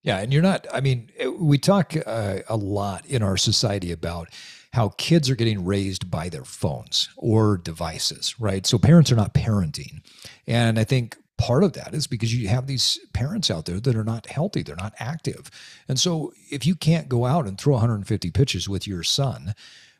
Yeah, 0.03 0.19
and 0.19 0.33
you're 0.33 0.43
not. 0.43 0.67
I 0.73 0.81
mean, 0.81 1.11
eh, 1.19 1.27
we 1.27 1.59
talk 1.59 1.95
uh, 2.07 2.39
a 2.49 2.57
lot 2.57 3.05
in 3.07 3.23
our 3.23 3.37
society 3.37 3.93
about 3.93 4.29
how 4.73 4.91
kids 4.97 5.29
are 5.29 5.35
getting 5.35 5.65
raised 5.65 6.11
by 6.11 6.29
their 6.29 6.45
phones 6.45 7.09
or 7.17 7.59
devices, 7.59 8.35
right? 8.41 8.67
So 8.67 8.79
parents 8.79 9.13
are 9.13 9.17
not 9.17 9.35
parenting, 9.35 10.01
and 10.47 10.79
I 10.79 10.85
think 10.85 11.19
part 11.37 11.65
of 11.65 11.75
that 11.75 11.95
is 11.95 12.07
because 12.07 12.35
you 12.35 12.49
have 12.49 12.67
these 12.67 12.99
parents 13.13 13.51
out 13.51 13.67
there 13.67 13.81
that 13.81 13.97
are 13.97 14.05
not 14.05 14.27
healthy, 14.27 14.63
they're 14.63 14.77
not 14.77 14.95
active, 14.99 15.51
and 15.87 15.99
so 15.99 16.33
if 16.51 16.65
you 16.67 16.75
can't 16.75 17.09
go 17.09 17.27
out 17.27 17.47
and 17.47 17.59
throw 17.59 17.75
150 17.75 18.31
pitches 18.31 18.69
with 18.69 18.87
your 18.87 19.03
son, 19.03 19.55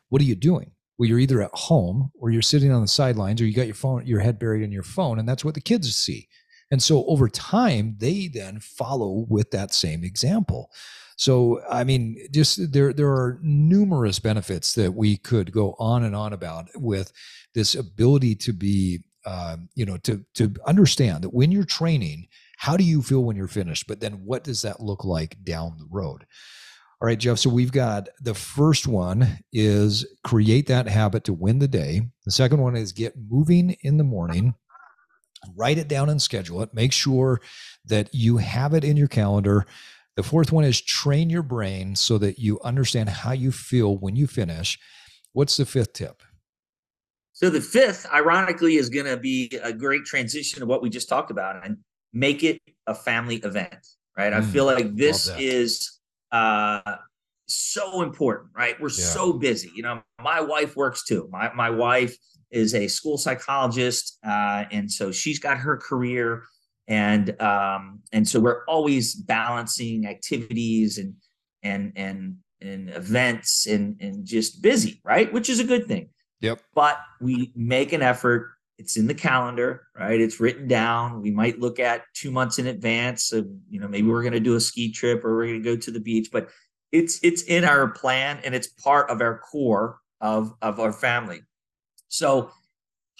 what 0.09 0.21
are 0.21 0.25
you 0.25 0.35
doing? 0.35 0.71
Well, 1.01 1.09
you're 1.09 1.17
either 1.17 1.41
at 1.41 1.49
home 1.55 2.11
or 2.13 2.29
you're 2.29 2.43
sitting 2.43 2.71
on 2.71 2.81
the 2.81 2.87
sidelines, 2.87 3.41
or 3.41 3.45
you 3.47 3.55
got 3.55 3.65
your 3.65 3.73
phone, 3.73 4.05
your 4.05 4.19
head 4.19 4.37
buried 4.37 4.61
in 4.61 4.71
your 4.71 4.83
phone, 4.83 5.17
and 5.17 5.27
that's 5.27 5.43
what 5.43 5.55
the 5.55 5.59
kids 5.59 5.95
see. 5.95 6.27
And 6.69 6.83
so 6.83 7.03
over 7.07 7.27
time, 7.27 7.95
they 7.97 8.27
then 8.27 8.59
follow 8.59 9.25
with 9.27 9.49
that 9.49 9.73
same 9.73 10.03
example. 10.03 10.69
So, 11.17 11.59
I 11.67 11.85
mean, 11.85 12.27
just 12.31 12.71
there, 12.71 12.93
there 12.93 13.09
are 13.09 13.39
numerous 13.41 14.19
benefits 14.19 14.75
that 14.75 14.93
we 14.93 15.17
could 15.17 15.51
go 15.51 15.75
on 15.79 16.03
and 16.03 16.15
on 16.15 16.33
about 16.33 16.69
with 16.75 17.11
this 17.55 17.73
ability 17.73 18.35
to 18.35 18.53
be, 18.53 18.99
uh, 19.25 19.57
you 19.73 19.87
know, 19.87 19.97
to 19.97 20.23
to 20.35 20.53
understand 20.67 21.23
that 21.23 21.33
when 21.33 21.51
you're 21.51 21.63
training, 21.63 22.27
how 22.57 22.77
do 22.77 22.83
you 22.83 23.01
feel 23.01 23.23
when 23.23 23.35
you're 23.35 23.47
finished? 23.47 23.87
But 23.87 24.01
then, 24.01 24.23
what 24.23 24.43
does 24.43 24.61
that 24.61 24.79
look 24.79 25.03
like 25.03 25.43
down 25.43 25.79
the 25.79 25.87
road? 25.89 26.27
All 27.01 27.07
right, 27.07 27.17
Jeff. 27.17 27.39
So 27.39 27.49
we've 27.49 27.71
got 27.71 28.09
the 28.21 28.35
first 28.35 28.87
one 28.87 29.39
is 29.51 30.05
create 30.23 30.67
that 30.67 30.87
habit 30.87 31.23
to 31.23 31.33
win 31.33 31.57
the 31.57 31.67
day. 31.67 32.01
The 32.25 32.31
second 32.31 32.61
one 32.61 32.75
is 32.75 32.91
get 32.91 33.15
moving 33.29 33.75
in 33.81 33.97
the 33.97 34.03
morning 34.03 34.53
write 35.55 35.77
it 35.77 35.87
down 35.87 36.09
and 36.09 36.21
schedule 36.21 36.61
it. 36.61 36.73
Make 36.73 36.93
sure 36.93 37.41
that 37.85 38.13
you 38.13 38.37
have 38.37 38.73
it 38.73 38.83
in 38.83 38.97
your 38.97 39.07
calendar. 39.07 39.65
The 40.15 40.23
fourth 40.23 40.51
one 40.51 40.63
is 40.63 40.81
train 40.81 41.29
your 41.29 41.43
brain 41.43 41.95
so 41.95 42.17
that 42.17 42.39
you 42.39 42.59
understand 42.63 43.09
how 43.09 43.31
you 43.31 43.51
feel 43.51 43.97
when 43.97 44.15
you 44.15 44.27
finish. 44.27 44.77
What's 45.33 45.57
the 45.57 45.65
fifth 45.65 45.93
tip? 45.93 46.21
So 47.33 47.49
the 47.49 47.61
fifth, 47.61 48.05
ironically, 48.13 48.75
is 48.75 48.89
going 48.89 49.05
to 49.05 49.17
be 49.17 49.49
a 49.63 49.73
great 49.73 50.05
transition 50.05 50.61
of 50.61 50.67
what 50.67 50.81
we 50.81 50.89
just 50.89 51.09
talked 51.09 51.31
about 51.31 51.65
and 51.65 51.77
make 52.13 52.43
it 52.43 52.61
a 52.85 52.93
family 52.93 53.37
event, 53.37 53.87
right? 54.17 54.33
Mm, 54.33 54.37
I 54.37 54.41
feel 54.41 54.65
like 54.65 54.95
this 54.95 55.31
is 55.39 56.00
uh, 56.31 56.95
so 57.47 58.01
important, 58.01 58.49
right? 58.55 58.79
We're 58.79 58.89
yeah. 58.89 59.05
so 59.05 59.33
busy. 59.33 59.71
You 59.75 59.83
know, 59.83 60.01
my 60.21 60.41
wife 60.41 60.75
works 60.75 61.03
too. 61.03 61.27
My 61.31 61.51
my 61.53 61.69
wife 61.69 62.15
is 62.49 62.73
a 62.75 62.87
school 62.87 63.17
psychologist, 63.17 64.17
uh, 64.25 64.65
and 64.71 64.91
so 64.91 65.11
she's 65.11 65.39
got 65.39 65.57
her 65.57 65.77
career, 65.77 66.43
and 66.87 67.39
um, 67.41 67.99
and 68.11 68.27
so 68.27 68.39
we're 68.39 68.63
always 68.65 69.15
balancing 69.15 70.05
activities 70.05 70.97
and 70.97 71.15
and 71.63 71.93
and 71.95 72.37
and 72.61 72.89
events 72.89 73.67
and 73.67 73.97
and 73.99 74.25
just 74.25 74.61
busy, 74.61 75.01
right? 75.03 75.31
Which 75.31 75.49
is 75.49 75.59
a 75.59 75.65
good 75.65 75.87
thing. 75.87 76.09
Yep. 76.41 76.61
But 76.73 76.99
we 77.19 77.51
make 77.55 77.93
an 77.93 78.01
effort. 78.01 78.51
It's 78.81 78.97
in 78.97 79.05
the 79.05 79.13
calendar, 79.13 79.83
right? 79.95 80.19
It's 80.19 80.39
written 80.39 80.67
down. 80.67 81.21
We 81.21 81.29
might 81.29 81.59
look 81.59 81.79
at 81.79 82.01
two 82.15 82.31
months 82.31 82.57
in 82.57 82.65
advance 82.65 83.31
of, 83.31 83.47
you 83.69 83.79
know, 83.79 83.87
maybe 83.87 84.07
we're 84.07 84.23
going 84.23 84.33
to 84.33 84.39
do 84.39 84.55
a 84.55 84.59
ski 84.59 84.91
trip 84.91 85.23
or 85.23 85.35
we're 85.35 85.45
going 85.45 85.61
to 85.61 85.69
go 85.69 85.75
to 85.75 85.91
the 85.91 85.99
beach, 85.99 86.29
but 86.31 86.49
it's 86.91 87.19
it's 87.21 87.43
in 87.43 87.63
our 87.63 87.89
plan 87.89 88.39
and 88.43 88.55
it's 88.55 88.67
part 88.67 89.11
of 89.11 89.21
our 89.21 89.37
core 89.37 89.99
of 90.19 90.55
of 90.63 90.79
our 90.79 90.91
family. 90.91 91.41
So 92.07 92.49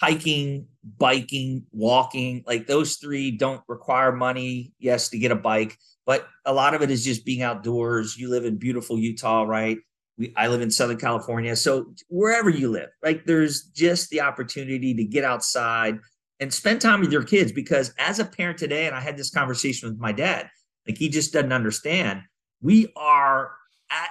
hiking, 0.00 0.66
biking, 0.98 1.64
walking, 1.70 2.42
like 2.44 2.66
those 2.66 2.96
three 2.96 3.30
don't 3.30 3.62
require 3.68 4.10
money, 4.10 4.72
yes, 4.80 5.10
to 5.10 5.18
get 5.18 5.30
a 5.30 5.36
bike, 5.36 5.78
but 6.04 6.26
a 6.44 6.52
lot 6.52 6.74
of 6.74 6.82
it 6.82 6.90
is 6.90 7.04
just 7.04 7.24
being 7.24 7.42
outdoors. 7.42 8.18
You 8.18 8.30
live 8.30 8.44
in 8.44 8.56
beautiful 8.56 8.98
Utah, 8.98 9.44
right? 9.44 9.78
We, 10.18 10.32
I 10.36 10.48
live 10.48 10.60
in 10.60 10.70
Southern 10.70 10.98
California. 10.98 11.56
So 11.56 11.94
wherever 12.08 12.50
you 12.50 12.70
live, 12.70 12.90
like 13.02 13.24
there's 13.24 13.64
just 13.64 14.10
the 14.10 14.20
opportunity 14.20 14.94
to 14.94 15.04
get 15.04 15.24
outside 15.24 15.98
and 16.40 16.52
spend 16.52 16.80
time 16.80 17.00
with 17.00 17.12
your 17.12 17.22
kids 17.22 17.52
because 17.52 17.94
as 17.98 18.18
a 18.18 18.24
parent 18.24 18.58
today, 18.58 18.86
and 18.86 18.94
I 18.94 19.00
had 19.00 19.16
this 19.16 19.30
conversation 19.30 19.88
with 19.88 19.98
my 19.98 20.12
dad, 20.12 20.48
like 20.86 20.98
he 20.98 21.08
just 21.08 21.32
doesn't 21.32 21.52
understand. 21.52 22.22
We 22.60 22.92
are 22.96 23.52
at 23.90 24.08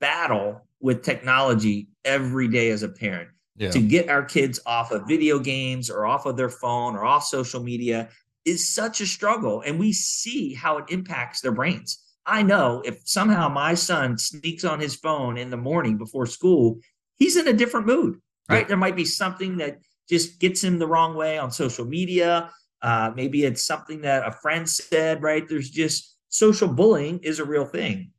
battle 0.00 0.66
with 0.80 1.02
technology 1.02 1.88
every 2.04 2.48
day 2.48 2.70
as 2.70 2.82
a 2.82 2.88
parent 2.88 3.28
yeah. 3.56 3.70
to 3.70 3.80
get 3.80 4.08
our 4.08 4.22
kids 4.22 4.60
off 4.66 4.92
of 4.92 5.06
video 5.06 5.38
games 5.38 5.90
or 5.90 6.06
off 6.06 6.26
of 6.26 6.36
their 6.36 6.48
phone 6.48 6.94
or 6.94 7.04
off 7.04 7.24
social 7.24 7.62
media 7.62 8.08
is 8.44 8.72
such 8.72 9.00
a 9.00 9.06
struggle. 9.06 9.62
And 9.66 9.78
we 9.78 9.92
see 9.92 10.54
how 10.54 10.78
it 10.78 10.86
impacts 10.88 11.40
their 11.40 11.52
brains. 11.52 12.02
I 12.28 12.42
know 12.42 12.82
if 12.84 13.00
somehow 13.08 13.48
my 13.48 13.72
son 13.74 14.18
sneaks 14.18 14.64
on 14.64 14.80
his 14.80 14.94
phone 14.94 15.38
in 15.38 15.48
the 15.50 15.56
morning 15.56 15.96
before 15.96 16.26
school, 16.26 16.78
he's 17.16 17.36
in 17.36 17.48
a 17.48 17.52
different 17.52 17.86
mood, 17.86 18.20
right? 18.48 18.60
Yeah. 18.60 18.68
There 18.68 18.76
might 18.76 18.96
be 18.96 19.06
something 19.06 19.56
that 19.56 19.78
just 20.08 20.38
gets 20.38 20.62
him 20.62 20.78
the 20.78 20.86
wrong 20.86 21.14
way 21.16 21.38
on 21.38 21.50
social 21.50 21.86
media. 21.86 22.50
Uh, 22.82 23.12
maybe 23.16 23.44
it's 23.44 23.64
something 23.64 24.02
that 24.02 24.28
a 24.28 24.32
friend 24.32 24.68
said, 24.68 25.22
right? 25.22 25.48
There's 25.48 25.70
just 25.70 26.16
social 26.28 26.68
bullying 26.68 27.20
is 27.20 27.38
a 27.38 27.44
real 27.44 27.64
thing. 27.64 28.12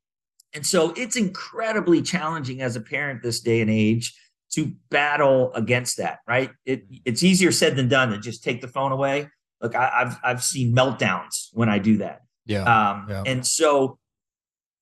And 0.54 0.66
so 0.66 0.92
it's 0.98 1.16
incredibly 1.16 2.02
challenging 2.02 2.62
as 2.62 2.76
a 2.76 2.82
parent 2.82 3.22
this 3.22 3.42
day 3.42 3.62
and 3.62 3.70
age 3.70 4.16
to 4.54 4.74
battle 4.90 5.54
against 5.54 5.98
that, 5.98 6.20
right? 6.28 6.50
It, 6.66 6.86
it's 7.06 7.22
easier 7.22 7.52
said 7.52 7.76
than 7.76 7.88
done 7.88 8.10
to 8.10 8.18
just 8.18 8.44
take 8.44 8.62
the 8.62 8.68
phone 8.68 8.92
away. 8.92 9.30
Look, 9.62 9.76
I, 9.76 9.92
have 10.00 10.20
I've 10.24 10.44
seen 10.44 10.76
meltdowns 10.76 11.50
when 11.54 11.70
I 11.70 11.78
do 11.78 11.98
that. 11.98 12.22
Yeah, 12.46 12.64
um, 12.64 13.06
yeah. 13.08 13.24
And 13.28 13.46
so 13.46 13.99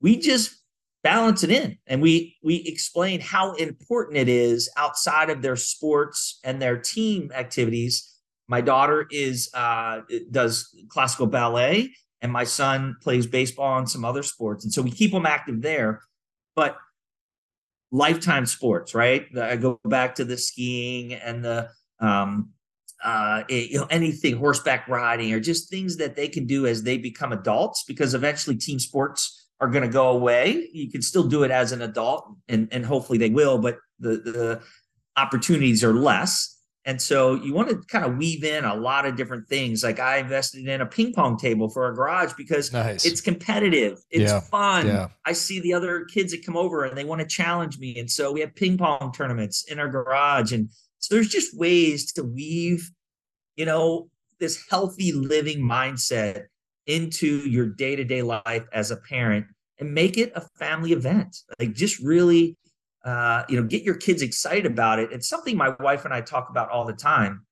we 0.02 0.18
just 0.18 0.56
balance 1.04 1.44
it 1.44 1.52
in 1.52 1.78
and 1.88 2.02
we 2.02 2.36
we 2.44 2.56
explain 2.66 3.20
how 3.22 3.54
important 3.54 4.18
it 4.18 4.28
is 4.28 4.70
outside 4.78 5.30
of 5.30 5.42
their 5.42 5.56
sports 5.56 6.40
and 6.44 6.62
their 6.62 6.78
team 6.78 7.32
activities. 7.34 8.14
My 8.48 8.62
daughter 8.62 9.08
is 9.12 9.50
uh, 9.54 10.02
does 10.32 10.74
classical 10.90 11.28
ballet, 11.28 11.94
and 12.22 12.32
my 12.32 12.46
son 12.46 12.96
plays 13.02 13.28
baseball 13.28 13.78
and 13.78 13.90
some 13.90 14.06
other 14.06 14.24
sports, 14.24 14.64
and 14.64 14.74
so 14.74 14.82
we 14.82 14.92
keep 14.92 15.12
them 15.12 15.26
active 15.26 15.62
there. 15.62 16.02
But 16.56 16.78
lifetime 17.92 18.46
sports, 18.46 18.94
right? 18.94 19.26
I 19.38 19.56
go 19.56 19.80
back 19.86 20.16
to 20.16 20.26
the 20.26 20.38
skiing 20.38 21.14
and 21.14 21.44
the 21.44 21.70
um, 22.00 22.50
uh, 23.04 23.44
it, 23.48 23.72
you 23.72 23.80
know 23.80 23.88
anything 23.90 24.38
horseback 24.38 24.88
riding 24.88 25.32
or 25.34 25.40
just 25.40 25.70
things 25.70 25.98
that 25.98 26.16
they 26.16 26.28
can 26.28 26.46
do 26.46 26.66
as 26.66 26.84
they 26.84 26.98
become 26.98 27.32
adults 27.32 27.84
because 27.88 28.14
eventually 28.14 28.56
team 28.56 28.80
sports 28.80 29.47
are 29.60 29.68
going 29.68 29.84
to 29.84 29.90
go 29.90 30.10
away. 30.10 30.70
You 30.74 30.90
can 30.90 31.02
still 31.02 31.24
do 31.24 31.44
it 31.44 31.52
as 31.52 31.72
an 31.72 31.82
adult, 31.82 32.28
and 32.48 32.68
and 32.72 32.86
hopefully 32.86 33.18
they 33.18 33.30
will, 33.30 33.58
but 33.58 33.78
the 34.00 34.18
the 34.18 34.62
opportunities 35.16 35.84
are 35.84 35.94
less. 35.94 36.54
And 36.86 37.02
so 37.02 37.34
you 37.34 37.54
want 37.54 37.68
to 37.68 37.82
kind 37.90 38.06
of 38.06 38.16
weave 38.16 38.46
in 38.46 38.64
a 38.64 38.74
lot 38.74 39.06
of 39.06 39.18
different 39.18 39.50
things. 39.50 39.84
Like 39.84 40.00
I 40.00 40.20
invested 40.20 40.66
in 40.66 40.80
a 40.80 40.86
ping 40.86 41.12
pong 41.12 41.38
table 41.38 41.68
for 41.68 41.84
our 41.84 41.92
garage 41.92 42.32
because 42.38 42.72
nice. 42.72 43.04
it's 43.04 43.20
competitive, 43.20 44.00
it's 44.10 44.32
yeah. 44.32 44.40
fun. 44.40 44.88
Yeah. 44.88 45.08
I 45.26 45.34
see 45.34 45.60
the 45.60 45.74
other 45.74 46.06
kids 46.06 46.32
that 46.32 46.46
come 46.46 46.56
over 46.56 46.86
and 46.86 46.98
they 46.98 47.04
want 47.04 47.20
to 47.20 47.28
challenge 47.28 47.78
me. 47.78 48.00
And 48.00 48.10
so 48.10 48.32
we 48.32 48.40
have 48.40 48.56
ping 48.56 48.78
pong 48.78 49.12
tournaments 49.12 49.66
in 49.70 49.80
our 49.80 49.90
garage. 49.90 50.54
And 50.54 50.70
so 51.00 51.14
there's 51.14 51.28
just 51.28 51.58
ways 51.58 52.14
to 52.14 52.24
weave, 52.24 52.90
you 53.58 53.66
know, 53.66 54.10
this 54.40 54.64
healthy 54.70 55.12
living 55.12 55.60
mindset 55.60 56.46
into 56.88 57.48
your 57.48 57.68
day 57.68 57.96
to 57.96 58.04
day 58.04 58.22
life 58.22 58.66
as 58.74 58.92
a 58.92 58.98
parent 58.98 59.46
and 59.80 59.94
make 59.94 60.18
it 60.18 60.32
a 60.36 60.42
family 60.58 60.92
event. 60.92 61.38
Like 61.60 61.74
just 61.74 62.00
really 62.00 62.58
uh, 63.06 63.46
you 63.48 63.56
know, 63.56 63.66
get 63.66 63.84
your 63.84 63.96
kids 63.96 64.22
excited 64.22 64.66
about 64.66 65.00
it. 65.00 65.14
It's 65.14 65.30
something 65.30 65.56
my 65.56 65.70
wife 65.80 66.04
and 66.04 66.14
I 66.14 66.20
talk 66.20 66.50
about 66.50 66.70
all 66.70 66.84
the 66.84 66.94
time. 66.94 67.46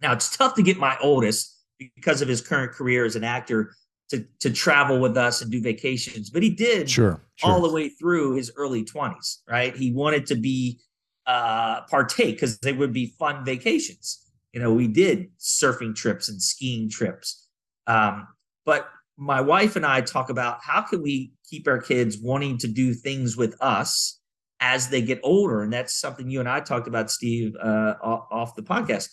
Now, 0.00 0.12
it's 0.14 0.34
tough 0.34 0.54
to 0.54 0.62
get 0.62 0.78
my 0.78 0.96
oldest 1.02 1.58
because 1.78 2.22
of 2.22 2.28
his 2.28 2.40
current 2.40 2.72
career 2.72 3.04
as 3.04 3.14
an 3.14 3.22
actor 3.22 3.74
to 4.10 4.24
to 4.40 4.50
travel 4.50 5.00
with 5.00 5.16
us 5.16 5.42
and 5.42 5.50
do 5.50 5.60
vacations, 5.60 6.30
but 6.30 6.42
he 6.42 6.50
did 6.50 6.88
sure, 6.88 7.20
sure. 7.36 7.50
all 7.50 7.60
the 7.60 7.70
way 7.70 7.88
through 7.88 8.34
his 8.34 8.52
early 8.56 8.84
20s, 8.84 9.38
right? 9.48 9.76
He 9.76 9.92
wanted 9.92 10.26
to 10.26 10.36
be 10.36 10.80
uh 11.26 11.82
partake 11.82 12.36
because 12.36 12.58
they 12.58 12.72
would 12.72 12.92
be 12.92 13.14
fun 13.18 13.44
vacations. 13.44 14.30
You 14.52 14.60
know, 14.60 14.72
we 14.72 14.88
did 14.88 15.30
surfing 15.38 15.94
trips 15.94 16.28
and 16.28 16.40
skiing 16.40 16.88
trips. 16.88 17.46
Um, 17.86 18.28
but 18.64 18.88
my 19.16 19.40
wife 19.40 19.76
and 19.76 19.86
I 19.86 20.00
talk 20.00 20.30
about 20.30 20.58
how 20.62 20.82
can 20.82 21.02
we 21.02 21.32
keep 21.48 21.68
our 21.68 21.80
kids 21.80 22.18
wanting 22.18 22.58
to 22.58 22.68
do 22.68 22.94
things 22.94 23.36
with 23.36 23.56
us 23.60 24.20
as 24.60 24.88
they 24.88 25.02
get 25.02 25.20
older. 25.22 25.62
And 25.62 25.72
that's 25.72 25.94
something 25.94 26.28
you 26.30 26.40
and 26.40 26.48
I 26.48 26.60
talked 26.60 26.88
about, 26.88 27.10
Steve, 27.10 27.54
uh, 27.62 27.94
off 28.02 28.56
the 28.56 28.62
podcast. 28.62 29.08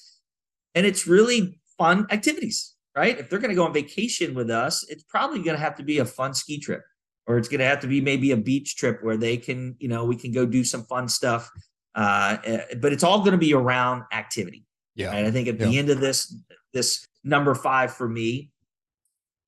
And 0.76 0.86
it's 0.86 1.06
really 1.06 1.60
fun 1.78 2.08
activities, 2.10 2.74
right? 2.96 3.20
If 3.20 3.30
they're 3.30 3.40
going 3.40 3.50
to 3.50 3.56
go 3.56 3.66
on 3.66 3.74
vacation 3.74 4.34
with 4.34 4.50
us, 4.50 4.86
it's 4.90 5.04
probably 5.04 5.40
going 5.40 5.58
to 5.58 5.62
have 5.62 5.76
to 5.76 5.84
be 5.84 6.00
a 6.00 6.06
fun 6.06 6.34
ski 6.34 6.60
trip, 6.60 6.82
or 7.28 7.38
it's 7.38 7.48
going 7.48 7.60
to 7.60 7.66
have 7.66 7.82
to 7.82 7.88
be 7.88 8.02
maybe 8.02 8.32
a 8.32 8.38
beach 8.38 8.78
trip 8.78 9.04
where 9.04 9.18
they 9.18 9.38
can, 9.38 9.76
you 9.80 9.88
know, 9.88 10.06
we 10.06 10.16
can 10.16 10.32
go 10.32 10.46
do 10.46 10.64
some 10.64 10.84
fun 10.84 11.08
stuff. 11.08 11.52
Uh, 11.94 12.38
eh, 12.46 12.62
but 12.80 12.94
it's 12.94 13.04
all 13.04 13.20
going 13.20 13.34
to 13.34 13.38
be 13.38 13.54
around 13.54 14.04
activity. 14.14 14.66
Yeah. 14.96 15.12
And 15.12 15.28
I 15.28 15.32
think 15.32 15.48
at 15.48 15.60
yeah. 15.60 15.66
the 15.66 15.78
end 15.78 15.90
of 15.90 16.00
this, 16.00 16.34
this 16.74 17.06
number 17.24 17.54
five 17.56 17.94
for 17.94 18.08
me, 18.08 18.52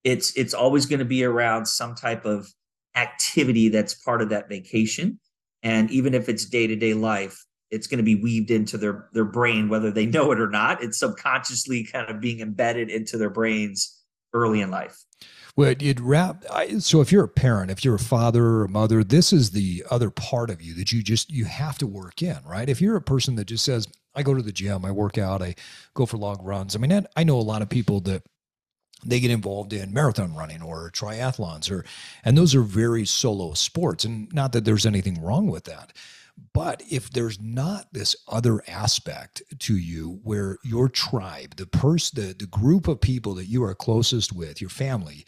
it's 0.04 0.36
it's 0.36 0.54
always 0.54 0.86
going 0.86 1.00
to 1.00 1.06
be 1.06 1.24
around 1.24 1.66
some 1.66 1.96
type 1.96 2.26
of 2.26 2.48
activity 2.96 3.70
that's 3.70 3.94
part 3.94 4.22
of 4.22 4.30
that 4.30 4.50
vacation. 4.50 5.20
And 5.64 5.90
even 5.92 6.14
if 6.14 6.30
it's 6.30 6.46
day-to-day 6.46 6.94
life 6.94 7.44
it's 7.74 7.88
going 7.88 7.98
to 7.98 8.04
be 8.04 8.16
weaved 8.16 8.52
into 8.52 8.78
their 8.78 9.10
their 9.14 9.26
brain 9.26 9.68
whether 9.68 9.92
they 9.92 10.06
know 10.06 10.32
it 10.32 10.40
or 10.40 10.50
not. 10.50 10.84
It's 10.84 11.00
subconsciously 11.00 11.84
kind 11.84 12.10
of 12.10 12.22
being 12.22 12.40
embedded 12.40 12.90
into 12.90 13.18
their 13.18 13.32
brains 13.32 14.00
early 14.34 14.62
in 14.62 14.70
life. 14.70 14.96
Well 15.56 15.74
it 15.80 16.00
wrap 16.00 16.46
so 16.80 17.02
if 17.02 17.12
you're 17.12 17.24
a 17.24 17.30
parent 17.30 17.72
if 17.72 17.84
you're 17.84 17.96
a 17.96 18.00
father 18.00 18.46
or 18.46 18.66
a 18.66 18.70
mother 18.70 19.04
this 19.04 19.34
is 19.34 19.52
the 19.52 19.84
other 19.90 20.10
part 20.10 20.50
of 20.50 20.62
you 20.62 20.74
that 20.76 20.92
you 20.92 21.02
just 21.02 21.32
you 21.32 21.46
have 21.46 21.78
to 21.80 21.88
work 21.88 22.22
in 22.22 22.38
right? 22.46 22.70
If 22.70 22.80
you're 22.80 22.96
a 22.96 23.02
person 23.02 23.36
that 23.36 23.46
just 23.46 23.66
says 23.66 23.88
i 24.16 24.22
go 24.22 24.36
to 24.36 24.44
the 24.44 24.52
gym 24.52 24.86
i 24.86 24.92
work 24.92 25.18
out 25.18 25.42
i 25.42 25.56
go 25.96 26.06
for 26.06 26.18
long 26.18 26.40
runs 26.44 26.76
i 26.76 26.80
mean 26.80 27.08
i 27.16 27.24
know 27.24 27.40
a 27.40 27.42
lot 27.42 27.64
of 27.64 27.70
people 27.70 28.00
that 28.00 28.22
they 29.06 29.20
get 29.20 29.32
involved 29.32 29.74
in 29.74 29.94
marathon 29.94 30.36
running 30.36 30.62
or 30.62 30.90
triathlons 30.92 31.72
or 31.72 31.86
and 32.24 32.38
those 32.38 32.56
are 32.56 32.64
very 32.64 33.06
solo 33.06 33.54
sports. 33.54 34.06
And 34.06 34.32
not 34.34 34.52
that 34.54 34.66
there's 34.66 34.86
anything 34.86 35.22
wrong 35.22 35.48
with 35.48 35.66
that 35.66 35.94
but 36.54 36.82
if 36.90 37.10
there's 37.12 37.40
not 37.40 37.94
this 37.94 38.16
other 38.28 38.64
aspect 38.68 39.42
to 39.60 39.78
you 39.78 40.20
where 40.24 40.58
your 40.64 40.90
tribe 40.90 41.56
the 41.56 41.66
person 41.66 42.22
the, 42.22 42.34
the 42.34 42.48
group 42.48 42.88
of 42.88 43.02
people 43.02 43.36
that 43.36 43.46
you 43.46 43.64
are 43.64 43.76
closest 43.76 44.34
with 44.34 44.60
your 44.60 44.70
family 44.70 45.26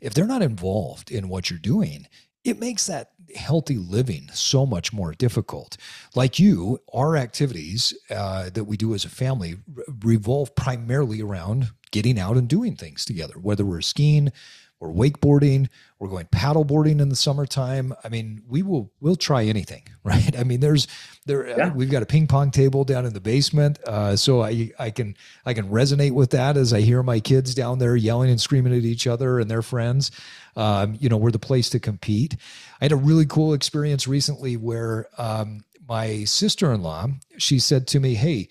if 0.00 0.14
they're 0.14 0.26
not 0.26 0.42
involved 0.42 1.10
in 1.10 1.28
what 1.28 1.50
you're 1.50 1.58
doing 1.58 2.06
it 2.44 2.58
makes 2.58 2.86
that 2.86 3.10
healthy 3.34 3.76
living 3.76 4.28
so 4.32 4.64
much 4.64 4.92
more 4.92 5.12
difficult. 5.12 5.76
Like 6.14 6.38
you, 6.38 6.78
our 6.94 7.16
activities 7.16 7.92
uh, 8.10 8.50
that 8.50 8.64
we 8.64 8.76
do 8.76 8.94
as 8.94 9.04
a 9.04 9.10
family 9.10 9.56
revolve 10.02 10.54
primarily 10.54 11.20
around 11.20 11.68
getting 11.90 12.18
out 12.18 12.36
and 12.36 12.48
doing 12.48 12.76
things 12.76 13.04
together, 13.04 13.34
whether 13.38 13.64
we're 13.64 13.80
skiing, 13.80 14.32
or 14.80 14.92
wakeboarding, 14.92 15.68
we're 15.98 16.08
going 16.08 16.26
paddleboarding 16.26 17.00
in 17.00 17.08
the 17.08 17.16
summertime. 17.16 17.92
I 18.04 18.08
mean, 18.08 18.42
we 18.48 18.62
will 18.62 18.92
we'll 19.00 19.16
try 19.16 19.44
anything, 19.44 19.82
right? 20.04 20.38
I 20.38 20.44
mean, 20.44 20.60
there's 20.60 20.86
there 21.26 21.48
yeah. 21.48 21.72
we've 21.72 21.90
got 21.90 22.02
a 22.02 22.06
ping 22.06 22.26
pong 22.26 22.50
table 22.50 22.84
down 22.84 23.04
in 23.04 23.12
the 23.12 23.20
basement, 23.20 23.78
uh, 23.86 24.14
so 24.16 24.42
I 24.42 24.70
I 24.78 24.90
can 24.90 25.16
I 25.44 25.54
can 25.54 25.68
resonate 25.68 26.12
with 26.12 26.30
that 26.30 26.56
as 26.56 26.72
I 26.72 26.80
hear 26.80 27.02
my 27.02 27.20
kids 27.20 27.54
down 27.54 27.78
there 27.78 27.96
yelling 27.96 28.30
and 28.30 28.40
screaming 28.40 28.76
at 28.76 28.84
each 28.84 29.06
other 29.06 29.40
and 29.40 29.50
their 29.50 29.62
friends. 29.62 30.10
Um, 30.56 30.96
you 31.00 31.08
know, 31.08 31.16
we're 31.16 31.30
the 31.30 31.38
place 31.38 31.70
to 31.70 31.80
compete. 31.80 32.36
I 32.80 32.84
had 32.84 32.92
a 32.92 32.96
really 32.96 33.26
cool 33.26 33.54
experience 33.54 34.06
recently 34.06 34.56
where 34.56 35.08
um, 35.18 35.64
my 35.88 36.24
sister 36.24 36.72
in 36.72 36.82
law 36.82 37.08
she 37.38 37.58
said 37.58 37.88
to 37.88 38.00
me, 38.00 38.14
"Hey, 38.14 38.48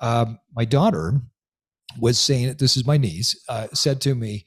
um, 0.00 0.38
my 0.54 0.64
daughter." 0.64 1.20
was 1.98 2.18
saying 2.18 2.54
this 2.58 2.76
is 2.76 2.84
my 2.84 2.98
niece 2.98 3.34
uh, 3.48 3.68
said 3.72 4.02
to 4.02 4.14
me 4.14 4.44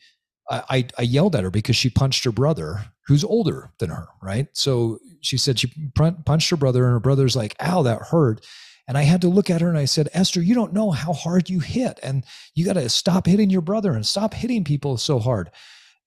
I, 0.49 0.87
I 0.97 1.03
yelled 1.03 1.35
at 1.35 1.43
her 1.43 1.51
because 1.51 1.75
she 1.75 1.89
punched 1.89 2.23
her 2.23 2.31
brother 2.31 2.85
who's 3.05 3.23
older 3.23 3.71
than 3.79 3.89
her 3.89 4.07
right 4.21 4.47
so 4.53 4.99
she 5.21 5.37
said 5.37 5.59
she 5.59 5.71
punched 5.95 6.49
her 6.49 6.57
brother 6.57 6.83
and 6.85 6.93
her 6.93 6.99
brother's 6.99 7.35
like 7.35 7.55
ow 7.61 7.83
that 7.83 8.01
hurt 8.01 8.45
and 8.87 8.97
i 8.97 9.03
had 9.03 9.21
to 9.21 9.29
look 9.29 9.49
at 9.49 9.61
her 9.61 9.69
and 9.69 9.77
i 9.77 9.85
said 9.85 10.09
esther 10.13 10.41
you 10.41 10.55
don't 10.55 10.73
know 10.73 10.91
how 10.91 11.13
hard 11.13 11.49
you 11.49 11.59
hit 11.59 11.99
and 12.01 12.25
you 12.55 12.65
got 12.65 12.73
to 12.73 12.89
stop 12.89 13.27
hitting 13.27 13.49
your 13.49 13.61
brother 13.61 13.91
and 13.91 14.05
stop 14.05 14.33
hitting 14.33 14.63
people 14.63 14.97
so 14.97 15.19
hard 15.19 15.51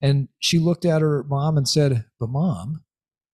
and 0.01 0.29
she 0.41 0.59
looked 0.59 0.85
at 0.85 1.03
her 1.03 1.25
mom 1.25 1.57
and 1.57 1.69
said 1.69 2.05
but 2.19 2.29
mom 2.29 2.83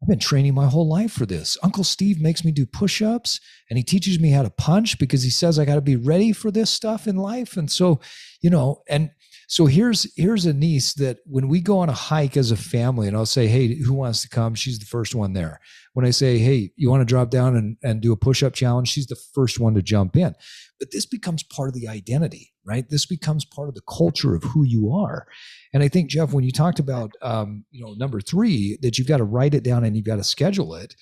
I've 0.00 0.08
been 0.08 0.20
training 0.20 0.54
my 0.54 0.66
whole 0.66 0.88
life 0.88 1.12
for 1.12 1.26
this. 1.26 1.56
Uncle 1.62 1.82
Steve 1.82 2.20
makes 2.20 2.44
me 2.44 2.52
do 2.52 2.64
push 2.64 3.02
ups 3.02 3.40
and 3.68 3.76
he 3.76 3.82
teaches 3.82 4.20
me 4.20 4.30
how 4.30 4.42
to 4.42 4.50
punch 4.50 4.98
because 4.98 5.24
he 5.24 5.30
says 5.30 5.58
I 5.58 5.64
got 5.64 5.74
to 5.74 5.80
be 5.80 5.96
ready 5.96 6.32
for 6.32 6.50
this 6.50 6.70
stuff 6.70 7.08
in 7.08 7.16
life. 7.16 7.56
And 7.56 7.68
so, 7.68 8.00
you 8.40 8.48
know, 8.48 8.82
and 8.88 9.10
so 9.50 9.64
here's 9.64 10.06
here's 10.14 10.44
a 10.44 10.52
niece 10.52 10.92
that 10.94 11.20
when 11.24 11.48
we 11.48 11.62
go 11.62 11.78
on 11.78 11.88
a 11.88 11.94
hike 11.94 12.36
as 12.36 12.50
a 12.50 12.56
family 12.56 13.08
and 13.08 13.16
I'll 13.16 13.24
say, 13.24 13.46
Hey, 13.46 13.74
who 13.76 13.94
wants 13.94 14.20
to 14.20 14.28
come? 14.28 14.54
She's 14.54 14.78
the 14.78 14.84
first 14.84 15.14
one 15.14 15.32
there. 15.32 15.58
When 15.94 16.04
I 16.04 16.10
say, 16.10 16.36
Hey, 16.36 16.70
you 16.76 16.90
want 16.90 17.00
to 17.00 17.06
drop 17.06 17.30
down 17.30 17.56
and, 17.56 17.78
and 17.82 18.02
do 18.02 18.12
a 18.12 18.16
push 18.16 18.42
up 18.42 18.52
challenge? 18.52 18.88
She's 18.88 19.06
the 19.06 19.16
first 19.34 19.58
one 19.58 19.74
to 19.74 19.80
jump 19.80 20.16
in. 20.16 20.34
But 20.78 20.90
this 20.92 21.06
becomes 21.06 21.42
part 21.42 21.70
of 21.70 21.74
the 21.74 21.88
identity, 21.88 22.52
right? 22.66 22.88
This 22.90 23.06
becomes 23.06 23.46
part 23.46 23.70
of 23.70 23.74
the 23.74 23.80
culture 23.88 24.34
of 24.34 24.44
who 24.44 24.64
you 24.64 24.92
are. 24.92 25.26
And 25.72 25.82
I 25.82 25.88
think, 25.88 26.10
Jeff, 26.10 26.34
when 26.34 26.44
you 26.44 26.52
talked 26.52 26.78
about, 26.78 27.12
um, 27.22 27.64
you 27.70 27.82
know, 27.82 27.94
number 27.94 28.20
three, 28.20 28.78
that 28.82 28.98
you've 28.98 29.08
got 29.08 29.16
to 29.16 29.24
write 29.24 29.54
it 29.54 29.64
down 29.64 29.82
and 29.82 29.96
you've 29.96 30.04
got 30.04 30.16
to 30.16 30.24
schedule 30.24 30.74
it, 30.74 30.94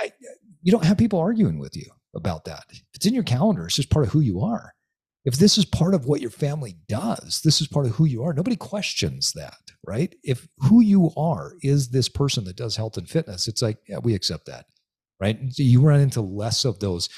I, 0.00 0.10
you 0.62 0.72
don't 0.72 0.84
have 0.84 0.98
people 0.98 1.20
arguing 1.20 1.60
with 1.60 1.76
you 1.76 1.86
about 2.12 2.44
that. 2.46 2.64
If 2.70 2.82
it's 2.94 3.06
in 3.06 3.14
your 3.14 3.22
calendar, 3.22 3.66
it's 3.66 3.76
just 3.76 3.90
part 3.90 4.04
of 4.04 4.12
who 4.12 4.20
you 4.20 4.40
are. 4.40 4.74
If 5.24 5.36
this 5.36 5.58
is 5.58 5.64
part 5.64 5.94
of 5.94 6.06
what 6.06 6.20
your 6.20 6.30
family 6.30 6.76
does, 6.88 7.42
this 7.44 7.60
is 7.60 7.68
part 7.68 7.86
of 7.86 7.92
who 7.92 8.04
you 8.04 8.22
are. 8.22 8.32
Nobody 8.32 8.56
questions 8.56 9.32
that, 9.32 9.58
right? 9.86 10.14
If 10.22 10.48
who 10.58 10.80
you 10.80 11.10
are 11.16 11.54
is 11.60 11.88
this 11.88 12.08
person 12.08 12.44
that 12.44 12.56
does 12.56 12.76
health 12.76 12.96
and 12.96 13.08
fitness, 13.08 13.48
it's 13.48 13.60
like, 13.60 13.78
yeah, 13.88 13.98
we 13.98 14.14
accept 14.14 14.46
that, 14.46 14.66
right? 15.20 15.38
So 15.50 15.62
you 15.62 15.80
run 15.80 16.00
into 16.00 16.20
less 16.20 16.64
of 16.64 16.78
those. 16.78 17.08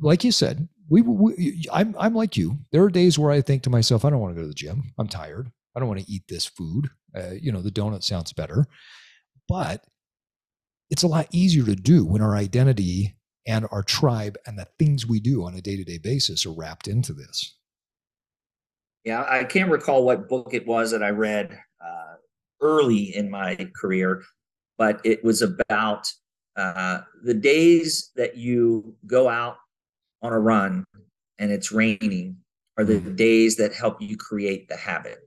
Like 0.00 0.24
you 0.24 0.32
said, 0.32 0.68
we, 0.88 1.02
we 1.02 1.64
I'm, 1.72 1.94
I'm 1.98 2.14
like 2.14 2.36
you. 2.36 2.58
There 2.72 2.82
are 2.82 2.90
days 2.90 3.18
where 3.18 3.30
I 3.30 3.40
think 3.40 3.62
to 3.62 3.70
myself, 3.70 4.04
I 4.04 4.10
don't 4.10 4.20
want 4.20 4.34
to 4.34 4.36
go 4.36 4.42
to 4.42 4.48
the 4.48 4.54
gym. 4.54 4.92
I'm 4.98 5.08
tired. 5.08 5.50
I 5.76 5.80
don't 5.80 5.88
want 5.88 6.00
to 6.00 6.10
eat 6.10 6.24
this 6.28 6.46
food. 6.46 6.90
Uh, 7.16 7.30
you 7.40 7.52
know, 7.52 7.62
the 7.62 7.70
donut 7.70 8.02
sounds 8.02 8.32
better, 8.32 8.66
but 9.48 9.84
it's 10.90 11.04
a 11.04 11.08
lot 11.08 11.28
easier 11.30 11.64
to 11.64 11.76
do 11.76 12.04
when 12.04 12.22
our 12.22 12.34
identity 12.34 13.16
and 13.46 13.66
our 13.70 13.82
tribe 13.82 14.36
and 14.46 14.58
the 14.58 14.68
things 14.78 15.06
we 15.06 15.20
do 15.20 15.44
on 15.44 15.54
a 15.54 15.60
day-to-day 15.60 15.98
basis 15.98 16.44
are 16.46 16.52
wrapped 16.52 16.88
into 16.88 17.12
this. 17.12 17.56
Yeah, 19.04 19.24
I 19.28 19.44
can't 19.44 19.70
recall 19.70 20.04
what 20.04 20.28
book 20.28 20.52
it 20.52 20.66
was 20.66 20.90
that 20.90 21.02
I 21.02 21.08
read 21.08 21.58
uh, 21.82 22.14
early 22.60 23.16
in 23.16 23.30
my 23.30 23.70
career, 23.80 24.22
but 24.76 25.00
it 25.04 25.24
was 25.24 25.40
about 25.40 26.06
uh, 26.56 27.00
the 27.24 27.34
days 27.34 28.10
that 28.16 28.36
you 28.36 28.94
go 29.06 29.28
out 29.28 29.56
on 30.22 30.32
a 30.32 30.38
run 30.38 30.84
and 31.38 31.50
it's 31.50 31.72
raining 31.72 32.36
are 32.76 32.84
the 32.84 33.00
mm. 33.00 33.16
days 33.16 33.56
that 33.56 33.74
help 33.74 34.00
you 34.00 34.16
create 34.16 34.68
the 34.68 34.76
habit. 34.76 35.18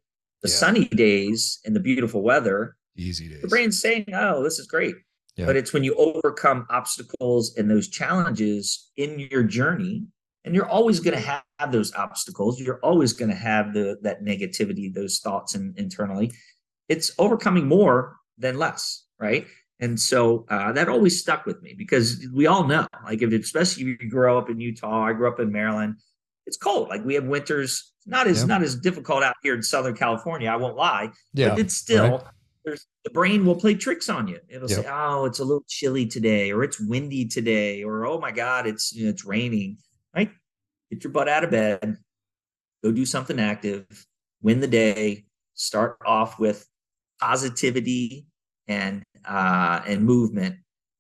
The 0.44 0.50
yeah. 0.50 0.56
sunny 0.56 0.86
days 0.86 1.60
and 1.66 1.76
the 1.76 1.80
beautiful 1.80 2.22
weather, 2.22 2.76
easy 2.96 3.30
days. 3.30 3.42
The 3.42 3.48
brain's 3.48 3.80
saying, 3.82 4.06
"Oh, 4.14 4.44
this 4.44 4.60
is 4.60 4.68
great." 4.68 4.96
Yeah. 5.36 5.46
but 5.46 5.56
it's 5.56 5.74
when 5.74 5.84
you 5.84 5.94
overcome 5.96 6.66
obstacles 6.70 7.56
and 7.58 7.70
those 7.70 7.88
challenges 7.88 8.92
in 8.98 9.20
your 9.20 9.44
journey 9.44 10.06
and 10.46 10.54
you're 10.54 10.68
always 10.68 11.00
going 11.00 11.16
to 11.16 11.20
have 11.20 11.72
those 11.72 11.94
obstacles 11.96 12.60
you're 12.60 12.80
always 12.80 13.14
going 13.14 13.30
to 13.30 13.36
have 13.36 13.74
the 13.74 13.98
that 14.02 14.24
negativity 14.24 14.94
those 14.94 15.20
thoughts 15.20 15.56
in, 15.56 15.74
internally 15.78 16.32
it's 16.90 17.12
overcoming 17.18 17.68
more 17.68 18.18
than 18.38 18.58
less 18.58 19.06
right 19.20 19.48
and 19.80 20.00
so 20.00 20.46
uh, 20.50 20.72
that 20.72 20.88
always 20.88 21.20
stuck 21.20 21.46
with 21.46 21.62
me 21.62 21.74
because 21.78 22.26
we 22.34 22.48
all 22.48 22.66
know 22.66 22.88
like 23.06 23.22
if 23.22 23.32
especially 23.34 23.84
if 23.84 24.02
you 24.02 24.10
grow 24.10 24.38
up 24.38 24.50
in 24.50 24.60
utah 24.60 25.06
i 25.06 25.14
grew 25.14 25.28
up 25.28 25.40
in 25.40 25.52
maryland 25.52 25.96
it's 26.46 26.58
cold 26.58 26.90
like 26.90 27.04
we 27.06 27.14
have 27.14 27.26
winters 27.26 27.94
not 28.06 28.28
as 28.28 28.46
not 28.46 28.62
as 28.62 28.76
difficult 28.76 29.24
out 29.24 29.36
here 29.44 29.56
in 29.56 29.64
southern 29.64 29.96
california 29.96 30.50
i 30.50 30.56
won't 30.56 30.76
lie 30.76 31.10
yeah 31.34 31.50
but 31.50 31.60
it's 31.60 31.74
still 31.74 32.18
right. 32.18 32.24
There's 32.66 32.86
the 33.04 33.10
brain 33.10 33.46
will 33.46 33.56
play 33.56 33.76
tricks 33.76 34.10
on 34.10 34.28
you. 34.28 34.40
It'll 34.50 34.70
yep. 34.70 34.84
say 34.84 34.90
oh 34.90 35.26
it's 35.26 35.40
a 35.40 35.44
little 35.44 35.66
chilly 35.68 36.06
today 36.06 36.52
or 36.52 36.64
it's 36.64 36.80
windy 36.80 37.26
today 37.26 37.84
or 37.84 38.06
oh 38.06 38.20
my 38.20 38.32
god 38.32 38.68
it's 38.68 38.94
you 38.94 39.06
know, 39.06 39.10
it's 39.10 39.26
raining. 39.26 39.78
Right? 40.16 40.32
Get 40.92 41.04
your 41.04 41.12
butt 41.12 41.28
out 41.28 41.44
of 41.44 41.52
bed, 41.52 41.98
go 42.84 42.92
do 42.92 43.06
something 43.06 43.40
active, 43.40 43.86
win 44.42 44.60
the 44.60 44.68
day, 44.68 45.26
start 45.56 45.98
off 46.06 46.40
with 46.40 46.68
positivity 47.20 48.28
and 48.68 49.04
uh, 49.26 49.82
and 49.88 50.04
movement, 50.04 50.58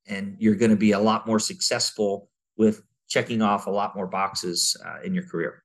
and 0.07 0.35
you're 0.39 0.55
going 0.55 0.71
to 0.71 0.77
be 0.77 0.91
a 0.91 0.99
lot 0.99 1.27
more 1.27 1.39
successful 1.39 2.29
with 2.57 2.81
checking 3.09 3.41
off 3.41 3.67
a 3.67 3.69
lot 3.69 3.95
more 3.95 4.07
boxes 4.07 4.75
uh, 4.85 5.01
in 5.03 5.13
your 5.13 5.25
career. 5.25 5.62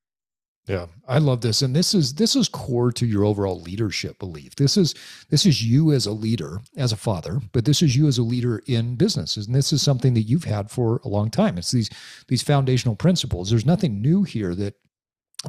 Yeah, 0.69 0.87
I 1.09 1.17
love 1.17 1.41
this, 1.41 1.63
and 1.63 1.75
this 1.75 1.95
is 1.95 2.13
this 2.15 2.37
is 2.37 2.47
core 2.47 2.93
to 2.93 3.07
your 3.07 3.25
overall 3.25 3.59
leadership 3.59 4.19
belief. 4.19 4.55
This 4.57 4.77
is 4.77 4.95
this 5.31 5.47
is 5.47 5.65
you 5.65 5.93
as 5.93 6.05
a 6.05 6.13
leader, 6.13 6.61
as 6.77 6.93
a 6.93 6.97
father, 6.97 7.41
but 7.53 7.65
this 7.65 7.81
is 7.81 7.97
you 7.97 8.07
as 8.07 8.19
a 8.19 8.23
leader 8.23 8.61
in 8.67 8.95
business, 8.95 9.39
and 9.39 9.55
this 9.55 9.73
is 9.73 9.81
something 9.81 10.13
that 10.13 10.25
you've 10.25 10.45
had 10.45 10.71
for 10.71 11.01
a 11.05 11.09
long 11.09 11.31
time. 11.31 11.57
It's 11.57 11.71
these 11.71 11.89
these 12.29 12.43
foundational 12.43 12.97
principles. 12.97 13.49
There's 13.49 13.65
nothing 13.65 14.03
new 14.03 14.25
here 14.25 14.55
that, 14.57 14.75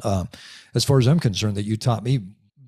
um, 0.04 0.30
as 0.74 0.86
far 0.86 0.98
as 0.98 1.06
I'm 1.06 1.20
concerned, 1.20 1.56
that 1.58 1.66
you 1.66 1.76
taught 1.76 2.02
me 2.02 2.20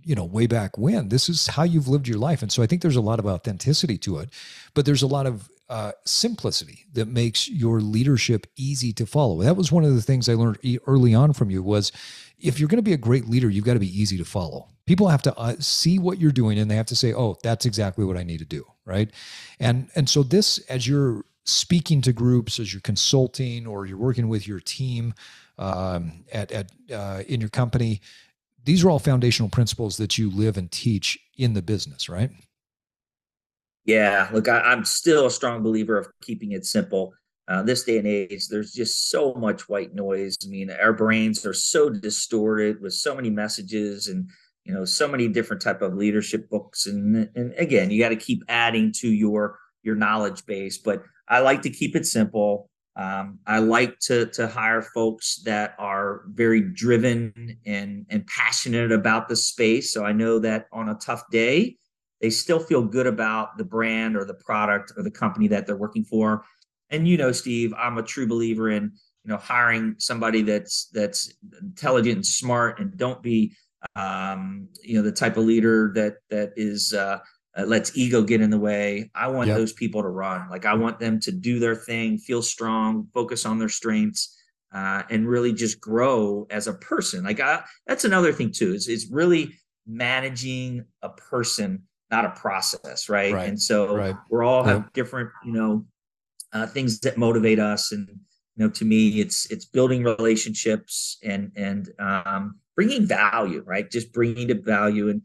you 0.04 0.14
know 0.14 0.24
way 0.24 0.46
back 0.46 0.76
when 0.76 1.08
this 1.08 1.30
is 1.30 1.46
how 1.46 1.62
you've 1.62 1.88
lived 1.88 2.08
your 2.08 2.18
life 2.18 2.42
and 2.42 2.50
so 2.50 2.60
i 2.60 2.66
think 2.66 2.82
there's 2.82 2.96
a 2.96 3.00
lot 3.00 3.20
of 3.20 3.26
authenticity 3.26 3.96
to 3.96 4.18
it 4.18 4.30
but 4.74 4.84
there's 4.84 5.02
a 5.02 5.06
lot 5.06 5.28
of 5.28 5.48
uh, 5.72 5.92
simplicity 6.04 6.84
that 6.92 7.08
makes 7.08 7.48
your 7.48 7.80
leadership 7.80 8.46
easy 8.56 8.92
to 8.92 9.06
follow. 9.06 9.42
That 9.42 9.56
was 9.56 9.72
one 9.72 9.84
of 9.84 9.94
the 9.94 10.02
things 10.02 10.28
i 10.28 10.34
learned 10.34 10.58
early 10.86 11.14
on 11.14 11.32
from 11.32 11.50
you 11.50 11.62
was 11.62 11.92
if 12.38 12.60
you're 12.60 12.68
going 12.68 12.76
to 12.76 12.82
be 12.82 12.92
a 12.92 12.98
great 12.98 13.26
leader 13.26 13.48
you've 13.48 13.64
got 13.64 13.74
to 13.74 13.80
be 13.80 14.00
easy 14.00 14.18
to 14.18 14.24
follow. 14.24 14.68
People 14.84 15.08
have 15.08 15.22
to 15.22 15.34
uh, 15.38 15.54
see 15.60 15.98
what 15.98 16.18
you're 16.18 16.30
doing 16.30 16.58
and 16.58 16.70
they 16.70 16.76
have 16.76 16.86
to 16.86 16.96
say 16.96 17.14
oh 17.14 17.38
that's 17.42 17.64
exactly 17.64 18.04
what 18.04 18.18
i 18.18 18.22
need 18.22 18.38
to 18.38 18.44
do 18.44 18.64
right? 18.84 19.10
And 19.60 19.88
and 19.94 20.08
so 20.08 20.22
this 20.22 20.58
as 20.68 20.86
you're 20.86 21.24
speaking 21.44 22.02
to 22.02 22.12
groups 22.12 22.60
as 22.60 22.72
you're 22.72 22.82
consulting 22.82 23.66
or 23.66 23.86
you're 23.86 23.96
working 23.96 24.28
with 24.28 24.46
your 24.46 24.60
team 24.60 25.14
um, 25.58 26.24
at, 26.32 26.52
at 26.52 26.70
uh, 26.92 27.22
in 27.28 27.40
your 27.40 27.50
company 27.50 28.00
these 28.64 28.84
are 28.84 28.90
all 28.90 28.98
foundational 28.98 29.48
principles 29.48 29.96
that 29.96 30.18
you 30.18 30.30
live 30.30 30.56
and 30.56 30.70
teach 30.70 31.18
in 31.36 31.54
the 31.54 31.62
business, 31.62 32.08
right? 32.08 32.30
Yeah, 33.84 34.28
look, 34.32 34.48
I, 34.48 34.72
am 34.72 34.84
still 34.84 35.26
a 35.26 35.30
strong 35.30 35.62
believer 35.62 35.98
of 35.98 36.06
keeping 36.22 36.52
it 36.52 36.64
simple. 36.64 37.12
Uh, 37.48 37.62
this 37.62 37.82
day 37.82 37.98
and 37.98 38.06
age, 38.06 38.48
there's 38.48 38.72
just 38.72 39.10
so 39.10 39.34
much 39.34 39.68
white 39.68 39.94
noise. 39.94 40.36
I 40.44 40.48
mean, 40.48 40.70
our 40.70 40.92
brains 40.92 41.44
are 41.44 41.52
so 41.52 41.90
distorted 41.90 42.80
with 42.80 42.92
so 42.92 43.14
many 43.14 43.30
messages 43.30 44.06
and 44.06 44.30
you 44.64 44.72
know 44.72 44.84
so 44.84 45.08
many 45.08 45.26
different 45.26 45.60
type 45.60 45.82
of 45.82 45.94
leadership 45.94 46.48
books. 46.48 46.86
And 46.86 47.28
and 47.34 47.52
again, 47.58 47.90
you 47.90 48.00
got 48.00 48.10
to 48.10 48.16
keep 48.16 48.44
adding 48.48 48.92
to 48.98 49.08
your 49.08 49.58
your 49.82 49.96
knowledge 49.96 50.46
base. 50.46 50.78
But 50.78 51.02
I 51.28 51.40
like 51.40 51.62
to 51.62 51.70
keep 51.70 51.96
it 51.96 52.06
simple. 52.06 52.70
Um, 52.94 53.40
I 53.46 53.58
like 53.58 53.98
to 54.00 54.26
to 54.26 54.46
hire 54.46 54.82
folks 54.82 55.42
that 55.44 55.74
are 55.78 56.22
very 56.28 56.60
driven 56.60 57.56
and 57.66 58.06
and 58.08 58.24
passionate 58.28 58.92
about 58.92 59.28
the 59.28 59.36
space. 59.36 59.92
So 59.92 60.04
I 60.04 60.12
know 60.12 60.38
that 60.38 60.66
on 60.72 60.90
a 60.90 60.94
tough 60.94 61.24
day, 61.32 61.78
they 62.22 62.30
still 62.30 62.60
feel 62.60 62.82
good 62.82 63.06
about 63.06 63.58
the 63.58 63.64
brand 63.64 64.16
or 64.16 64.24
the 64.24 64.34
product 64.34 64.92
or 64.96 65.02
the 65.02 65.10
company 65.10 65.48
that 65.48 65.66
they're 65.66 65.76
working 65.76 66.04
for. 66.04 66.44
And 66.88 67.06
you 67.06 67.18
know, 67.18 67.32
Steve, 67.32 67.74
I'm 67.76 67.98
a 67.98 68.02
true 68.02 68.26
believer 68.26 68.70
in 68.70 68.92
you 69.24 69.28
know 69.28 69.36
hiring 69.36 69.96
somebody 69.98 70.42
that's 70.42 70.86
that's 70.92 71.32
intelligent 71.60 72.16
and 72.16 72.26
smart 72.26 72.80
and 72.80 72.96
don't 72.96 73.22
be 73.22 73.54
um, 73.96 74.68
you 74.82 74.94
know 74.94 75.02
the 75.02 75.12
type 75.12 75.36
of 75.36 75.44
leader 75.44 75.92
that 75.94 76.16
that 76.30 76.52
is 76.56 76.94
uh, 76.94 77.18
uh, 77.56 77.64
lets 77.64 77.96
ego 77.96 78.22
get 78.22 78.40
in 78.40 78.50
the 78.50 78.58
way. 78.58 79.10
I 79.14 79.28
want 79.28 79.48
yep. 79.48 79.56
those 79.56 79.72
people 79.72 80.02
to 80.02 80.08
run. 80.08 80.48
Like 80.48 80.64
I 80.64 80.74
want 80.74 80.98
them 80.98 81.20
to 81.20 81.32
do 81.32 81.58
their 81.58 81.74
thing, 81.74 82.18
feel 82.18 82.42
strong, 82.42 83.08
focus 83.12 83.44
on 83.44 83.58
their 83.58 83.68
strengths, 83.68 84.36
uh, 84.72 85.02
and 85.10 85.28
really 85.28 85.52
just 85.52 85.80
grow 85.80 86.46
as 86.50 86.66
a 86.66 86.74
person. 86.74 87.24
Like 87.24 87.40
I, 87.40 87.62
that's 87.86 88.04
another 88.04 88.32
thing 88.32 88.52
too. 88.52 88.74
Is 88.74 88.88
is 88.88 89.10
really 89.10 89.54
managing 89.86 90.84
a 91.02 91.10
person, 91.10 91.82
not 92.12 92.24
a 92.24 92.30
process, 92.30 93.08
right? 93.08 93.32
right. 93.32 93.48
And 93.48 93.60
so 93.60 93.96
right. 93.96 94.14
we're 94.30 94.44
all 94.44 94.62
have 94.62 94.92
different, 94.92 95.30
you 95.44 95.52
know, 95.52 95.84
uh, 96.52 96.66
things 96.66 97.00
that 97.00 97.16
motivate 97.16 97.58
us. 97.58 97.90
And 97.90 98.06
you 98.08 98.64
know, 98.64 98.70
to 98.70 98.84
me, 98.84 99.20
it's 99.20 99.50
it's 99.50 99.64
building 99.64 100.04
relationships 100.04 101.18
and 101.24 101.50
and 101.56 101.88
um, 101.98 102.60
bringing 102.76 103.06
value, 103.06 103.64
right? 103.66 103.90
Just 103.90 104.12
bringing 104.12 104.48
to 104.48 104.54
value 104.54 105.08
and 105.08 105.22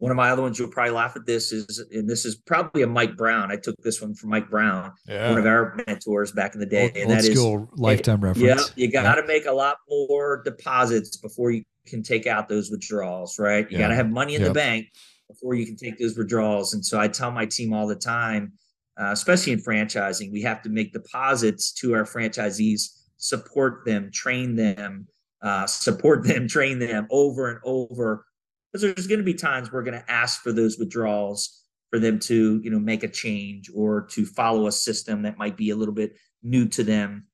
one 0.00 0.10
of 0.10 0.16
my 0.16 0.30
other 0.30 0.40
ones, 0.40 0.58
you'll 0.58 0.70
probably 0.70 0.92
laugh 0.92 1.14
at 1.14 1.26
this, 1.26 1.52
is 1.52 1.78
and 1.92 2.08
this 2.08 2.24
is 2.24 2.34
probably 2.34 2.80
a 2.80 2.86
Mike 2.86 3.18
Brown. 3.18 3.52
I 3.52 3.56
took 3.56 3.76
this 3.82 4.00
one 4.00 4.14
from 4.14 4.30
Mike 4.30 4.48
Brown, 4.48 4.92
yeah. 5.06 5.28
one 5.28 5.38
of 5.38 5.44
our 5.44 5.78
mentors 5.86 6.32
back 6.32 6.54
in 6.54 6.60
the 6.60 6.64
day. 6.64 6.84
Old, 6.84 6.96
and 6.96 7.10
that 7.10 7.22
is 7.22 7.38
lifetime 7.76 8.24
reference. 8.24 8.72
Yeah, 8.76 8.82
you 8.82 8.90
got 8.90 9.16
to 9.16 9.20
yeah. 9.20 9.26
make 9.26 9.44
a 9.44 9.52
lot 9.52 9.76
more 9.90 10.42
deposits 10.42 11.18
before 11.18 11.50
you 11.50 11.64
can 11.86 12.02
take 12.02 12.26
out 12.26 12.48
those 12.48 12.70
withdrawals, 12.70 13.38
right? 13.38 13.70
You 13.70 13.76
yeah. 13.76 13.84
got 13.84 13.88
to 13.88 13.94
have 13.94 14.08
money 14.08 14.36
in 14.36 14.42
the 14.42 14.54
bank 14.54 14.86
before 15.30 15.54
you 15.54 15.66
can 15.66 15.76
take 15.76 15.98
those 15.98 16.16
withdrawals. 16.16 16.74
And 16.74 16.84
so 16.84 16.98
I 16.98 17.08
tell 17.08 17.30
my 17.30 17.46
team 17.46 17.72
all 17.72 17.86
the 17.86 17.94
time, 17.94 18.52
uh, 19.00 19.10
especially 19.12 19.52
in 19.52 19.60
franchising, 19.60 20.32
we 20.32 20.42
have 20.42 20.62
to 20.62 20.68
make 20.68 20.92
deposits 20.92 21.72
to 21.74 21.94
our 21.94 22.04
franchisees, 22.04 22.88
support 23.16 23.84
them, 23.86 24.10
train 24.12 24.56
them, 24.56 25.06
uh, 25.42 25.66
support 25.66 26.26
them, 26.26 26.48
train 26.56 26.78
them 26.78 27.06
over 27.10 27.50
and 27.50 27.60
over 27.64 28.26
because 28.72 28.82
there's 28.82 29.06
going 29.06 29.18
to 29.18 29.24
be 29.24 29.34
times 29.34 29.72
we're 29.72 29.82
going 29.82 30.00
to 30.00 30.10
ask 30.10 30.42
for 30.42 30.52
those 30.52 30.78
withdrawals 30.78 31.64
for 31.90 31.98
them 31.98 32.18
to 32.18 32.60
you 32.62 32.70
know 32.70 32.78
make 32.78 33.02
a 33.02 33.08
change 33.08 33.70
or 33.74 34.02
to 34.02 34.24
follow 34.24 34.66
a 34.66 34.72
system 34.72 35.22
that 35.22 35.38
might 35.38 35.56
be 35.56 35.70
a 35.70 35.76
little 35.76 35.94
bit 35.94 36.16
new 36.42 36.66
to 36.68 36.84
them 36.84 37.26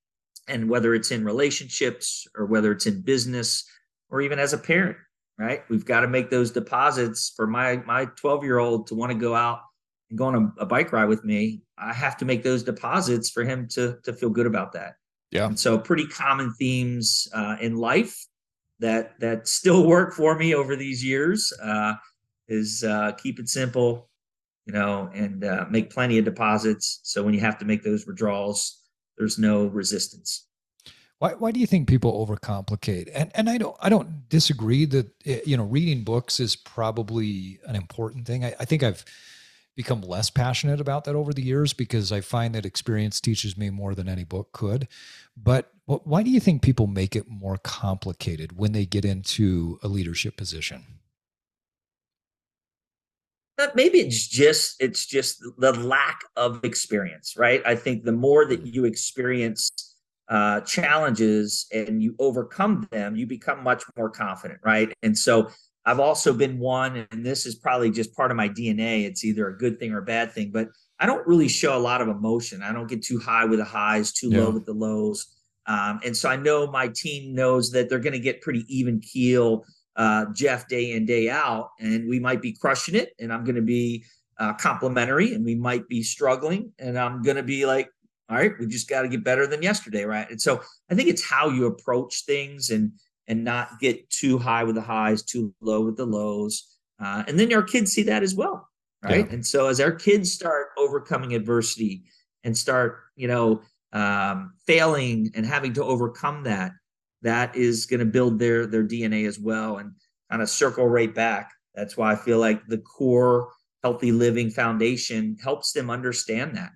and 0.48 0.68
whether 0.68 0.94
it's 0.94 1.10
in 1.10 1.24
relationships 1.24 2.26
or 2.36 2.46
whether 2.46 2.72
it's 2.72 2.86
in 2.86 3.02
business 3.02 3.68
or 4.08 4.20
even 4.20 4.38
as 4.38 4.52
a 4.52 4.58
parent 4.58 4.96
right 5.38 5.62
we've 5.68 5.84
got 5.84 6.00
to 6.00 6.08
make 6.08 6.30
those 6.30 6.50
deposits 6.50 7.32
for 7.36 7.46
my 7.46 7.76
my 7.86 8.06
12 8.16 8.44
year 8.44 8.58
old 8.58 8.86
to 8.86 8.94
want 8.94 9.12
to 9.12 9.18
go 9.18 9.34
out 9.34 9.60
and 10.10 10.18
go 10.18 10.26
on 10.26 10.34
a, 10.34 10.62
a, 10.62 10.66
bike 10.66 10.92
ride 10.92 11.08
with 11.08 11.24
me 11.24 11.62
i 11.78 11.92
have 11.92 12.16
to 12.16 12.24
make 12.24 12.42
those 12.42 12.62
deposits 12.62 13.30
for 13.30 13.44
him 13.44 13.66
to 13.68 13.98
to 14.04 14.12
feel 14.12 14.30
good 14.30 14.46
about 14.46 14.72
that 14.72 14.94
yeah 15.30 15.46
and 15.46 15.58
so 15.58 15.78
pretty 15.78 16.06
common 16.06 16.52
themes 16.58 17.28
uh, 17.34 17.56
in 17.60 17.76
life 17.76 18.26
that 18.78 19.18
that 19.20 19.48
still 19.48 19.86
work 19.86 20.14
for 20.14 20.36
me 20.36 20.54
over 20.54 20.76
these 20.76 21.04
years 21.04 21.52
uh, 21.62 21.94
is 22.48 22.84
uh, 22.84 23.12
keep 23.12 23.38
it 23.38 23.48
simple, 23.48 24.08
you 24.66 24.72
know, 24.72 25.10
and 25.14 25.44
uh, 25.44 25.64
make 25.70 25.90
plenty 25.90 26.18
of 26.18 26.24
deposits. 26.24 27.00
So 27.02 27.22
when 27.22 27.34
you 27.34 27.40
have 27.40 27.58
to 27.58 27.64
make 27.64 27.82
those 27.82 28.06
withdrawals, 28.06 28.82
there's 29.18 29.38
no 29.38 29.66
resistance. 29.66 30.45
Why, 31.18 31.32
why 31.32 31.50
do 31.50 31.60
you 31.60 31.66
think 31.66 31.88
people 31.88 32.26
overcomplicate? 32.26 33.10
And 33.14 33.30
and 33.34 33.48
I 33.48 33.58
don't 33.58 33.76
I 33.80 33.88
don't 33.88 34.28
disagree 34.28 34.84
that 34.86 35.08
eh, 35.24 35.40
you 35.46 35.56
know 35.56 35.64
reading 35.64 36.04
books 36.04 36.40
is 36.40 36.56
probably 36.56 37.58
an 37.66 37.76
important 37.76 38.26
thing. 38.26 38.44
I, 38.44 38.54
I 38.60 38.64
think 38.64 38.82
I've 38.82 39.04
become 39.76 40.00
less 40.00 40.30
passionate 40.30 40.80
about 40.80 41.04
that 41.04 41.14
over 41.14 41.32
the 41.32 41.42
years 41.42 41.72
because 41.72 42.10
I 42.10 42.22
find 42.22 42.54
that 42.54 42.64
experience 42.64 43.20
teaches 43.20 43.56
me 43.58 43.68
more 43.70 43.94
than 43.94 44.08
any 44.08 44.24
book 44.24 44.52
could. 44.52 44.88
But 45.36 45.70
why 45.84 46.22
do 46.22 46.30
you 46.30 46.40
think 46.40 46.62
people 46.62 46.86
make 46.86 47.14
it 47.14 47.28
more 47.28 47.58
complicated 47.58 48.58
when 48.58 48.72
they 48.72 48.86
get 48.86 49.04
into 49.04 49.78
a 49.82 49.88
leadership 49.88 50.36
position? 50.36 50.84
Maybe 53.74 54.00
it's 54.00 54.26
just 54.26 54.76
it's 54.80 55.06
just 55.06 55.42
the 55.58 55.72
lack 55.72 56.20
of 56.36 56.62
experience, 56.64 57.36
right? 57.36 57.62
I 57.64 57.74
think 57.74 58.04
the 58.04 58.12
more 58.12 58.44
that 58.46 58.66
you 58.66 58.84
experience 58.84 59.95
uh, 60.28 60.60
challenges 60.62 61.66
and 61.72 62.02
you 62.02 62.14
overcome 62.18 62.86
them, 62.90 63.16
you 63.16 63.26
become 63.26 63.62
much 63.62 63.84
more 63.96 64.10
confident, 64.10 64.60
right? 64.64 64.92
And 65.02 65.16
so 65.16 65.50
I've 65.84 66.00
also 66.00 66.32
been 66.32 66.58
one, 66.58 67.06
and 67.12 67.24
this 67.24 67.46
is 67.46 67.54
probably 67.54 67.90
just 67.90 68.14
part 68.14 68.32
of 68.32 68.36
my 68.36 68.48
DNA. 68.48 69.04
It's 69.04 69.24
either 69.24 69.48
a 69.48 69.56
good 69.56 69.78
thing 69.78 69.92
or 69.92 69.98
a 69.98 70.04
bad 70.04 70.32
thing, 70.32 70.50
but 70.50 70.68
I 70.98 71.06
don't 71.06 71.26
really 71.26 71.48
show 71.48 71.76
a 71.76 71.78
lot 71.78 72.00
of 72.00 72.08
emotion. 72.08 72.62
I 72.62 72.72
don't 72.72 72.88
get 72.88 73.04
too 73.04 73.20
high 73.20 73.44
with 73.44 73.60
the 73.60 73.64
highs, 73.64 74.12
too 74.12 74.30
yeah. 74.30 74.40
low 74.40 74.50
with 74.50 74.66
the 74.66 74.72
lows. 74.72 75.26
Um, 75.66 76.00
and 76.04 76.16
so 76.16 76.28
I 76.28 76.36
know 76.36 76.66
my 76.66 76.88
team 76.88 77.34
knows 77.34 77.70
that 77.72 77.88
they're 77.88 77.98
going 77.98 78.12
to 78.14 78.18
get 78.18 78.40
pretty 78.40 78.64
even 78.68 79.00
keel, 79.00 79.64
uh, 79.94 80.26
Jeff, 80.34 80.66
day 80.68 80.92
in, 80.92 81.06
day 81.06 81.28
out. 81.28 81.70
And 81.78 82.08
we 82.08 82.18
might 82.18 82.42
be 82.42 82.52
crushing 82.52 82.94
it. 82.94 83.10
And 83.20 83.32
I'm 83.32 83.44
going 83.44 83.56
to 83.56 83.62
be 83.62 84.04
uh, 84.38 84.52
complementary 84.54 85.34
and 85.34 85.44
we 85.44 85.54
might 85.54 85.88
be 85.88 86.02
struggling 86.02 86.70
and 86.78 86.98
i'm 86.98 87.22
going 87.22 87.36
to 87.36 87.42
be 87.42 87.64
like 87.64 87.88
all 88.28 88.36
right 88.36 88.52
we 88.58 88.66
just 88.66 88.88
got 88.88 89.02
to 89.02 89.08
get 89.08 89.24
better 89.24 89.46
than 89.46 89.62
yesterday 89.62 90.04
right? 90.04 90.30
And 90.30 90.40
so 90.40 90.62
i 90.90 90.94
think 90.94 91.08
it's 91.08 91.24
how 91.28 91.48
you 91.48 91.66
approach 91.66 92.24
things 92.24 92.70
and 92.70 92.92
and 93.28 93.44
not 93.44 93.80
get 93.80 94.08
too 94.10 94.38
high 94.38 94.64
with 94.64 94.76
the 94.76 94.80
highs 94.80 95.22
too 95.22 95.52
low 95.60 95.80
with 95.80 95.96
the 95.96 96.06
lows. 96.06 96.76
Uh, 97.02 97.24
and 97.26 97.38
then 97.38 97.52
our 97.52 97.62
kids 97.62 97.92
see 97.92 98.04
that 98.04 98.22
as 98.22 98.34
well 98.34 98.68
right? 99.02 99.26
Yeah. 99.26 99.32
and 99.32 99.46
so 99.46 99.68
as 99.68 99.80
our 99.80 99.92
kids 99.92 100.32
start 100.32 100.68
overcoming 100.78 101.34
adversity 101.34 102.04
and 102.44 102.56
start 102.56 103.00
you 103.16 103.28
know 103.28 103.62
um, 103.92 104.52
failing 104.66 105.30
and 105.34 105.46
having 105.46 105.72
to 105.74 105.84
overcome 105.84 106.42
that 106.44 106.72
that 107.22 107.56
is 107.56 107.86
going 107.86 108.00
to 108.00 108.06
build 108.06 108.38
their 108.38 108.66
their 108.66 108.84
dna 108.84 109.26
as 109.26 109.38
well 109.38 109.78
and 109.78 109.92
kind 110.30 110.42
of 110.42 110.50
circle 110.50 110.86
right 110.86 111.14
back. 111.14 111.52
That's 111.74 111.96
why 111.96 112.12
i 112.12 112.16
feel 112.16 112.38
like 112.38 112.66
the 112.66 112.78
core 112.78 113.52
healthy 113.82 114.12
living 114.12 114.50
foundation 114.50 115.36
helps 115.42 115.72
them 115.72 115.90
understand 115.90 116.56
that 116.56 116.70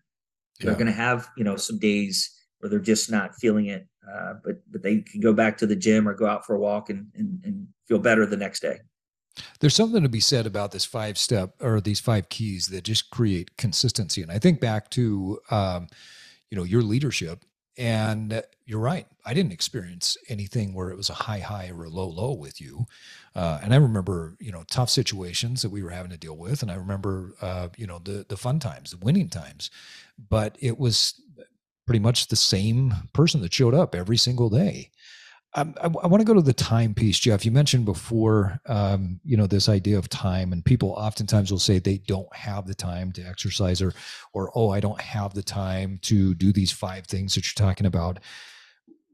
yeah. 0.61 0.67
they're 0.67 0.75
going 0.75 0.87
to 0.87 0.93
have 0.93 1.29
you 1.37 1.45
know 1.45 1.57
some 1.57 1.79
days 1.79 2.31
where 2.59 2.71
they're 2.71 2.79
just 2.79 3.11
not 3.11 3.35
feeling 3.37 3.67
it 3.67 3.87
uh, 4.11 4.35
but 4.45 4.57
but 4.71 4.83
they 4.83 4.99
can 5.01 5.21
go 5.21 5.33
back 5.33 5.57
to 5.59 5.67
the 5.67 5.77
gym 5.77 6.09
or 6.09 6.15
go 6.15 6.27
out 6.27 6.45
for 6.45 6.55
a 6.55 6.59
walk 6.59 6.91
and, 6.91 7.07
and 7.15 7.41
and 7.45 7.67
feel 7.87 7.99
better 7.99 8.27
the 8.27 8.37
next 8.37 8.61
day 8.61 8.79
there's 9.61 9.75
something 9.75 10.03
to 10.03 10.09
be 10.09 10.21
said 10.21 10.47
about 10.47 10.73
this 10.73 10.85
five 10.85 11.17
step 11.17 11.55
or 11.61 11.81
these 11.81 12.01
five 12.01 12.29
keys 12.29 12.67
that 12.67 12.85
just 12.85 13.11
create 13.11 13.57
consistency 13.57 14.23
and 14.23 14.31
i 14.31 14.39
think 14.39 14.61
back 14.61 14.91
to 14.91 15.39
um, 15.51 15.87
you 16.51 16.57
know 16.57 16.65
your 16.65 16.83
leadership 16.83 17.45
and 17.81 18.43
you're 18.67 18.79
right. 18.79 19.07
I 19.25 19.33
didn't 19.33 19.53
experience 19.53 20.19
anything 20.29 20.75
where 20.75 20.91
it 20.91 20.97
was 20.99 21.09
a 21.09 21.15
high 21.15 21.39
high 21.39 21.71
or 21.75 21.85
a 21.85 21.89
low 21.89 22.07
low 22.07 22.35
with 22.35 22.61
you. 22.61 22.85
Uh, 23.35 23.59
and 23.63 23.73
I 23.73 23.79
remember, 23.79 24.37
you 24.39 24.53
know, 24.53 24.65
tough 24.71 24.91
situations 24.91 25.63
that 25.63 25.71
we 25.71 25.83
were 25.83 25.89
having 25.89 26.11
to 26.11 26.19
deal 26.19 26.37
with, 26.37 26.61
and 26.61 26.71
I 26.71 26.75
remember, 26.75 27.33
uh, 27.41 27.69
you 27.79 27.87
know, 27.87 27.99
the 27.99 28.27
the 28.29 28.37
fun 28.37 28.59
times, 28.61 28.91
the 28.91 28.99
winning 28.99 29.31
times. 29.31 29.71
But 30.29 30.59
it 30.61 30.79
was 30.79 31.23
pretty 31.87 32.01
much 32.01 32.29
the 32.29 32.37
same 32.37 32.95
person 33.15 33.41
that 33.41 33.55
showed 33.55 33.75
up 33.75 33.95
every 33.95 34.19
single 34.19 34.51
day. 34.51 34.91
Um, 35.55 35.75
I, 35.81 35.87
I 35.87 36.07
want 36.07 36.21
to 36.21 36.25
go 36.25 36.35
to 36.35 36.43
the 36.43 36.53
time 36.53 36.95
piece, 36.95 37.19
Jeff. 37.19 37.45
You 37.45 37.51
mentioned 37.51 37.85
before, 37.85 38.61
um, 38.67 39.19
you 39.25 39.37
know, 39.37 39.47
this 39.47 39.69
idea 39.69 39.99
of 39.99 40.09
time, 40.09 40.53
and 40.53 40.65
people 40.65 40.91
oftentimes 40.91 41.51
will 41.51 41.59
say 41.59 41.79
they 41.79 41.99
don't 41.99 42.33
have 42.35 42.67
the 42.67 42.75
time 42.75 43.11
to 43.13 43.23
exercise, 43.23 43.83
or, 43.83 43.93
or 44.33 44.53
oh, 44.55 44.71
I 44.71 44.79
don't 44.79 45.01
have 45.01 45.35
the 45.35 45.43
time 45.43 45.99
to 46.03 46.35
do 46.35 46.53
these 46.53 46.71
five 46.71 47.07
things 47.07 47.35
that 47.35 47.45
you're 47.47 47.67
talking 47.67 47.87
about. 47.87 48.21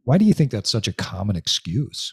Why 0.05 0.19
do 0.19 0.27
you 0.27 0.35
think 0.35 0.51
that's 0.51 0.71
such 0.71 0.89
a 0.89 0.93
common 0.93 1.37
excuse? 1.37 2.13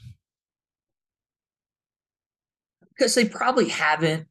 Because 2.89 3.13
they 3.13 3.25
probably 3.25 3.67
haven't 3.67 4.27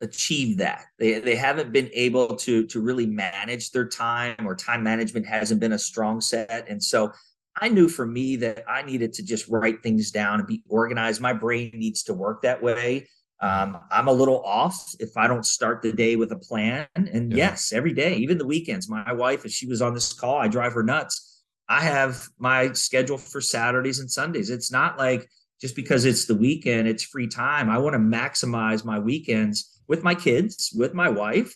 achieved 0.00 0.58
that. 0.58 0.84
They 0.98 1.18
they 1.18 1.36
haven't 1.36 1.72
been 1.72 1.90
able 1.92 2.36
to 2.36 2.66
to 2.66 2.80
really 2.80 3.06
manage 3.06 3.70
their 3.70 3.88
time, 3.88 4.46
or 4.46 4.54
time 4.54 4.82
management 4.82 5.26
hasn't 5.26 5.60
been 5.60 5.72
a 5.72 5.78
strong 5.78 6.20
set, 6.20 6.66
and 6.68 6.82
so 6.82 7.12
I 7.60 7.68
knew 7.68 7.88
for 7.88 8.06
me 8.06 8.36
that 8.36 8.64
I 8.68 8.82
needed 8.82 9.12
to 9.14 9.22
just 9.22 9.48
write 9.48 9.82
things 9.82 10.10
down 10.10 10.40
and 10.40 10.48
be 10.48 10.62
organized. 10.68 11.20
My 11.20 11.32
brain 11.32 11.70
needs 11.74 12.02
to 12.04 12.14
work 12.14 12.42
that 12.42 12.62
way. 12.62 13.08
Um, 13.40 13.80
I'm 13.90 14.08
a 14.08 14.12
little 14.12 14.42
off 14.44 14.94
if 15.00 15.16
I 15.16 15.26
don't 15.26 15.44
start 15.44 15.82
the 15.82 15.92
day 15.92 16.16
with 16.16 16.30
a 16.32 16.38
plan. 16.38 16.86
And 16.94 17.32
yeah. 17.32 17.50
yes, 17.50 17.72
every 17.72 17.92
day, 17.92 18.14
even 18.16 18.38
the 18.38 18.46
weekends, 18.46 18.88
my 18.88 19.12
wife, 19.12 19.44
if 19.44 19.50
she 19.50 19.66
was 19.66 19.82
on 19.82 19.94
this 19.94 20.12
call, 20.12 20.38
I 20.38 20.48
drive 20.48 20.72
her 20.74 20.84
nuts. 20.84 21.42
I 21.68 21.80
have 21.80 22.28
my 22.38 22.72
schedule 22.72 23.18
for 23.18 23.40
Saturdays 23.40 23.98
and 23.98 24.10
Sundays. 24.10 24.48
It's 24.48 24.70
not 24.70 24.96
like 24.96 25.28
just 25.60 25.74
because 25.76 26.04
it's 26.04 26.26
the 26.26 26.34
weekend, 26.34 26.88
it's 26.88 27.04
free 27.04 27.26
time. 27.26 27.68
I 27.68 27.78
want 27.78 27.94
to 27.94 27.98
maximize 27.98 28.84
my 28.84 28.98
weekends 28.98 29.80
with 29.88 30.02
my 30.02 30.14
kids, 30.14 30.72
with 30.76 30.94
my 30.94 31.08
wife, 31.08 31.54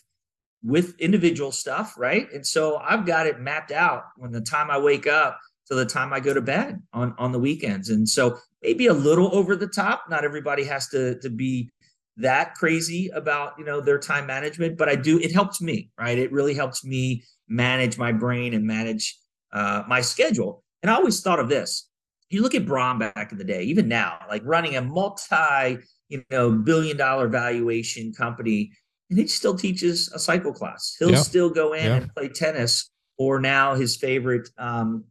with 0.63 0.99
individual 0.99 1.51
stuff, 1.51 1.95
right? 1.97 2.31
And 2.33 2.45
so 2.45 2.77
I've 2.77 3.05
got 3.05 3.27
it 3.27 3.39
mapped 3.39 3.71
out 3.71 4.03
when 4.17 4.31
the 4.31 4.41
time 4.41 4.69
I 4.69 4.77
wake 4.77 5.07
up 5.07 5.39
to 5.67 5.75
the 5.75 5.85
time 5.85 6.13
I 6.13 6.19
go 6.19 6.33
to 6.33 6.41
bed 6.41 6.81
on 6.93 7.13
on 7.17 7.31
the 7.31 7.39
weekends. 7.39 7.89
And 7.89 8.07
so 8.07 8.37
maybe 8.61 8.87
a 8.87 8.93
little 8.93 9.33
over 9.35 9.55
the 9.55 9.67
top. 9.67 10.05
Not 10.09 10.23
everybody 10.23 10.63
has 10.65 10.87
to 10.89 11.19
to 11.19 11.29
be 11.29 11.69
that 12.17 12.55
crazy 12.55 13.09
about 13.13 13.53
you 13.57 13.65
know 13.65 13.81
their 13.81 13.99
time 13.99 14.25
management, 14.25 14.77
but 14.77 14.89
I 14.89 14.95
do. 14.95 15.19
It 15.19 15.31
helps 15.31 15.61
me, 15.61 15.91
right? 15.99 16.17
It 16.17 16.31
really 16.31 16.53
helps 16.53 16.83
me 16.83 17.23
manage 17.47 17.97
my 17.97 18.11
brain 18.11 18.53
and 18.53 18.65
manage 18.65 19.17
uh, 19.53 19.83
my 19.87 20.01
schedule. 20.01 20.63
And 20.83 20.91
I 20.91 20.95
always 20.95 21.21
thought 21.21 21.39
of 21.39 21.49
this. 21.49 21.89
You 22.29 22.41
look 22.41 22.55
at 22.55 22.65
Brown 22.65 22.99
back 22.99 23.31
in 23.31 23.37
the 23.37 23.43
day, 23.43 23.63
even 23.63 23.87
now, 23.87 24.19
like 24.27 24.41
running 24.45 24.75
a 24.75 24.81
multi 24.81 25.77
you 26.09 26.23
know 26.31 26.51
billion 26.51 26.97
dollar 26.97 27.27
valuation 27.27 28.13
company, 28.13 28.71
and 29.09 29.19
he 29.19 29.27
still 29.27 29.55
teaches 29.55 30.11
a 30.13 30.19
cycle 30.19 30.53
class. 30.53 30.95
He'll 30.99 31.11
yeah. 31.11 31.17
still 31.17 31.49
go 31.49 31.73
in 31.73 31.85
yeah. 31.85 31.95
and 31.97 32.13
play 32.13 32.29
tennis 32.29 32.89
or 33.17 33.39
now 33.39 33.75
his 33.75 33.97
favorite 33.97 34.49
um, 34.57 35.03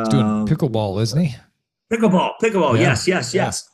He's 0.00 0.08
doing 0.08 0.26
um, 0.26 0.46
pickleball, 0.46 1.00
isn't 1.02 1.20
he? 1.20 1.36
Pickleball, 1.92 2.32
pickleball. 2.42 2.74
Yeah. 2.74 2.82
Yes, 2.82 3.06
yes, 3.06 3.34
yes. 3.34 3.68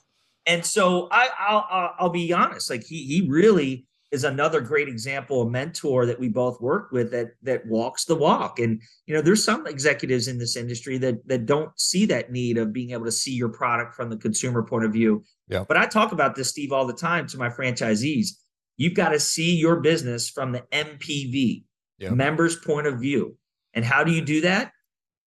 Yeah. 0.47 0.55
And 0.55 0.67
so 0.67 1.09
I, 1.11 1.29
I'll, 1.39 1.95
I'll 1.99 2.11
be 2.11 2.33
honest. 2.33 2.69
Like 2.71 2.85
he, 2.85 3.05
he 3.05 3.29
really 3.29 3.87
is 4.13 4.25
another 4.25 4.61
great 4.61 4.89
example, 4.89 5.43
a 5.43 5.51
mentor 5.51 6.05
that 6.05 6.21
we 6.21 6.29
both 6.29 6.61
work 6.61 6.93
with 6.93 7.11
that 7.13 7.31
that 7.43 7.67
walks 7.67 8.05
the 8.05 8.15
walk. 8.15 8.59
And 8.59 8.81
you 9.07 9.15
know, 9.15 9.23
there's 9.23 9.43
some 9.43 9.67
executives 9.67 10.29
in 10.29 10.39
this 10.39 10.57
industry 10.57 10.99
that 10.99 11.27
that 11.27 11.47
don't 11.47 11.71
see 11.81 12.05
that 12.07 12.31
need 12.31 12.59
of 12.59 12.73
being 12.73 12.91
able 12.91 13.07
to 13.07 13.13
see 13.13 13.33
your 13.33 13.49
product 13.49 13.95
from 13.95 14.11
the 14.11 14.19
consumer 14.19 14.63
point 14.63 14.85
of 14.85 14.93
view. 14.93 15.25
Yeah. 15.49 15.65
But 15.67 15.79
I 15.79 15.87
talk 15.87 16.13
about 16.13 16.35
this, 16.35 16.51
Steve, 16.51 16.73
all 16.73 16.87
the 16.87 16.93
time 16.93 17.27
to 17.29 17.39
my 17.39 17.49
franchisees. 17.49 18.29
You've 18.77 18.95
got 18.95 19.11
to 19.11 19.21
see 19.21 19.57
your 19.57 19.81
business 19.81 20.29
from 20.29 20.53
the 20.53 20.63
MPV, 20.73 21.65
yeah. 21.99 22.11
members' 22.11 22.57
point 22.57 22.87
of 22.87 23.01
view. 23.01 23.37
And 23.75 23.85
how 23.85 24.05
do 24.05 24.13
you 24.13 24.23
do 24.23 24.43
that? 24.43 24.73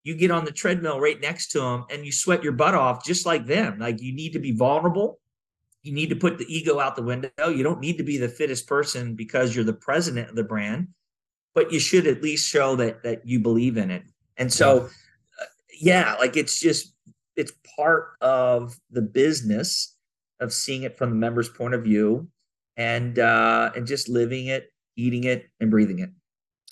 You 0.04 0.14
get 0.14 0.30
on 0.30 0.44
the 0.44 0.52
treadmill 0.52 1.00
right 1.00 1.20
next 1.20 1.48
to 1.48 1.60
them 1.60 1.86
and 1.90 2.04
you 2.04 2.12
sweat 2.12 2.44
your 2.44 2.52
butt 2.52 2.74
off 2.74 3.04
just 3.04 3.24
like 3.24 3.46
them. 3.46 3.78
Like 3.78 4.00
you 4.00 4.14
need 4.14 4.34
to 4.34 4.38
be 4.38 4.52
vulnerable. 4.52 5.18
You 5.82 5.92
need 5.92 6.10
to 6.10 6.16
put 6.16 6.38
the 6.38 6.46
ego 6.54 6.78
out 6.78 6.94
the 6.94 7.02
window. 7.02 7.30
You 7.48 7.62
don't 7.62 7.80
need 7.80 7.98
to 7.98 8.04
be 8.04 8.18
the 8.18 8.28
fittest 8.28 8.66
person 8.66 9.14
because 9.14 9.54
you're 9.54 9.64
the 9.64 9.72
president 9.72 10.28
of 10.28 10.36
the 10.36 10.44
brand, 10.44 10.88
but 11.54 11.72
you 11.72 11.78
should 11.78 12.06
at 12.06 12.22
least 12.22 12.48
show 12.48 12.76
that 12.76 13.02
that 13.02 13.26
you 13.26 13.40
believe 13.40 13.76
in 13.78 13.90
it. 13.90 14.04
And 14.36 14.52
so, 14.52 14.88
yeah, 15.80 16.00
uh, 16.00 16.12
yeah 16.12 16.14
like 16.14 16.36
it's 16.36 16.60
just 16.60 16.94
it's 17.36 17.52
part 17.76 18.10
of 18.20 18.78
the 18.90 19.02
business 19.02 19.96
of 20.38 20.52
seeing 20.52 20.82
it 20.82 20.98
from 20.98 21.10
the 21.10 21.16
member's 21.16 21.48
point 21.48 21.74
of 21.74 21.82
view 21.82 22.28
and 22.76 23.18
uh 23.18 23.70
and 23.74 23.86
just 23.86 24.10
living 24.10 24.46
it, 24.46 24.70
eating 24.96 25.24
it, 25.24 25.48
and 25.60 25.70
breathing 25.70 26.00
it. 26.00 26.10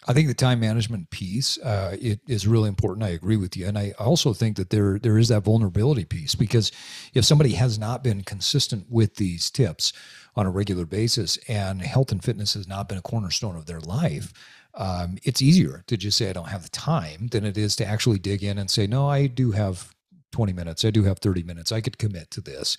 I 0.09 0.13
think 0.13 0.27
the 0.27 0.35
time 0.35 0.59
management 0.59 1.11
piece 1.11 1.59
uh, 1.59 1.97
it 2.01 2.21
is 2.27 2.47
really 2.47 2.69
important. 2.69 3.05
I 3.05 3.11
agree 3.11 3.37
with 3.37 3.57
you, 3.57 3.67
and 3.67 3.79
I 3.79 3.93
also 3.99 4.33
think 4.33 4.57
that 4.57 4.71
there 4.71 4.99
there 4.99 5.17
is 5.17 5.29
that 5.29 5.45
vulnerability 5.45 6.05
piece 6.05 6.35
because 6.35 6.73
if 7.15 7.25
somebody 7.25 7.53
has 7.53 7.79
not 7.79 8.03
been 8.03 8.23
consistent 8.23 8.87
with 8.91 9.17
these 9.17 9.51
tips 9.51 9.93
on 10.35 10.47
a 10.47 10.51
regular 10.51 10.87
basis, 10.87 11.37
and 11.49 11.83
health 11.83 12.11
and 12.11 12.23
fitness 12.25 12.55
has 12.55 12.67
not 12.67 12.89
been 12.89 12.99
a 12.99 13.03
cornerstone 13.03 13.55
of 13.55 13.67
their 13.67 13.81
life, 13.81 14.33
um, 14.75 15.19
it's 15.23 15.43
easier 15.43 15.85
to 15.87 15.97
just 15.97 16.19
say 16.19 16.31
I 16.31 16.33
don't 16.33 16.49
have 16.49 16.63
the 16.63 16.71
time 16.71 17.29
than 17.29 17.45
it 17.45 17.57
is 17.57 17.77
to 17.77 17.87
actually 17.87 18.19
dig 18.19 18.43
in 18.43 18.59
and 18.59 18.71
say 18.71 18.87
no, 18.87 19.09
I 19.09 19.27
do 19.27 19.53
have 19.53 19.95
20 20.33 20.53
minutes, 20.53 20.85
I 20.85 20.91
do 20.91 21.05
have 21.05 21.19
30 21.19 21.43
minutes, 21.43 21.71
I 21.71 21.81
could 21.81 21.99
commit 21.99 22.31
to 22.33 22.41
this 22.41 22.77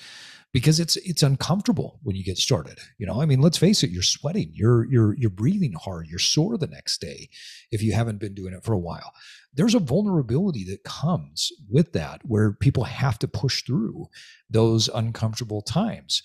because 0.54 0.80
it's 0.80 0.96
it's 0.98 1.24
uncomfortable 1.24 2.00
when 2.04 2.16
you 2.16 2.24
get 2.24 2.38
started. 2.38 2.78
You 3.00 3.08
know, 3.08 3.22
I 3.22 3.26
mean, 3.26 3.42
let's 3.42 3.58
face 3.58 3.84
it, 3.84 3.90
you're 3.90 4.04
sweating, 4.04 4.52
you're 4.54 4.86
you're 4.86 5.16
you're 5.18 5.32
breathing 5.32 5.74
hard, 5.74 6.08
you're 6.08 6.20
sore 6.20 6.58
the 6.58 6.68
next 6.68 7.02
day 7.02 7.30
if 7.72 7.82
you 7.82 7.94
haven't 7.94 8.20
been 8.20 8.36
doing 8.36 8.54
it 8.54 8.64
for 8.64 8.74
a 8.74 8.80
while. 8.80 9.12
There's 9.54 9.76
a 9.76 9.80
vulnerability 9.80 10.64
that 10.66 10.84
comes 10.84 11.52
with 11.70 11.94
that 11.94 12.22
where 12.24 12.54
people 12.54 12.86
have 12.86 13.20
to 13.20 13.28
push 13.28 13.64
through 13.64 14.08
those 14.50 14.88
uncomfortable 14.90 15.62
times. 15.62 16.22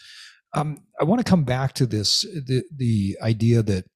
Um, 0.55 0.79
I 1.01 1.05
want 1.05 1.25
to 1.25 1.29
come 1.29 1.45
back 1.45 1.73
to 1.75 1.87
this 1.87 2.23
the 2.23 2.65
the 2.75 3.17
idea 3.23 3.63
that 3.63 3.87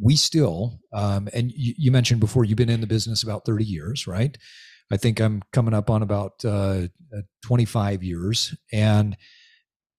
we 0.00 0.16
still 0.16 0.80
um, 0.92 1.28
and 1.32 1.52
you, 1.52 1.74
you 1.78 1.92
mentioned 1.92 2.18
before 2.18 2.44
you've 2.44 2.58
been 2.58 2.68
in 2.68 2.80
the 2.80 2.86
business 2.88 3.22
about 3.22 3.46
30 3.46 3.64
years, 3.64 4.08
right? 4.08 4.36
I 4.90 4.96
think 4.96 5.20
I'm 5.20 5.42
coming 5.52 5.74
up 5.74 5.88
on 5.90 6.02
about 6.02 6.44
uh, 6.44 6.88
uh 7.16 7.22
25 7.44 8.02
years 8.02 8.56
and 8.72 9.16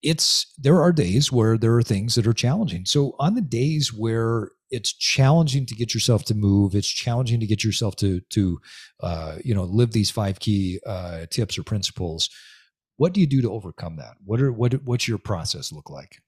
it's 0.06 0.54
there 0.60 0.82
are 0.82 0.94
days 0.94 1.32
where 1.32 1.58
there 1.58 1.76
are 1.76 1.82
things 1.82 2.14
that 2.14 2.28
are 2.28 2.34
challenging. 2.34 2.86
So 2.86 3.16
on 3.18 3.34
the 3.34 3.42
days 3.42 3.92
where 3.92 4.52
it's 4.70 4.94
challenging 4.94 5.66
to 5.66 5.74
get 5.74 5.96
yourself 5.96 6.24
to 6.26 6.36
move, 6.36 6.76
it's 6.76 6.88
challenging 6.88 7.40
to 7.40 7.48
get 7.48 7.64
yourself 7.64 7.96
to 7.98 8.22
to 8.22 8.60
uh, 9.02 9.38
you 9.44 9.56
know 9.56 9.64
live 9.64 9.92
these 9.92 10.12
five 10.12 10.40
key 10.40 10.80
uh, 10.86 11.26
tips 11.32 11.58
or 11.58 11.64
principles. 11.64 12.30
What 12.98 13.14
do 13.14 13.20
you 13.20 13.28
do 13.28 13.42
to 13.42 13.52
overcome 13.52 13.98
that? 13.98 14.14
What 14.24 14.40
are 14.42 14.52
what 14.52 14.76
what's 14.84 15.08
your 15.08 15.18
process 15.18 15.72
look 15.72 15.90
like? 15.90 16.22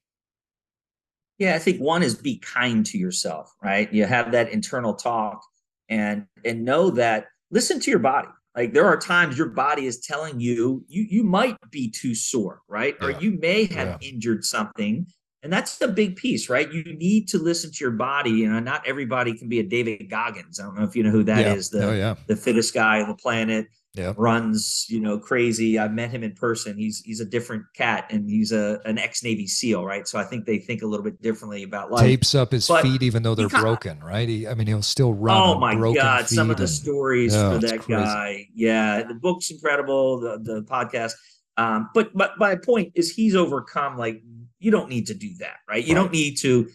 Yeah, 1.38 1.54
I 1.54 1.60
think 1.60 1.80
one 1.80 2.02
is 2.02 2.16
be 2.16 2.38
kind 2.38 2.84
to 2.86 2.98
yourself, 2.98 3.54
right? 3.62 3.90
You 3.92 4.06
have 4.06 4.32
that 4.32 4.50
internal 4.50 4.94
talk 4.94 5.40
and 5.88 6.26
and 6.44 6.64
know 6.64 6.90
that 6.90 7.26
listen 7.52 7.78
to 7.78 7.90
your 7.90 8.00
body 8.00 8.28
like 8.58 8.72
there 8.72 8.86
are 8.86 8.96
times 8.96 9.38
your 9.38 9.50
body 9.50 9.86
is 9.86 10.00
telling 10.00 10.40
you 10.40 10.84
you 10.88 11.06
you 11.08 11.22
might 11.22 11.56
be 11.70 11.88
too 11.88 12.14
sore, 12.14 12.62
right? 12.66 12.96
Yeah. 13.00 13.06
Or 13.06 13.10
you 13.12 13.38
may 13.38 13.66
have 13.66 13.98
yeah. 14.02 14.08
injured 14.08 14.44
something 14.44 15.06
And 15.44 15.52
that's 15.52 15.78
the 15.78 15.86
big 15.86 16.16
piece, 16.16 16.48
right? 16.48 16.70
You 16.72 16.82
need 16.82 17.28
to 17.28 17.38
listen 17.38 17.70
to 17.70 17.84
your 17.84 17.92
body. 17.92 18.30
You 18.30 18.50
know, 18.50 18.58
not 18.58 18.84
everybody 18.86 19.34
can 19.38 19.48
be 19.48 19.60
a 19.60 19.62
David 19.62 20.10
Goggins. 20.10 20.58
I 20.58 20.64
don't 20.64 20.76
know 20.76 20.84
if 20.84 20.96
you 20.96 21.04
know 21.04 21.10
who 21.10 21.22
that 21.24 21.46
yeah. 21.46 21.54
is. 21.54 21.70
The, 21.70 21.84
oh, 21.84 22.16
the 22.26 22.34
fittest 22.34 22.74
guy 22.74 23.00
on 23.00 23.08
the 23.08 23.14
planet. 23.14 23.68
Yeah. 23.98 24.14
Runs, 24.16 24.86
you 24.88 25.00
know, 25.00 25.18
crazy. 25.18 25.78
I 25.78 25.88
met 25.88 26.10
him 26.10 26.22
in 26.22 26.32
person. 26.32 26.78
He's 26.78 27.00
he's 27.00 27.20
a 27.20 27.24
different 27.24 27.64
cat 27.74 28.06
and 28.10 28.30
he's 28.30 28.52
a 28.52 28.80
an 28.84 28.96
ex 28.98 29.22
Navy 29.24 29.46
SEAL, 29.46 29.84
right? 29.84 30.06
So 30.06 30.18
I 30.18 30.24
think 30.24 30.46
they 30.46 30.58
think 30.58 30.82
a 30.82 30.86
little 30.86 31.04
bit 31.04 31.20
differently 31.20 31.64
about 31.64 31.90
life. 31.90 32.02
Tapes 32.04 32.34
up 32.34 32.52
his 32.52 32.68
But 32.68 32.82
feet 32.82 33.02
even 33.02 33.22
though 33.22 33.34
they're 33.34 33.48
broken, 33.48 33.98
right? 34.00 34.28
He, 34.28 34.46
I 34.46 34.54
mean, 34.54 34.68
he'll 34.68 34.82
still 34.82 35.12
run. 35.12 35.36
Oh 35.36 35.58
my 35.58 35.74
God! 35.94 36.28
Some 36.28 36.50
of 36.50 36.56
the 36.56 36.62
and- 36.62 36.70
stories 36.70 37.34
Yeah, 37.34 37.52
for 37.54 37.58
that 37.66 37.86
guy. 37.88 38.46
Yeah, 38.54 39.02
the 39.02 39.14
book's 39.14 39.50
incredible. 39.50 40.20
The 40.20 40.38
the 40.38 40.62
podcast. 40.62 41.12
Um, 41.56 41.90
but 41.92 42.14
but 42.14 42.38
my 42.38 42.54
point 42.54 42.92
is 42.94 43.12
he's 43.12 43.34
overcome. 43.34 43.98
Like 43.98 44.22
you 44.60 44.70
don't 44.70 44.88
need 44.88 45.08
to 45.08 45.14
do 45.14 45.30
that, 45.40 45.56
right? 45.68 45.84
You 45.84 45.94
Right. 45.94 46.02
don't 46.02 46.12
need 46.12 46.36
to 46.38 46.68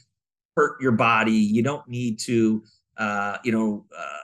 hurt 0.58 0.82
your 0.82 0.92
body. 0.92 1.32
You 1.32 1.64
don't 1.64 1.88
need 1.88 2.20
to, 2.20 2.64
uh, 2.98 3.38
you 3.44 3.52
know, 3.52 3.86
uh, 3.98 4.18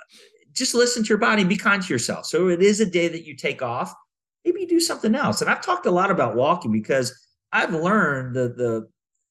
just 0.60 0.76
listen 0.76 1.04
to 1.04 1.10
your 1.10 1.18
body. 1.18 1.42
and 1.42 1.50
Be 1.50 1.58
kind 1.58 1.82
to 1.82 1.94
yourself. 1.94 2.26
So 2.26 2.50
it 2.50 2.62
is 2.62 2.80
a 2.80 2.86
day 2.86 3.08
that 3.08 3.26
you 3.26 3.36
take 3.36 3.62
off. 3.62 3.94
Maybe 4.46 4.62
you 4.62 4.68
do 4.68 4.80
something 4.80 5.16
else. 5.16 5.42
And 5.42 5.50
I've 5.50 5.62
talked 5.62 5.86
a 5.86 5.92
lot 5.92 6.12
about 6.12 6.36
walking 6.36 6.72
because 6.72 7.28
I've 7.52 7.74
learned 7.74 8.36
that 8.36 8.58
the 8.58 8.88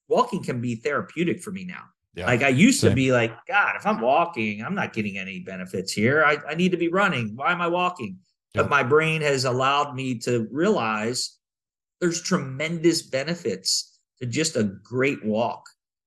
walking 0.08 0.42
can 0.42 0.60
be 0.60 0.74
therapeutic 0.74 1.40
for 1.42 1.50
me 1.50 1.64
now. 1.64 1.84
Yeah. 2.14 2.26
Like 2.26 2.42
I 2.42 2.48
used 2.48 2.80
Same. 2.80 2.90
to 2.90 2.96
be 2.96 3.12
like, 3.12 3.32
God, 3.46 3.76
if 3.76 3.86
I'm 3.86 4.00
walking, 4.00 4.62
I'm 4.64 4.74
not 4.74 4.92
getting 4.92 5.18
any 5.18 5.40
benefits 5.40 5.92
here. 5.92 6.24
I, 6.24 6.38
I 6.48 6.54
need 6.54 6.72
to 6.72 6.76
be 6.76 6.88
running. 6.88 7.36
Why 7.36 7.52
am 7.52 7.60
I 7.60 7.68
walking? 7.68 8.18
Yeah. 8.54 8.62
But 8.62 8.70
my 8.70 8.82
brain 8.82 9.20
has 9.20 9.44
allowed 9.44 9.94
me 9.94 10.18
to 10.20 10.48
realize 10.50 11.38
there's 12.00 12.22
tremendous 12.22 13.02
benefits 13.02 14.00
to 14.20 14.26
just 14.26 14.56
a 14.56 14.64
great 14.64 15.24
walk. 15.24 15.64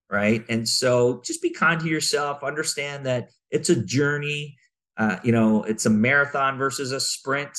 Right. 0.09 0.43
And 0.49 0.67
so 0.67 1.21
just 1.23 1.41
be 1.41 1.51
kind 1.51 1.79
to 1.79 1.87
yourself. 1.87 2.43
Understand 2.43 3.05
that 3.05 3.29
it's 3.49 3.69
a 3.69 3.81
journey. 3.81 4.57
Uh, 5.01 5.17
you 5.23 5.31
know, 5.31 5.63
it's 5.63 5.87
a 5.87 5.89
marathon 5.89 6.59
versus 6.59 6.91
a 6.91 6.99
sprint. 6.99 7.57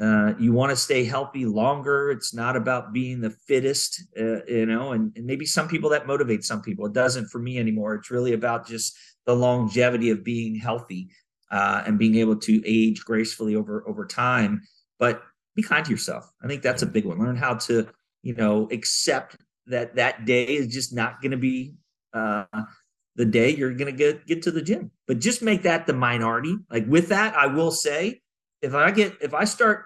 Uh, 0.00 0.32
you 0.40 0.52
want 0.52 0.70
to 0.70 0.76
stay 0.76 1.04
healthy 1.04 1.44
longer. 1.46 2.10
It's 2.10 2.34
not 2.34 2.56
about 2.56 2.92
being 2.92 3.20
the 3.20 3.30
fittest, 3.30 4.02
uh, 4.18 4.44
you 4.46 4.66
know, 4.66 4.90
and, 4.90 5.12
and 5.14 5.24
maybe 5.24 5.46
some 5.46 5.68
people 5.68 5.90
that 5.90 6.06
motivates 6.06 6.46
some 6.46 6.62
people. 6.62 6.86
It 6.86 6.92
doesn't 6.92 7.28
for 7.28 7.38
me 7.38 7.58
anymore. 7.58 7.94
It's 7.94 8.10
really 8.10 8.32
about 8.32 8.66
just 8.66 8.98
the 9.24 9.36
longevity 9.36 10.10
of 10.10 10.24
being 10.24 10.56
healthy 10.56 11.10
uh, 11.52 11.84
and 11.86 11.96
being 11.96 12.16
able 12.16 12.36
to 12.36 12.62
age 12.66 13.04
gracefully 13.04 13.54
over 13.54 13.88
over 13.88 14.04
time. 14.04 14.62
But 14.98 15.22
be 15.54 15.62
kind 15.62 15.84
to 15.84 15.90
yourself. 15.92 16.28
I 16.42 16.48
think 16.48 16.62
that's 16.62 16.82
a 16.82 16.86
big 16.86 17.04
one. 17.04 17.20
Learn 17.20 17.36
how 17.36 17.54
to, 17.54 17.86
you 18.24 18.34
know, 18.34 18.68
accept 18.72 19.36
that 19.66 19.94
that 19.94 20.24
day 20.24 20.44
is 20.44 20.66
just 20.66 20.92
not 20.92 21.22
going 21.22 21.30
to 21.30 21.36
be 21.36 21.74
uh, 22.12 22.46
the 23.16 23.24
day 23.24 23.54
you're 23.54 23.72
going 23.74 23.90
to 23.90 23.96
get 23.96 24.26
get 24.26 24.42
to 24.42 24.50
the 24.50 24.62
gym. 24.62 24.90
But 25.06 25.18
just 25.18 25.42
make 25.42 25.62
that 25.62 25.86
the 25.86 25.92
minority. 25.92 26.56
Like 26.70 26.86
with 26.86 27.08
that, 27.08 27.34
I 27.34 27.46
will 27.46 27.70
say, 27.70 28.20
if 28.62 28.74
I 28.74 28.90
get 28.90 29.16
if 29.20 29.34
I 29.34 29.44
start 29.44 29.84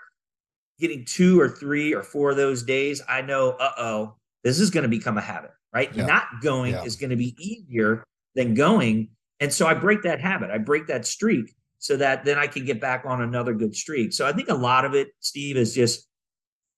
getting 0.78 1.04
two 1.04 1.40
or 1.40 1.48
three 1.48 1.94
or 1.94 2.02
four 2.02 2.30
of 2.30 2.36
those 2.36 2.62
days, 2.62 3.00
I 3.08 3.22
know, 3.22 3.50
uh 3.52 3.72
oh, 3.78 4.14
this 4.42 4.60
is 4.60 4.70
going 4.70 4.82
to 4.82 4.88
become 4.88 5.18
a 5.18 5.22
habit, 5.22 5.52
right? 5.72 5.94
Yeah. 5.94 6.06
Not 6.06 6.26
going 6.42 6.72
Yeah. 6.72 6.84
is 6.84 6.96
going 6.96 7.10
to 7.10 7.16
be 7.16 7.34
easier 7.38 8.04
than 8.34 8.54
going. 8.54 9.08
And 9.40 9.52
so 9.52 9.66
I 9.66 9.74
break 9.74 10.02
that 10.02 10.20
habit, 10.20 10.50
I 10.50 10.58
break 10.58 10.86
that 10.88 11.06
streak 11.06 11.54
so 11.78 11.96
that 11.96 12.24
then 12.24 12.38
I 12.38 12.46
can 12.46 12.64
get 12.64 12.80
back 12.80 13.04
on 13.06 13.20
another 13.20 13.52
good 13.52 13.76
streak. 13.76 14.12
So 14.12 14.26
I 14.26 14.32
think 14.32 14.48
a 14.48 14.54
lot 14.54 14.84
of 14.84 14.94
it, 14.94 15.08
Steve, 15.20 15.56
is 15.56 15.74
just 15.74 16.08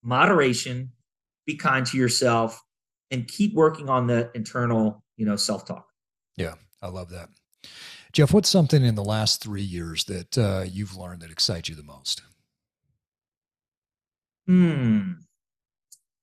moderation, 0.03 0.91
be 1.47 1.57
kind 1.57 1.87
to 1.87 1.97
yourself, 1.97 2.61
and 3.11 3.27
keep 3.29 3.55
working 3.55 3.89
on 3.89 4.07
the 4.07 4.31
internal, 4.35 5.05
you 5.17 5.25
know, 5.25 5.37
self 5.37 5.65
talk. 5.65 5.86
I 6.83 6.89
love 6.89 7.11
that. 7.11 7.31
Jeff, 8.13 8.33
what's 8.33 8.49
something 8.49 8.85
in 8.85 8.95
the 8.95 9.05
last 9.05 9.43
three 9.43 9.63
years 9.63 10.05
that 10.05 10.39
uh, 10.39 10.65
you've 10.67 10.97
learned 10.97 11.21
that 11.23 11.31
excites 11.31 11.69
you 11.69 11.75
the 11.75 11.83
most? 11.83 12.23
Hmm. 14.47 15.13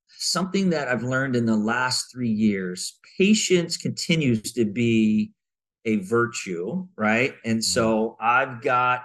Something 0.08 0.70
that 0.70 0.88
I've 0.88 1.04
learned 1.04 1.36
in 1.36 1.46
the 1.46 1.58
last 1.58 2.12
three 2.12 2.32
years 2.32 2.98
patience 3.18 3.76
continues 3.76 4.54
to 4.54 4.66
be 4.66 5.34
a 5.86 5.98
virtue, 5.98 6.88
right? 6.96 7.36
And 7.44 7.64
so 7.64 8.16
I've 8.22 8.62
got 8.62 9.04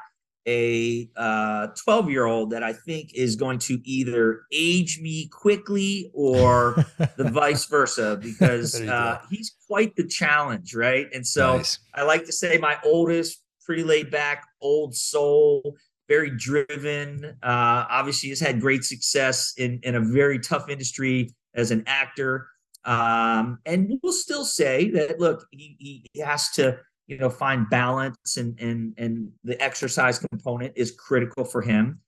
a 0.48 1.68
12 1.84 2.10
year 2.10 2.24
old 2.24 2.50
that 2.50 2.62
I 2.62 2.72
think 2.72 3.14
is 3.14 3.36
going 3.36 3.58
to 3.60 3.80
either 3.84 4.42
age 4.52 4.98
me 5.00 5.28
quickly 5.28 6.10
or 6.14 6.86
the 7.16 7.24
vice 7.32 7.66
versa 7.66 8.18
because 8.20 8.80
uh, 8.80 9.20
he's 9.30 9.54
quite 9.66 9.94
the 9.96 10.06
challenge, 10.06 10.74
right? 10.74 11.06
And 11.12 11.26
so 11.26 11.58
Nice. 11.58 11.78
I 11.94 12.02
like 12.02 12.24
to 12.24 12.32
say 12.32 12.56
my 12.56 12.78
oldest, 12.82 13.42
pretty 13.64 13.82
laid 13.82 14.10
back, 14.10 14.46
old 14.62 14.94
soul, 14.94 15.76
very 16.08 16.30
driven. 16.30 17.36
Uh, 17.42 17.84
obviously, 17.90 18.30
has 18.30 18.40
had 18.40 18.60
great 18.60 18.84
success 18.84 19.52
in 19.58 19.80
in 19.82 19.94
a 19.94 20.00
very 20.00 20.38
tough 20.38 20.70
industry 20.70 21.34
as 21.54 21.70
an 21.70 21.84
actor. 21.86 22.48
Um, 22.84 23.58
and 23.66 23.98
we'll 24.02 24.14
still 24.14 24.46
say 24.46 24.88
that 24.90 25.20
look, 25.20 25.46
he, 25.50 26.06
he 26.12 26.20
has 26.20 26.50
to 26.52 26.78
you 27.08 27.18
know 27.18 27.28
find 27.28 27.68
balance 27.68 28.36
and 28.36 28.58
and 28.60 28.94
and 28.96 29.30
the 29.42 29.60
exercise 29.62 30.18
component 30.18 30.72
is 30.76 30.92
critical 30.92 31.44
for 31.44 31.60
him. 31.60 32.00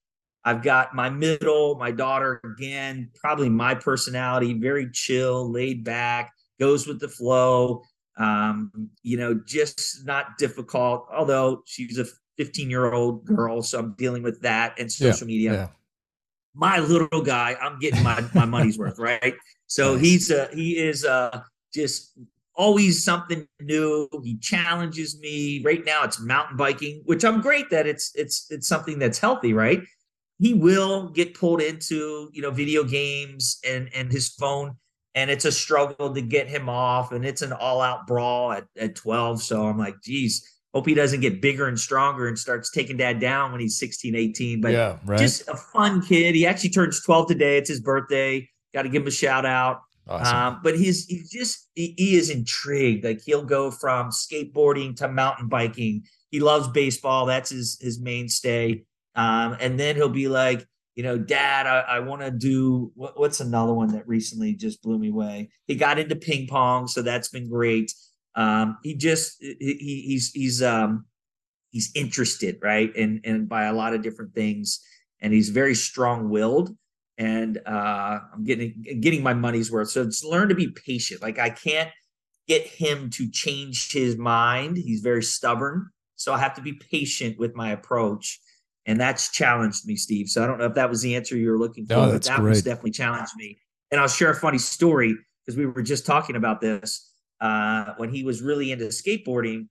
I've 0.44 0.62
got 0.62 0.94
my 0.94 1.11
middle, 1.11 1.74
my 1.74 1.90
daughter 1.90 2.40
again, 2.44 3.11
probably 3.14 3.51
my 3.51 3.74
personality, 3.74 4.55
very 4.55 4.88
chill, 4.90 5.51
laid 5.51 5.84
back, 5.84 6.32
goes 6.59 6.86
with 6.86 6.98
the 7.01 7.09
flow 7.09 7.82
um, 8.20 8.90
you 9.03 9.16
know, 9.16 9.34
just 9.46 10.07
not 10.07 10.36
difficult. 10.38 11.09
Although 11.12 11.62
she's 11.66 11.98
a 11.98 12.05
15 12.36 12.70
year 12.70 12.92
old 12.92 13.24
girl, 13.24 13.62
so 13.62 13.78
I'm 13.78 13.94
dealing 13.94 14.22
with 14.22 14.42
that 14.42 14.78
and 14.78 14.86
Yeah, 14.88 15.12
social 15.12 15.26
media. 15.26 15.53
Yeah. 15.53 15.68
My 16.55 16.80
little 16.80 17.22
guy, 17.22 17.57
I'm 17.61 17.78
getting 17.78 18.03
my 18.03 18.22
my 18.34 18.44
money's 18.44 18.78
worth, 18.78 18.98
right? 18.98 19.34
So 19.66 19.96
he's 20.05 20.30
uh, 20.30 20.48
he 20.53 20.76
is 20.76 21.05
uh, 21.05 21.42
just 21.72 22.18
always 22.61 23.02
something 23.02 23.46
new. 23.62 24.06
He 24.22 24.36
challenges 24.36 25.18
me. 25.18 25.62
Right 25.64 25.82
now, 25.84 26.04
it's 26.04 26.20
mountain 26.20 26.58
biking, 26.58 27.00
which 27.06 27.24
I'm 27.24 27.40
great 27.40 27.70
that 27.70 27.86
it's 27.86 28.12
it's 28.14 28.46
it's 28.50 28.68
something 28.68 28.98
that's 28.98 29.18
healthy, 29.18 29.54
right? 29.54 29.82
He 30.38 30.52
will 30.52 31.08
get 31.08 31.34
pulled 31.34 31.62
into 31.62 32.28
you 32.32 32.42
know 32.42 32.50
video 32.50 32.84
games 32.84 33.58
and 33.66 33.88
and 33.94 34.12
his 34.12 34.28
phone 34.28 34.76
and 35.14 35.30
it's 35.30 35.44
a 35.44 35.52
struggle 35.52 36.14
to 36.14 36.20
get 36.20 36.48
him 36.48 36.68
off 36.68 37.12
and 37.12 37.24
it's 37.24 37.42
an 37.42 37.52
all-out 37.52 38.06
brawl 38.06 38.52
at, 38.52 38.64
at 38.78 38.94
12 38.94 39.42
so 39.42 39.66
i'm 39.66 39.76
like 39.76 39.96
geez 40.04 40.46
hope 40.72 40.86
he 40.86 40.94
doesn't 40.94 41.20
get 41.20 41.42
bigger 41.42 41.66
and 41.66 41.80
stronger 41.80 42.28
and 42.28 42.38
starts 42.38 42.70
taking 42.70 42.96
dad 42.96 43.18
down 43.18 43.50
when 43.50 43.61
he's 43.61 43.76
16 43.76 44.14
18 44.14 44.61
but 44.61 44.72
yeah. 44.72 44.98
Right. 45.04 45.18
just 45.18 45.48
a 45.48 45.56
fun 45.56 46.00
kid 46.00 46.36
he 46.36 46.46
actually 46.46 46.70
turns 46.70 47.02
12 47.02 47.26
today 47.26 47.58
it's 47.58 47.68
his 47.68 47.80
birthday 47.80 48.48
got 48.72 48.82
to 48.82 48.88
give 48.88 49.02
him 49.02 49.08
a 49.08 49.11
shout 49.11 49.44
out 49.44 49.80
awesome. 50.11 50.36
um, 50.36 50.61
but 50.62 50.76
he's 50.76 51.06
he's 51.06 51.30
just 51.30 51.68
he, 51.74 51.94
he 51.96 52.16
is 52.16 52.30
intrigued 52.30 53.04
like 53.04 53.20
he'll 53.24 53.44
go 53.44 53.70
from 53.70 54.11
skateboarding 54.11 54.94
to 54.96 55.08
mountain 55.08 55.48
biking 55.48 56.02
he 56.30 56.40
loves 56.40 56.68
baseball 56.68 57.26
that's 57.26 57.50
his 57.50 57.78
his 57.80 58.00
mainstay 58.00 58.82
um, 59.14 59.56
and 59.61 59.78
then 59.80 59.96
he'll 59.96 60.08
be 60.08 60.28
like 60.28 60.66
you 60.96 61.04
know, 61.04 61.16
dad, 61.16 61.66
I, 61.66 61.78
I 61.96 62.00
want 62.00 62.20
to 62.20 62.30
do 62.30 62.92
what, 62.94 63.18
what's 63.18 63.40
another 63.40 63.72
one 63.72 63.92
that 63.92 64.06
recently 64.06 64.52
just 64.54 64.82
blew 64.82 64.98
me 64.98 65.08
away. 65.08 65.48
He 65.66 65.74
got 65.76 65.98
into 65.98 66.14
ping 66.16 66.46
pong, 66.46 66.88
so 66.88 67.00
that's 67.00 67.28
been 67.28 67.48
great. 67.48 67.94
Um, 68.34 68.76
he 68.82 68.96
just 68.96 69.36
he, 69.40 69.56
he- 69.61 70.02
he's 70.08 70.30
he's 70.32 70.62
um 70.62 71.06
he's 71.70 71.90
interested, 71.94 72.58
right? 72.62 72.94
And 72.96 73.20
and 73.24 73.48
by 73.48 73.64
a 73.64 73.72
lot 73.72 73.94
of 73.94 74.02
different 74.02 74.34
things, 74.34 74.80
and 75.22 75.32
he's 75.32 75.48
very 75.50 75.74
strong 75.74 76.28
willed. 76.28 76.76
And 77.21 77.61
uh, 77.66 78.18
I'm 78.33 78.45
getting 78.45 78.83
getting 79.01 79.23
my 79.23 79.35
money's 79.35 79.71
worth. 79.71 79.91
So 79.91 80.03
it's 80.03 80.25
learn 80.25 80.49
to 80.49 80.55
be 80.55 80.68
patient. 80.68 81.21
Like 81.21 81.39
I 81.39 81.51
can't 81.51 81.91
get 82.49 82.66
him 82.66 83.11
to 83.11 83.31
change 83.31 83.93
his 83.93 84.16
mind. 84.16 84.79
He's 84.79 85.03
very 85.03 85.23
stubborn. 85.23 85.91
So 86.16 86.33
I 86.33 86.39
have 86.39 86.55
to 86.55 86.62
be 86.62 86.73
patient 86.73 87.39
with 87.39 87.55
my 87.55 87.71
approach 87.71 88.41
and 88.87 89.01
that's 89.01 89.31
challenged 89.31 89.87
me, 89.87 89.97
Steve. 89.97 90.29
So 90.29 90.43
I 90.43 90.47
don't 90.47 90.59
know 90.59 90.64
if 90.64 90.75
that 90.75 90.89
was 90.89 91.03
the 91.03 91.14
answer 91.14 91.37
you 91.37 91.51
were 91.51 91.59
looking 91.59 91.87
for, 91.87 91.95
but 91.95 92.23
that 92.25 92.41
was 92.41 92.62
definitely 92.62 92.93
challenged 92.93 93.33
me. 93.37 93.59
And 93.91 94.01
I'll 94.01 94.09
share 94.09 94.31
a 94.31 94.35
funny 94.35 94.59
story 94.59 95.16
because 95.45 95.57
we 95.59 95.66
were 95.66 95.83
just 95.83 96.07
talking 96.07 96.37
about 96.37 96.61
this 96.61 97.12
uh, 97.41 97.95
when 97.99 98.12
he 98.12 98.25
was 98.25 98.43
really 98.43 98.73
into 98.73 98.87
skateboarding. 98.87 99.68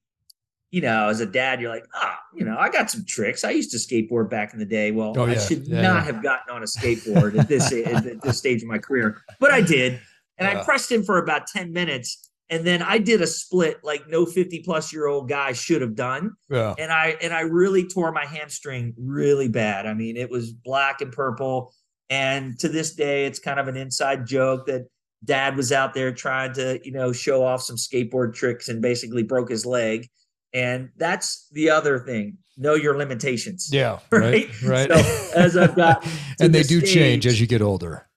You 0.72 0.82
know, 0.82 1.10
as 1.10 1.20
a 1.20 1.26
dad, 1.26 1.62
you're 1.62 1.72
like, 1.72 1.86
ah, 1.96 2.20
you 2.36 2.46
know, 2.46 2.56
I 2.58 2.70
got 2.70 2.92
some 2.92 3.04
tricks. 3.06 3.44
I 3.44 3.52
used 3.52 3.72
to 3.72 3.78
skateboard 3.78 4.30
back 4.30 4.54
in 4.54 4.60
the 4.60 4.66
day. 4.66 4.92
Well, 4.92 5.14
Oh, 5.18 5.26
I 5.26 5.36
should 5.38 5.68
Yeah, 5.68 5.82
not 5.82 5.96
yeah. 5.96 6.04
have 6.04 6.24
gotten 6.24 6.56
on 6.56 6.62
a 6.62 6.66
skateboard 6.68 7.38
at 7.40 7.48
this 7.48 7.72
at 7.74 8.22
this 8.22 8.38
stage 8.38 8.62
of 8.62 8.68
my 8.68 8.78
career, 8.78 9.22
but 9.40 9.52
I 9.52 9.62
did, 9.62 10.00
and 10.38 10.48
Yeah. 10.48 10.62
I 10.62 10.64
pressed 10.64 10.92
him 10.92 11.04
for 11.04 11.18
about 11.18 11.48
ten 11.48 11.74
minutes. 11.74 12.26
And 12.52 12.66
then 12.66 12.82
I 12.82 12.98
did 12.98 13.22
a 13.22 13.28
split 13.28 13.78
like 13.84 14.08
no 14.10 14.26
50 14.26 14.64
plus 14.64 14.92
year 14.92 15.06
old 15.06 15.30
guy 15.30 15.52
should 15.54 15.84
have 15.84 15.94
done 15.94 16.32
yeah. 16.50 16.74
and 16.80 16.92
I 16.92 17.16
and 17.22 17.32
I 17.32 17.42
really 17.42 17.88
tore 17.88 18.12
my 18.12 18.26
hamstring 18.26 18.96
really 18.98 19.48
bad. 19.48 19.86
I 19.86 19.94
mean, 19.94 20.18
it 20.18 20.32
was 20.32 20.52
black 20.52 21.02
and 21.02 21.12
purple. 21.12 21.72
And 22.10 22.58
to 22.58 22.68
this 22.68 22.96
day, 22.96 23.28
it's 23.28 23.38
kind 23.38 23.60
of 23.60 23.68
an 23.68 23.78
inside 23.78 24.26
joke 24.26 24.66
that 24.66 24.88
dad 25.24 25.58
was 25.58 25.72
out 25.72 25.94
there 25.94 26.12
trying 26.12 26.54
to, 26.54 26.80
you 26.84 26.92
know, 26.92 27.12
show 27.12 27.44
off 27.46 27.62
some 27.62 27.76
skateboard 27.76 28.34
tricks 28.34 28.68
and 28.68 28.82
basically 28.82 29.22
broke 29.22 29.52
his 29.52 29.64
leg. 29.64 30.08
And 30.54 30.90
that's 30.98 31.48
the 31.52 31.70
other 31.70 32.00
thing. 32.00 32.38
Know 32.58 32.76
your 32.76 32.98
limitations. 32.98 33.70
Yeah. 33.72 34.00
Right. 34.12 34.50
Right. 34.64 34.90
So 34.90 35.32
as 35.36 35.56
I've 35.56 35.76
got 35.76 36.06
and 36.40 36.54
they 36.54 36.64
do 36.64 36.80
stage, 36.80 36.94
change 36.94 37.28
as 37.28 37.40
you 37.40 37.48
get 37.48 37.62
older. 37.62 38.08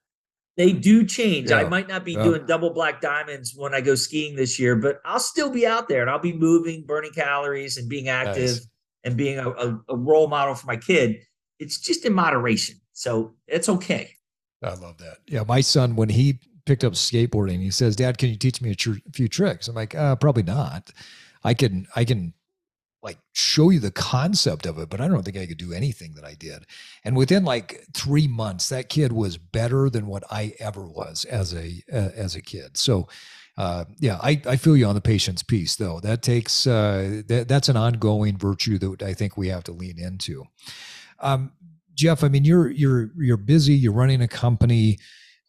They 0.56 0.72
do 0.72 1.06
change. 1.06 1.50
Yeah. 1.50 1.58
I 1.58 1.64
might 1.64 1.88
not 1.88 2.04
be 2.04 2.12
yeah. 2.12 2.24
doing 2.24 2.46
double 2.46 2.70
black 2.70 3.00
diamonds 3.00 3.54
when 3.56 3.74
I 3.74 3.80
go 3.80 3.94
skiing 3.94 4.36
this 4.36 4.58
year, 4.58 4.76
but 4.76 5.00
I'll 5.04 5.20
still 5.20 5.50
be 5.50 5.66
out 5.66 5.88
there 5.88 6.02
and 6.02 6.10
I'll 6.10 6.18
be 6.18 6.32
moving, 6.32 6.84
burning 6.84 7.12
calories 7.12 7.78
and 7.78 7.88
being 7.88 8.08
active 8.08 8.50
nice. 8.50 8.68
and 9.04 9.16
being 9.16 9.38
a, 9.38 9.48
a, 9.48 9.80
a 9.88 9.96
role 9.96 10.28
model 10.28 10.54
for 10.54 10.66
my 10.66 10.76
kid. 10.76 11.16
It's 11.58 11.78
just 11.78 12.04
in 12.04 12.12
moderation. 12.12 12.76
So 12.92 13.34
it's 13.46 13.68
okay. 13.68 14.10
I 14.62 14.74
love 14.74 14.98
that. 14.98 15.18
Yeah. 15.26 15.44
My 15.46 15.60
son, 15.60 15.96
when 15.96 16.10
he 16.10 16.40
picked 16.64 16.84
up 16.84 16.92
skateboarding. 16.92 17.60
He 17.60 17.70
says, 17.70 17.96
"Dad, 17.96 18.18
can 18.18 18.30
you 18.30 18.36
teach 18.36 18.60
me 18.60 18.72
a 18.72 18.74
tr- 18.74 19.00
few 19.12 19.28
tricks?" 19.28 19.68
I'm 19.68 19.74
like, 19.74 19.94
uh, 19.94 20.16
"Probably 20.16 20.42
not. 20.42 20.90
I 21.44 21.54
can, 21.54 21.86
I 21.96 22.04
can." 22.04 22.34
like 23.04 23.18
show 23.32 23.70
you 23.70 23.80
the 23.80 23.90
concept 23.90 24.64
of 24.64 24.78
it 24.78 24.88
but 24.88 25.00
i 25.00 25.08
don't 25.08 25.24
think 25.24 25.36
i 25.36 25.44
could 25.44 25.58
do 25.58 25.72
anything 25.72 26.14
that 26.14 26.24
i 26.24 26.34
did 26.34 26.64
and 27.04 27.16
within 27.16 27.44
like 27.44 27.84
three 27.92 28.28
months 28.28 28.68
that 28.68 28.88
kid 28.88 29.10
was 29.10 29.36
better 29.36 29.90
than 29.90 30.06
what 30.06 30.22
i 30.30 30.54
ever 30.60 30.86
was 30.86 31.24
as 31.24 31.52
a 31.52 31.82
uh, 31.92 32.10
as 32.14 32.36
a 32.36 32.40
kid 32.40 32.76
so 32.76 33.08
uh, 33.58 33.84
yeah, 33.98 34.18
I, 34.22 34.40
I 34.46 34.56
feel 34.56 34.76
you 34.76 34.86
on 34.86 34.94
the 34.94 35.00
patience 35.00 35.42
piece 35.42 35.76
though. 35.76 36.00
That 36.00 36.22
takes 36.22 36.66
uh, 36.66 37.22
that, 37.28 37.48
that's 37.48 37.68
an 37.68 37.76
ongoing 37.76 38.38
virtue 38.38 38.78
that 38.78 39.02
I 39.02 39.12
think 39.12 39.36
we 39.36 39.48
have 39.48 39.64
to 39.64 39.72
lean 39.72 39.98
into. 39.98 40.44
Um, 41.20 41.52
Jeff, 41.94 42.24
I 42.24 42.28
mean, 42.28 42.44
you're 42.44 42.70
you're 42.70 43.10
you're 43.18 43.36
busy. 43.36 43.74
You're 43.74 43.92
running 43.92 44.22
a 44.22 44.28
company. 44.28 44.98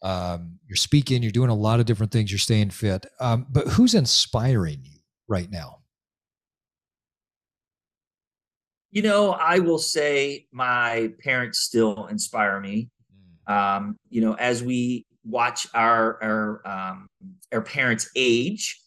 Um, 0.02 0.58
you're 0.66 0.76
speaking, 0.76 1.22
you're 1.22 1.32
doing 1.32 1.48
a 1.48 1.54
lot 1.54 1.80
of 1.80 1.86
different 1.86 2.12
things, 2.12 2.30
you're 2.30 2.38
staying 2.38 2.68
fit. 2.68 3.06
Um, 3.20 3.46
but 3.48 3.68
who's 3.68 3.94
inspiring 3.94 4.80
you 4.82 4.98
right 5.28 5.50
now? 5.50 5.78
You 8.94 9.02
know, 9.02 9.32
I 9.32 9.58
will 9.58 9.78
say 9.78 10.46
my 10.52 11.12
parents 11.18 11.58
still 11.58 12.06
inspire 12.06 12.60
me. 12.60 12.90
Mm. 13.48 13.52
Um, 13.52 13.98
you 14.08 14.20
know, 14.20 14.34
as 14.34 14.62
we 14.62 15.04
watch 15.24 15.66
our 15.74 16.22
our 16.22 16.62
um, 16.64 17.08
our 17.52 17.60
parents 17.60 18.08
age, 18.14 18.80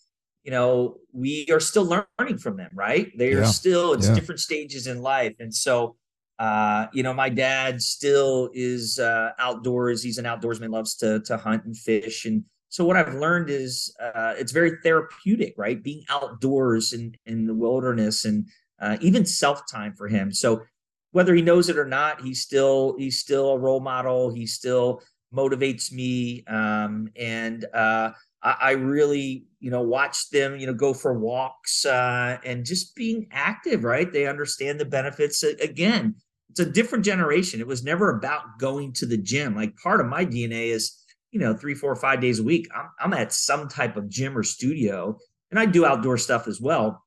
you 0.45 0.51
know, 0.51 0.95
we 1.11 1.45
are 1.51 1.59
still 1.59 1.85
learning 2.17 2.37
from 2.37 2.55
them, 2.55 2.71
right? 2.73 3.11
They 3.17 3.33
are 3.33 3.41
yeah. 3.41 3.47
still 3.47 3.91
it's 3.91 4.07
yeah. 4.07 4.15
different 4.15 4.39
stages 4.39 4.87
in 4.87 5.01
life, 5.01 5.35
and 5.39 5.53
so 5.53 5.97
uh, 6.39 6.87
you 6.93 7.03
know, 7.03 7.13
my 7.13 7.27
dad 7.29 7.81
still 7.81 8.49
is 8.53 8.99
uh, 8.99 9.31
outdoors. 9.39 10.03
He's 10.03 10.19
an 10.19 10.25
outdoorsman, 10.25 10.71
loves 10.71 10.95
to 10.97 11.19
to 11.21 11.35
hunt 11.35 11.65
and 11.65 11.75
fish. 11.75 12.25
And 12.25 12.45
so 12.69 12.85
what 12.85 12.95
I've 12.95 13.15
learned 13.15 13.49
is 13.49 13.93
uh, 13.99 14.35
it's 14.37 14.51
very 14.51 14.77
therapeutic, 14.83 15.55
right? 15.57 15.83
Being 15.83 16.03
outdoors 16.09 16.93
in 16.93 17.15
in 17.25 17.45
the 17.45 17.55
wilderness 17.55 18.23
and 18.23 18.47
uh, 18.79 18.97
even 19.01 19.25
self 19.25 19.63
time 19.69 19.93
for 19.93 20.07
him. 20.07 20.31
So 20.31 20.63
whether 21.11 21.33
he 21.33 21.41
knows 21.41 21.69
it 21.69 21.77
or 21.77 21.85
not, 21.85 22.21
he's 22.21 22.41
still 22.41 22.95
he's 22.97 23.19
still 23.19 23.51
a 23.51 23.57
role 23.57 23.79
model. 23.79 24.31
He 24.31 24.45
still 24.45 25.01
motivates 25.33 25.91
me, 25.91 26.43
um, 26.45 27.09
and 27.15 27.65
uh, 27.73 28.11
I, 28.41 28.55
I, 28.61 28.71
really 28.71 29.45
you 29.59 29.71
know 29.71 29.81
watch 29.81 30.29
them 30.29 30.57
you 30.57 30.67
know 30.67 30.73
go 30.73 30.93
for 30.93 31.17
walks 31.17 31.85
uh, 31.85 32.37
and 32.45 32.65
just 32.65 32.95
being 32.95 33.27
active. 33.31 33.83
Right? 33.83 34.11
They 34.11 34.27
understand 34.27 34.79
the 34.79 34.85
benefits. 34.85 35.43
Again, 35.43 36.15
it's 36.49 36.59
a 36.59 36.71
different 36.71 37.05
generation. 37.05 37.59
It 37.59 37.67
was 37.67 37.83
never 37.83 38.17
about 38.17 38.59
going 38.59 38.93
to 38.93 39.05
the 39.05 39.17
gym. 39.17 39.55
Like 39.55 39.77
part 39.77 40.01
of 40.01 40.07
my 40.07 40.25
DNA 40.25 40.67
is, 40.67 41.03
you 41.31 41.39
know, 41.39 41.55
three, 41.55 41.73
four, 41.75 41.95
five 41.95 42.21
days 42.21 42.39
a 42.39 42.43
week. 42.43 42.67
I'm, 42.75 42.89
I'm 42.99 43.13
at 43.13 43.33
some 43.33 43.67
type 43.67 43.97
of 43.97 44.09
gym 44.09 44.37
or 44.37 44.43
studio, 44.43 45.17
and 45.51 45.59
I 45.59 45.65
do 45.65 45.85
outdoor 45.85 46.17
stuff 46.17 46.47
as 46.47 46.61
well. 46.61 47.03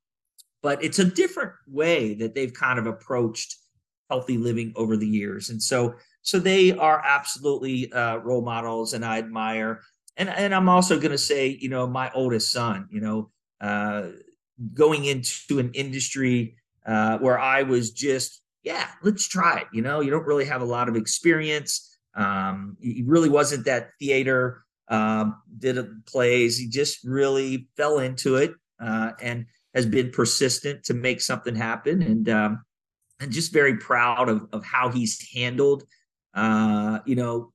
But 0.62 0.82
it's 0.84 0.98
a 0.98 1.04
different 1.04 1.52
way 1.66 2.14
that 2.14 2.34
they've 2.34 2.52
kind 2.52 2.78
of 2.78 2.86
approached 2.86 3.56
healthy 4.10 4.36
living 4.38 4.72
over 4.76 4.96
the 4.96 5.06
years, 5.06 5.50
and 5.50 5.62
so 5.62 5.94
so 6.22 6.38
they 6.38 6.72
are 6.72 7.02
absolutely 7.04 7.92
uh, 7.92 8.16
role 8.18 8.42
models, 8.42 8.92
and 8.92 9.04
I 9.04 9.18
admire. 9.18 9.80
And 10.16 10.28
and 10.28 10.54
I'm 10.54 10.68
also 10.68 10.98
going 10.98 11.12
to 11.12 11.18
say, 11.18 11.58
you 11.60 11.68
know, 11.68 11.86
my 11.86 12.10
oldest 12.14 12.50
son, 12.50 12.88
you 12.90 13.00
know, 13.00 13.30
uh, 13.60 14.08
going 14.74 15.04
into 15.06 15.58
an 15.58 15.70
industry 15.72 16.56
uh, 16.86 17.18
where 17.18 17.38
I 17.38 17.62
was 17.62 17.92
just 17.92 18.42
yeah, 18.62 18.88
let's 19.02 19.26
try 19.26 19.60
it. 19.60 19.66
You 19.72 19.82
know, 19.82 20.00
you 20.00 20.10
don't 20.10 20.26
really 20.26 20.44
have 20.44 20.60
a 20.60 20.66
lot 20.66 20.88
of 20.88 20.96
experience. 20.96 21.98
Um, 22.14 22.76
he 22.80 23.02
really 23.06 23.28
wasn't 23.28 23.64
that 23.64 23.90
theater, 23.98 24.64
um, 24.88 25.40
did 25.58 25.78
plays. 26.06 26.58
He 26.58 26.68
just 26.68 27.04
really 27.04 27.68
fell 27.76 28.00
into 28.00 28.36
it 28.36 28.52
uh, 28.80 29.12
and 29.22 29.46
has 29.74 29.86
been 29.86 30.10
persistent 30.10 30.84
to 30.84 30.94
make 30.94 31.20
something 31.20 31.54
happen. 31.54 32.02
And 32.02 32.28
um, 32.28 32.64
and 33.20 33.30
just 33.30 33.52
very 33.52 33.76
proud 33.76 34.28
of 34.28 34.46
of 34.52 34.64
how 34.64 34.90
he's 34.90 35.28
handled, 35.34 35.84
uh, 36.34 37.00
you 37.04 37.16
know, 37.16 37.52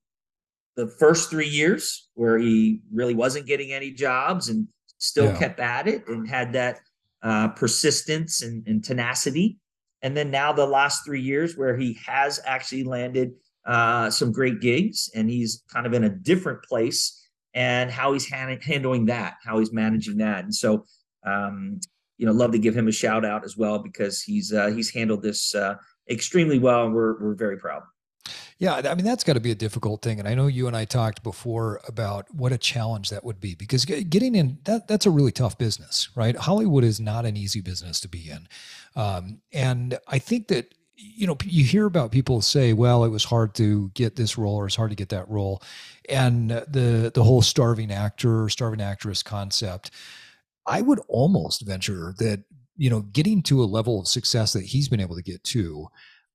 the 0.76 0.88
first 0.88 1.30
three 1.30 1.47
years 1.47 2.09
where 2.13 2.38
he 2.38 2.82
really 2.93 3.16
wasn't 3.16 3.47
getting 3.47 3.72
any 3.72 3.91
jobs 3.91 4.49
and 4.49 4.68
still 4.97 5.26
yeah. 5.26 5.38
kept 5.38 5.59
at 5.59 5.88
it 5.88 6.07
and 6.07 6.28
had 6.28 6.53
that 6.53 6.80
uh, 7.24 7.49
persistence 7.49 8.41
and, 8.41 8.66
and 8.68 8.84
tenacity 8.84 9.57
and 10.05 10.16
then 10.16 10.30
now 10.30 10.53
the 10.53 10.68
last 10.68 11.03
three 11.03 11.20
years 11.20 11.57
where 11.57 11.76
he 11.76 11.97
has 12.05 12.39
actually 12.45 12.84
landed 12.84 13.32
uh, 13.66 14.07
some 14.11 14.32
great 14.32 14.61
gigs 14.61 15.09
and 15.16 15.28
he's 15.28 15.63
kind 15.74 15.88
of 15.88 15.95
in 15.95 16.03
a 16.03 16.09
different 16.09 16.63
place 16.63 17.28
and 17.55 17.89
how 17.89 18.13
he's 18.13 18.30
hand- 18.30 18.63
handling 18.63 19.05
that, 19.05 19.38
how 19.43 19.57
he's 19.57 19.74
managing 19.74 20.18
that. 20.18 20.43
And 20.43 20.53
so, 20.53 20.86
um, 21.26 21.80
you 22.18 22.26
know, 22.26 22.32
love 22.32 22.51
to 22.51 22.59
give 22.59 22.76
him 22.76 22.88
a 22.88 22.91
shout 22.91 23.26
out 23.26 23.43
as 23.43 23.57
well 23.57 23.80
because 23.80 24.22
he's 24.22 24.53
uh, 24.53 24.68
he's 24.68 24.93
handled 24.93 25.22
this 25.22 25.53
uh, 25.55 25.76
extremely 26.09 26.59
well, 26.59 26.86
and 26.86 26.93
we're 26.93 27.20
we're 27.20 27.36
very 27.36 27.57
proud. 27.57 27.84
Yeah, 28.57 28.76
I 28.76 28.95
mean 28.95 29.03
that's 29.03 29.26
got 29.26 29.34
to 29.34 29.41
be 29.41 29.51
a 29.51 29.55
difficult 29.55 30.01
thing, 30.01 30.18
and 30.18 30.28
I 30.28 30.34
know 30.34 30.47
you 30.47 30.68
and 30.68 30.78
I 30.78 30.86
talked 30.86 31.24
before 31.24 31.82
about 31.88 32.34
what 32.34 32.53
a 32.53 32.57
challenge 32.57 33.09
that 33.09 33.26
would 33.26 33.41
be 33.41 33.53
because 33.53 33.84
getting 33.84 34.34
in 34.34 34.59
that 34.63 34.88
that's 34.88 35.05
a 35.05 35.11
really 35.11 35.34
tough 35.34 35.57
business, 35.57 36.09
right? 36.16 36.36
Hollywood 36.38 36.86
is 36.86 36.99
not 37.01 37.26
an 37.26 37.36
easy 37.36 37.59
business 37.59 37.99
to 38.01 38.07
be 38.07 38.30
in, 38.30 38.47
um, 38.95 39.41
and 39.51 39.99
I 40.07 40.20
think 40.20 40.47
that 40.47 40.74
you 40.95 41.28
know 41.28 41.38
you 41.43 41.66
hear 41.66 41.86
about 41.86 42.11
people 42.11 42.41
say, 42.41 42.72
"Well, 42.72 43.03
it 43.03 43.09
was 43.09 43.26
hard 43.26 43.55
to 43.55 43.89
get 43.93 44.16
this 44.16 44.38
role, 44.38 44.55
or 44.55 44.68
it's 44.68 44.76
hard 44.78 44.91
to 44.91 44.95
get 44.95 45.09
that 45.09 45.28
role," 45.30 45.61
and 46.07 46.49
the 46.49 47.11
the 47.13 47.24
whole 47.24 47.41
starving 47.41 47.91
actor, 47.91 48.47
starving 48.47 48.82
actress 48.82 49.22
concept. 49.22 49.91
I 50.68 50.82
would 50.82 50.99
almost 51.07 51.66
venture 51.66 52.13
that 52.20 52.43
you 52.78 52.89
know 52.89 53.01
getting 53.01 53.41
to 53.43 53.63
a 53.63 53.66
level 53.66 53.99
of 53.99 54.07
success 54.07 54.53
that 54.53 54.66
he's 54.66 54.89
been 54.89 54.99
able 54.99 55.16
to 55.16 55.24
get 55.24 55.43
to 55.45 55.88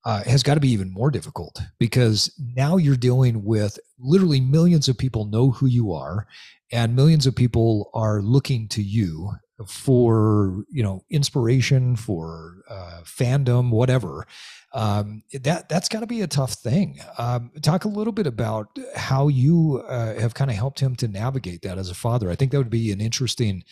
uh, 0.05 0.23
has 0.25 0.43
got 0.43 0.55
to 0.55 0.61
be 0.61 0.71
even 0.71 0.91
more 0.91 1.11
difficult 1.11 1.61
because 1.79 2.33
now 2.55 2.77
you're 2.77 2.97
dealing 2.97 3.45
with 3.45 3.79
literally 3.99 4.41
millions 4.41 4.89
of 4.89 4.97
people 4.97 5.27
know 5.27 5.51
who 5.51 5.67
you 5.67 5.93
are 5.93 6.27
and 6.73 6.97
millions 6.97 7.27
of 7.27 7.35
people 7.35 7.91
are 7.93 8.23
looking 8.23 8.67
to 8.69 8.83
you 8.83 9.33
for 9.67 10.65
you 10.71 10.83
know 10.83 11.05
inspiration 11.11 11.97
for 11.97 12.63
uh, 12.69 13.01
fandom 13.05 13.71
whatever. 13.71 14.27
Um, 14.73 15.23
that 15.33 15.69
that's 15.69 15.89
got 15.89 16.01
to 16.01 16.07
be 16.07 16.23
a 16.23 16.27
tough 16.27 16.55
thing. 16.55 17.01
Um, 17.19 17.51
talk 17.63 17.85
a 17.85 17.89
little 17.89 18.13
bit 18.13 18.27
about 18.27 18.79
how 18.95 19.29
you 19.29 19.85
uh, 19.89 20.15
have 20.19 20.35
kind 20.35 20.51
of 20.51 20.57
helped 20.57 20.81
him 20.81 20.97
to 20.97 21.09
navigate 21.09 21.63
that 21.63 21.79
as 21.79 21.91
a 21.91 21.95
father. 21.95 22.31
I 22.31 22.37
think 22.37 22.53
that 22.53 22.59
would 22.59 22.71
be 22.71 22.93
an 22.93 23.01
interesting 23.01 23.65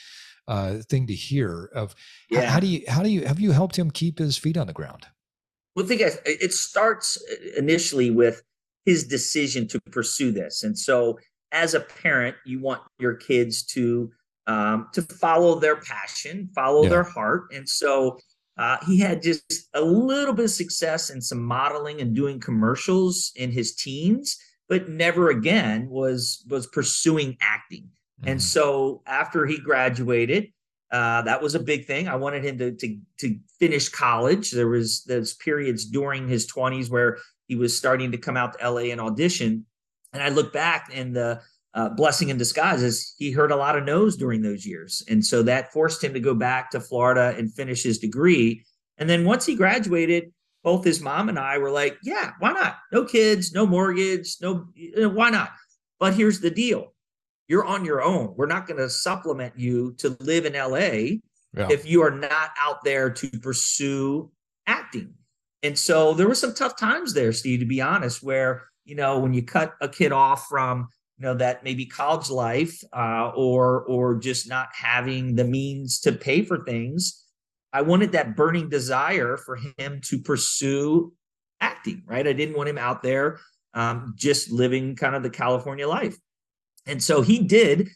uh, 0.49 0.79
thing 0.89 1.07
to 1.07 1.15
hear 1.15 1.71
of 1.75 1.95
yeah. 2.31 2.47
how, 2.47 2.53
how 2.53 2.61
do 2.61 2.67
you 2.67 2.83
how 2.89 3.03
do 3.03 3.11
you 3.11 3.25
have 3.25 3.39
you 3.39 3.53
helped 3.53 3.79
him 3.79 3.91
keep 3.91 4.19
his 4.19 4.37
feet 4.37 4.57
on 4.57 4.67
the 4.67 4.73
ground 4.73 5.07
well, 5.77 5.87
think 5.87 6.01
it 6.01 6.53
starts 6.53 7.23
initially 7.57 8.11
with 8.11 8.43
his 8.85 9.07
decision 9.07 9.69
to 9.69 9.81
pursue 9.93 10.33
this, 10.33 10.65
and 10.65 10.77
so 10.77 11.19
as 11.53 11.75
a 11.75 11.81
parent, 11.81 12.37
you 12.45 12.61
want 12.61 12.83
your 12.99 13.15
kids 13.15 13.63
to 13.67 14.11
um, 14.49 14.89
to 14.95 15.03
follow 15.03 15.61
their 15.61 15.77
passion, 15.77 16.49
follow 16.53 16.83
yeah. 16.83 16.89
their 16.89 17.03
heart, 17.05 17.45
and 17.53 17.69
so 17.69 18.19
uh, 18.57 18.79
he 18.87 18.99
had 18.99 19.23
just 19.23 19.69
a 19.75 19.81
little 19.81 20.35
bit 20.35 20.47
of 20.47 20.51
success 20.51 21.11
in 21.11 21.21
some 21.21 21.43
modeling 21.43 22.01
and 22.01 22.15
doing 22.15 22.41
commercials 22.41 23.31
in 23.37 23.53
his 23.53 23.77
teens, 23.77 24.37
but 24.69 24.89
never 24.89 25.31
again 25.31 25.89
was 25.89 26.45
was 26.49 26.67
pursuing 26.67 27.37
acting. 27.41 27.89
Mm-hmm. 28.21 28.29
And 28.29 28.43
so 28.43 29.03
after 29.07 29.47
he 29.47 29.59
graduated, 29.59 30.53
uh, 30.91 31.23
that 31.23 31.43
was 31.43 31.55
a 31.55 31.61
big 31.61 31.87
thing. 31.87 32.09
I 32.09 32.17
wanted 32.17 32.45
him 32.45 32.59
to, 32.59 32.73
to 32.73 32.99
to 33.19 33.39
finish 33.59 33.89
college. 33.89 34.51
There 34.51 34.69
was 34.69 35.05
those 35.05 35.35
periods 35.35 35.85
during 35.85 36.29
his 36.29 36.51
20s 36.51 36.89
where 36.89 37.19
he 37.47 37.57
was 37.57 37.77
starting 37.77 38.13
to 38.13 38.19
come 38.19 38.37
out 38.37 38.59
to 38.59 38.71
LA 38.71 38.91
and 38.91 39.01
audition. 39.01 39.67
And 40.13 40.23
I 40.23 40.31
look 40.31 40.53
back 40.53 40.91
and 40.93 41.15
the 41.15 41.43
uh, 41.75 41.91
blessing 41.91 42.31
in 42.31 42.39
disguise 42.39 42.83
is 42.83 43.15
he 43.19 43.31
heard 43.31 43.53
a 43.53 43.57
lot 43.57 43.77
of 43.77 43.85
no's 43.85 44.17
during 44.17 44.41
those 44.41 44.67
years. 44.67 45.03
And 45.09 45.25
so 45.25 45.43
that 45.43 45.73
forced 45.73 46.03
him 46.03 46.15
to 46.15 46.21
go 46.21 46.35
back 46.35 46.71
to 46.71 46.81
Florida 46.81 47.35
and 47.37 47.53
finish 47.53 47.83
his 47.83 47.99
degree. 47.99 48.65
And 48.97 49.09
then 49.09 49.25
once 49.25 49.45
he 49.45 49.55
graduated, 49.55 50.33
both 50.65 50.85
his 50.85 51.01
mom 51.01 51.29
and 51.29 51.39
I 51.39 51.59
were 51.59 51.71
like, 51.71 51.99
yeah, 52.03 52.33
why 52.39 52.53
not? 52.53 52.79
No 52.93 53.05
kids, 53.05 53.53
no 53.53 53.67
mortgage, 53.67 54.37
no, 54.41 54.67
why 54.97 55.31
not? 55.31 55.51
But 56.01 56.15
here's 56.15 56.41
the 56.41 56.51
deal 56.51 56.95
you're 57.49 57.65
on 57.65 57.85
your 57.85 58.03
own. 58.03 58.35
We're 58.37 58.47
not 58.47 58.67
going 58.67 58.79
to 58.79 58.91
supplement 58.91 59.59
you 59.59 59.95
to 59.99 60.17
live 60.21 60.45
in 60.45 60.53
LA 60.53 61.19
yeah. 61.57 61.69
if 61.71 61.87
you 61.87 62.03
are 62.03 62.11
not 62.11 62.51
out 62.63 62.85
there 62.85 63.11
to 63.11 63.29
pursue 63.41 64.31
acting. 64.67 65.15
And 65.63 65.77
so 65.77 66.15
there 66.15 66.29
were 66.29 66.35
some 66.35 66.55
tough 66.55 66.79
times 66.79 67.15
there, 67.15 67.33
Steve, 67.33 67.61
to 67.61 67.67
be 67.67 67.81
honest, 67.81 68.23
where, 68.23 68.65
you 68.85 68.95
know, 68.95 69.19
when 69.19 69.35
you 69.35 69.43
cut 69.43 69.75
a 69.81 69.89
kid 69.89 70.13
off 70.13 70.47
from, 70.49 70.89
you 71.19 71.25
know, 71.25 71.35
that 71.35 71.65
maybe 71.65 71.85
college 71.85 72.31
life 72.31 72.79
uh, 72.93 73.33
or 73.35 73.83
or 73.85 74.15
just 74.15 74.49
not 74.49 74.69
having 74.73 75.35
the 75.35 75.45
means 75.45 75.99
to 76.01 76.13
pay 76.13 76.45
for 76.45 76.65
things, 76.65 77.25
I 77.73 77.83
wanted 77.83 78.13
that 78.13 78.37
burning 78.37 78.69
desire 78.69 79.37
for 79.37 79.59
him 79.79 80.01
to 80.05 80.19
pursue 80.21 81.13
acting, 81.61 82.05
right? 82.07 82.27
I 82.27 82.33
didn't 82.33 82.57
want 82.57 82.69
him 82.69 82.79
out 82.79 83.03
there 83.03 83.41
um, 83.75 84.15
just 84.17 84.51
living 84.51 84.97
kind 84.97 85.15
of 85.15 85.23
the 85.23 85.31
California 85.31 85.89
life. 85.89 86.17
And 86.89 87.03
so 87.03 87.23
he 87.23 87.39
did 87.39 87.89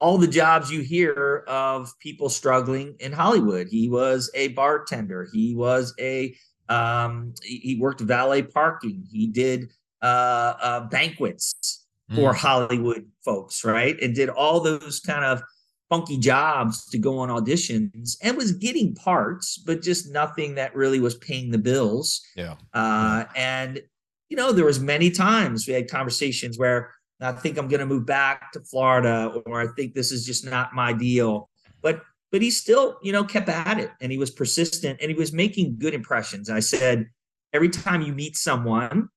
all 0.00 0.18
the 0.18 0.26
jobs 0.26 0.70
you 0.70 0.80
hear 0.80 1.44
of 1.48 1.92
people 2.00 2.28
struggling 2.28 2.96
in 3.00 3.12
Hollywood. 3.12 3.68
He 3.68 3.88
was 3.88 4.30
a 4.34 4.48
bartender. 4.48 5.28
He 5.32 5.54
was 5.54 5.94
a 6.00 6.34
um, 6.68 7.34
he 7.42 7.78
worked 7.80 8.00
valet 8.00 8.42
parking. 8.42 9.04
He 9.10 9.26
did 9.26 9.70
uh, 10.02 10.54
uh, 10.60 10.80
banquets 10.88 11.86
for 12.14 12.32
mm. 12.32 12.36
Hollywood 12.36 13.06
folks, 13.24 13.64
right? 13.64 14.00
And 14.02 14.14
did 14.14 14.28
all 14.28 14.60
those 14.60 15.00
kind 15.00 15.24
of 15.24 15.42
funky 15.88 16.18
jobs 16.18 16.84
to 16.90 16.98
go 16.98 17.18
on 17.18 17.30
auditions 17.30 18.16
and 18.22 18.36
was 18.36 18.52
getting 18.52 18.94
parts, 18.94 19.56
but 19.58 19.82
just 19.82 20.12
nothing 20.12 20.54
that 20.56 20.74
really 20.74 21.00
was 21.00 21.16
paying 21.16 21.50
the 21.50 21.58
bills. 21.58 22.20
Yeah. 22.36 22.56
Uh, 22.74 23.24
and 23.34 23.80
you 24.28 24.36
know, 24.36 24.52
there 24.52 24.66
was 24.66 24.78
many 24.78 25.10
times 25.10 25.66
we 25.66 25.72
had 25.72 25.90
conversations 25.90 26.58
where 26.58 26.92
I 27.20 27.32
think 27.32 27.58
I'm 27.58 27.68
going 27.68 27.80
to 27.80 27.86
move 27.86 28.06
back 28.06 28.52
to 28.52 28.60
Florida, 28.60 29.42
or 29.46 29.60
I 29.60 29.66
think 29.74 29.94
this 29.94 30.12
is 30.12 30.24
just 30.24 30.44
not 30.44 30.74
my 30.74 30.92
deal. 30.92 31.50
But 31.82 32.02
but 32.30 32.42
he 32.42 32.50
still, 32.50 32.98
you 33.02 33.12
know, 33.12 33.24
kept 33.24 33.48
at 33.48 33.78
it 33.78 33.90
and 34.00 34.12
he 34.12 34.18
was 34.18 34.30
persistent 34.30 34.98
and 35.00 35.10
he 35.10 35.16
was 35.16 35.32
making 35.32 35.78
good 35.78 35.94
impressions. 35.94 36.50
I 36.50 36.60
said, 36.60 37.08
every 37.54 37.70
time 37.70 38.02
you 38.02 38.12
meet 38.12 38.36
someone, 38.36 39.08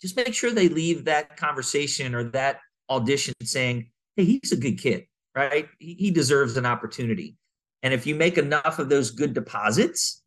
just 0.00 0.16
make 0.16 0.34
sure 0.34 0.50
they 0.50 0.68
leave 0.68 1.04
that 1.04 1.36
conversation 1.36 2.14
or 2.14 2.24
that 2.30 2.58
audition 2.90 3.34
saying, 3.42 3.90
hey, 4.16 4.24
he's 4.24 4.50
a 4.52 4.56
good 4.56 4.78
kid, 4.78 5.06
right? 5.36 5.68
He 5.78 6.10
deserves 6.10 6.56
an 6.56 6.66
opportunity. 6.66 7.36
And 7.82 7.94
if 7.94 8.06
you 8.06 8.16
make 8.16 8.38
enough 8.38 8.80
of 8.80 8.88
those 8.88 9.12
good 9.12 9.34
deposits, 9.34 10.22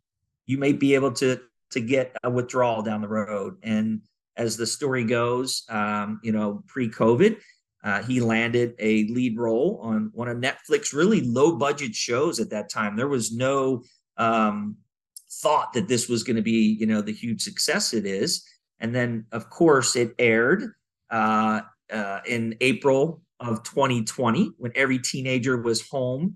you 0.45 0.57
may 0.57 0.72
be 0.72 0.95
able 0.95 1.11
to 1.13 1.39
to 1.72 1.80
get 1.80 2.15
a 2.24 2.30
withdrawal 2.30 2.82
down 2.82 3.01
the 3.01 3.07
road. 3.07 3.57
And 3.63 4.01
as 4.38 4.57
the 4.57 4.67
story 4.67 5.03
goes, 5.03 5.63
um, 5.69 6.19
you 6.23 6.32
know, 6.32 6.63
pre-COVID, 6.67 7.38
uh, 7.84 8.03
he 8.03 8.21
landed 8.21 8.75
a 8.79 9.05
lead 9.07 9.38
role 9.38 9.79
on 9.82 10.11
one 10.13 10.27
of 10.27 10.38
Netflix 10.38 10.93
really 10.93 11.21
low 11.21 11.55
budget 11.55 11.95
shows 11.95 12.39
at 12.39 12.49
that 12.51 12.69
time. 12.69 12.95
There 12.95 13.07
was 13.07 13.32
no 13.32 13.84
um, 14.17 14.77
thought 15.41 15.73
that 15.73 15.88
this 15.88 16.07
was 16.07 16.23
going 16.23 16.36
to 16.36 16.41
be, 16.41 16.77
you 16.79 16.86
know, 16.86 17.01
the 17.01 17.13
huge 17.13 17.41
success 17.41 17.93
it 17.93 18.05
is. 18.05 18.45
And 18.79 18.93
then, 18.93 19.25
of 19.32 19.49
course, 19.49 19.95
it 19.95 20.13
aired 20.19 20.73
uh, 21.09 21.61
uh, 21.91 22.19
in 22.27 22.55
April 22.61 23.21
of 23.39 23.63
2020 23.63 24.51
when 24.57 24.71
every 24.75 24.99
teenager 24.99 25.59
was 25.59 25.88
home, 25.88 26.36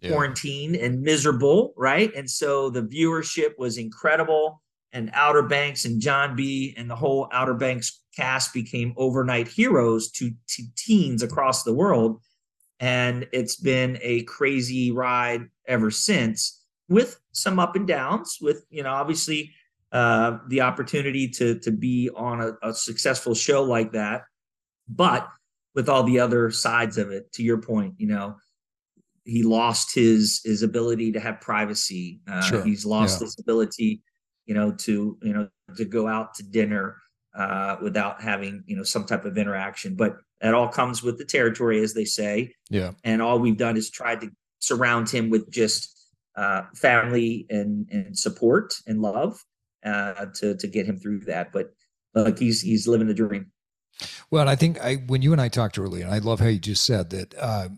yeah. 0.00 0.10
quarantined, 0.10 0.76
and 0.76 1.02
miserable, 1.02 1.74
right? 1.76 2.14
And 2.14 2.28
so 2.28 2.70
the 2.70 2.82
viewership 2.82 3.58
was 3.58 3.76
incredible 3.76 4.62
and 4.96 5.10
Outer 5.12 5.42
Banks 5.42 5.84
and 5.84 6.00
John 6.00 6.34
B. 6.34 6.74
and 6.78 6.88
the 6.88 6.96
whole 6.96 7.28
Outer 7.30 7.52
Banks 7.52 8.00
cast 8.16 8.54
became 8.54 8.94
overnight 8.96 9.46
heroes 9.46 10.10
to, 10.12 10.30
to 10.48 10.62
teens 10.74 11.22
across 11.22 11.64
the 11.64 11.74
world. 11.74 12.22
And 12.80 13.28
it's 13.30 13.56
been 13.56 13.98
a 14.00 14.22
crazy 14.22 14.90
ride 14.90 15.42
ever 15.68 15.90
since 15.90 16.64
with 16.88 17.20
some 17.32 17.58
up 17.58 17.76
and 17.76 17.86
downs, 17.86 18.38
with, 18.40 18.64
you 18.70 18.82
know, 18.82 18.92
obviously 18.92 19.52
uh, 19.92 20.38
the 20.48 20.62
opportunity 20.62 21.28
to, 21.28 21.58
to 21.58 21.70
be 21.70 22.08
on 22.16 22.40
a, 22.40 22.68
a 22.70 22.72
successful 22.72 23.34
show 23.34 23.62
like 23.64 23.92
that. 23.92 24.22
But 24.88 25.28
with 25.74 25.90
all 25.90 26.04
the 26.04 26.20
other 26.20 26.50
sides 26.50 26.96
of 26.96 27.10
it, 27.10 27.30
to 27.34 27.42
your 27.42 27.58
point, 27.58 27.96
you 27.98 28.06
know, 28.06 28.36
he 29.24 29.42
lost 29.42 29.94
his 29.94 30.40
his 30.44 30.62
ability 30.62 31.10
to 31.12 31.20
have 31.20 31.40
privacy. 31.40 32.20
Uh, 32.30 32.40
sure. 32.42 32.62
He's 32.62 32.86
lost 32.86 33.20
yeah. 33.20 33.26
his 33.26 33.36
ability 33.40 34.00
you 34.46 34.54
know, 34.54 34.72
to 34.72 35.18
you 35.22 35.32
know 35.32 35.48
to 35.76 35.84
go 35.84 36.08
out 36.08 36.34
to 36.34 36.42
dinner 36.42 36.96
uh, 37.34 37.76
without 37.82 38.22
having 38.22 38.64
you 38.66 38.76
know 38.76 38.82
some 38.82 39.04
type 39.04 39.24
of 39.24 39.36
interaction. 39.36 39.94
But 39.94 40.16
that 40.40 40.54
all 40.54 40.68
comes 40.68 41.02
with 41.02 41.18
the 41.18 41.24
territory, 41.24 41.80
as 41.82 41.94
they 41.94 42.04
say. 42.04 42.52
Yeah. 42.70 42.92
And 43.04 43.22
all 43.22 43.38
we've 43.38 43.56
done 43.56 43.76
is 43.76 43.90
tried 43.90 44.20
to 44.20 44.30
surround 44.58 45.08
him 45.08 45.30
with 45.30 45.50
just 45.50 45.92
uh, 46.36 46.62
family 46.74 47.46
and 47.50 47.88
and 47.90 48.18
support 48.18 48.74
and 48.86 49.02
love 49.02 49.38
uh, 49.84 50.26
to 50.36 50.56
to 50.56 50.66
get 50.66 50.86
him 50.86 50.98
through 50.98 51.20
that. 51.20 51.52
But 51.52 51.70
like 52.14 52.38
he's 52.38 52.60
he's 52.60 52.86
living 52.88 53.06
the 53.06 53.14
dream. 53.14 53.52
Well, 54.30 54.48
I 54.48 54.56
think 54.56 54.78
I 54.80 54.96
when 55.06 55.22
you 55.22 55.32
and 55.32 55.40
I 55.40 55.48
talked 55.48 55.78
earlier, 55.78 56.04
and 56.04 56.12
I 56.12 56.18
love 56.18 56.40
how 56.40 56.48
you 56.48 56.58
just 56.58 56.84
said 56.84 57.10
that 57.10 57.34
uh, 57.38 57.68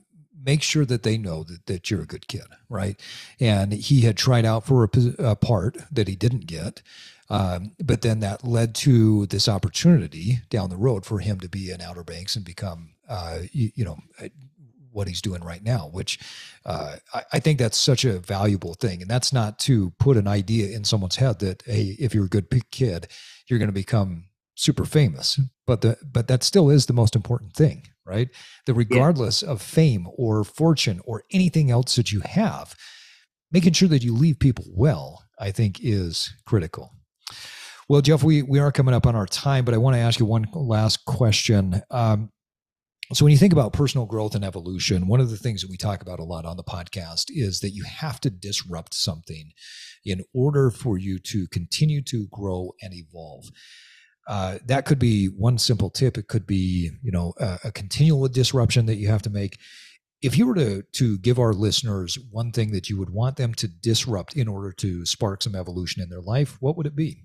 make 0.42 0.62
sure 0.62 0.84
that 0.84 1.02
they 1.02 1.18
know 1.18 1.42
that, 1.44 1.66
that 1.66 1.90
you're 1.90 2.02
a 2.02 2.06
good 2.06 2.28
kid, 2.28 2.46
right? 2.68 2.98
And 3.40 3.72
he 3.72 4.02
had 4.02 4.16
tried 4.16 4.44
out 4.44 4.64
for 4.66 4.84
a, 4.84 4.90
a 5.18 5.36
part 5.36 5.78
that 5.90 6.08
he 6.08 6.16
didn't 6.16 6.46
get. 6.46 6.82
Um, 7.30 7.72
but 7.78 8.00
then 8.00 8.20
that 8.20 8.44
led 8.44 8.74
to 8.76 9.26
this 9.26 9.48
opportunity 9.48 10.40
down 10.48 10.70
the 10.70 10.76
road 10.76 11.04
for 11.04 11.18
him 11.18 11.40
to 11.40 11.48
be 11.48 11.70
in 11.70 11.82
Outer 11.82 12.04
Banks 12.04 12.36
and 12.36 12.44
become, 12.44 12.94
uh, 13.08 13.40
you, 13.52 13.70
you, 13.74 13.84
know, 13.84 13.98
uh, 14.22 14.28
what 14.90 15.08
he's 15.08 15.20
doing 15.20 15.44
right 15.44 15.62
now, 15.62 15.90
which 15.92 16.18
uh, 16.64 16.96
I, 17.12 17.22
I, 17.34 17.38
think 17.38 17.58
that's 17.58 17.76
such 17.76 18.04
a 18.04 18.18
valuable 18.18 18.74
thing. 18.74 19.02
And 19.02 19.10
that's 19.10 19.32
not 19.32 19.58
to 19.60 19.90
put 19.98 20.16
an 20.16 20.26
idea 20.26 20.74
in 20.74 20.84
someone's 20.84 21.16
head 21.16 21.38
that, 21.40 21.62
hey, 21.66 21.96
if 21.98 22.14
you're 22.14 22.24
a 22.24 22.28
good 22.28 22.48
kid, 22.70 23.08
you're 23.46 23.58
going 23.58 23.68
to 23.68 23.72
become 23.72 24.24
super 24.54 24.84
famous. 24.84 25.38
But 25.66 25.82
the 25.82 25.98
but 26.02 26.28
that 26.28 26.42
still 26.42 26.70
is 26.70 26.86
the 26.86 26.92
most 26.92 27.14
important 27.14 27.54
thing, 27.54 27.88
right? 28.08 28.28
That 28.66 28.74
regardless 28.74 29.42
yeah. 29.42 29.50
of 29.50 29.62
fame 29.62 30.08
or 30.16 30.44
fortune 30.44 31.00
or 31.04 31.24
anything 31.32 31.70
else 31.70 31.96
that 31.96 32.10
you 32.10 32.20
have, 32.24 32.74
making 33.52 33.74
sure 33.74 33.88
that 33.88 34.02
you 34.02 34.14
leave 34.14 34.38
people 34.38 34.64
well, 34.68 35.24
I 35.38 35.50
think 35.50 35.78
is 35.82 36.32
critical. 36.46 36.92
Well, 37.88 38.00
Jeff, 38.00 38.22
we, 38.22 38.42
we 38.42 38.58
are 38.58 38.72
coming 38.72 38.94
up 38.94 39.06
on 39.06 39.16
our 39.16 39.26
time, 39.26 39.64
but 39.64 39.74
I 39.74 39.78
want 39.78 39.94
to 39.94 40.00
ask 40.00 40.20
you 40.20 40.26
one 40.26 40.46
last 40.52 41.04
question. 41.06 41.82
Um, 41.90 42.30
so, 43.14 43.24
when 43.24 43.32
you 43.32 43.38
think 43.38 43.54
about 43.54 43.72
personal 43.72 44.04
growth 44.04 44.34
and 44.34 44.44
evolution, 44.44 45.06
one 45.06 45.20
of 45.20 45.30
the 45.30 45.38
things 45.38 45.62
that 45.62 45.70
we 45.70 45.78
talk 45.78 46.02
about 46.02 46.18
a 46.18 46.24
lot 46.24 46.44
on 46.44 46.58
the 46.58 46.62
podcast 46.62 47.26
is 47.30 47.60
that 47.60 47.70
you 47.70 47.84
have 47.84 48.20
to 48.20 48.28
disrupt 48.28 48.92
something 48.92 49.52
in 50.04 50.22
order 50.34 50.70
for 50.70 50.98
you 50.98 51.18
to 51.18 51.46
continue 51.48 52.02
to 52.02 52.26
grow 52.30 52.72
and 52.82 52.92
evolve. 52.92 53.46
Uh, 54.28 54.58
that 54.66 54.84
could 54.84 54.98
be 54.98 55.26
one 55.26 55.56
simple 55.56 55.88
tip. 55.88 56.18
It 56.18 56.28
could 56.28 56.46
be, 56.46 56.90
you 57.02 57.10
know, 57.10 57.32
a, 57.40 57.58
a, 57.64 57.72
continual 57.72 58.28
disruption 58.28 58.84
that 58.84 58.96
you 58.96 59.08
have 59.08 59.22
to 59.22 59.30
make. 59.30 59.58
If 60.20 60.36
you 60.36 60.46
were 60.46 60.54
to 60.54 60.82
to 60.82 61.16
give 61.18 61.38
our 61.38 61.54
listeners 61.54 62.18
one 62.30 62.52
thing 62.52 62.70
that 62.72 62.90
you 62.90 62.98
would 62.98 63.08
want 63.08 63.36
them 63.36 63.54
to 63.54 63.66
disrupt 63.66 64.36
in 64.36 64.46
order 64.46 64.70
to 64.72 65.06
spark 65.06 65.42
some 65.42 65.54
evolution 65.54 66.02
in 66.02 66.10
their 66.10 66.20
life, 66.20 66.58
what 66.60 66.76
would 66.76 66.86
it 66.86 66.94
be? 66.94 67.24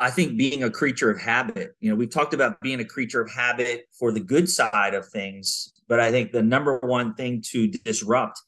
I 0.00 0.10
think 0.10 0.36
being 0.36 0.64
a 0.64 0.70
creature 0.70 1.12
of 1.12 1.20
habit. 1.20 1.76
You 1.78 1.90
know, 1.90 1.94
we've 1.94 2.10
talked 2.10 2.34
about 2.34 2.60
being 2.60 2.80
a 2.80 2.84
creature 2.84 3.20
of 3.20 3.30
habit 3.30 3.84
for 3.96 4.10
the 4.10 4.18
good 4.18 4.50
side 4.50 4.94
of 4.94 5.06
things, 5.06 5.74
but 5.86 6.00
I 6.00 6.10
think 6.10 6.32
the 6.32 6.42
number 6.42 6.78
one 6.78 7.14
thing 7.14 7.40
to 7.50 7.68
disrupt 7.68 8.40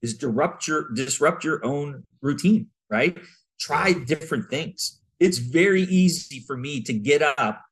is 0.00 0.16
disrupt 0.16 0.66
your 0.66 0.90
disrupt 0.94 1.44
your 1.44 1.62
own 1.66 2.04
routine, 2.22 2.68
right? 2.88 3.18
Try 3.60 3.92
different 3.92 4.48
things 4.48 5.01
it's 5.22 5.38
very 5.38 5.82
easy 5.82 6.40
for 6.40 6.56
me 6.56 6.82
to 6.82 6.92
get 6.92 7.22
up 7.22 7.62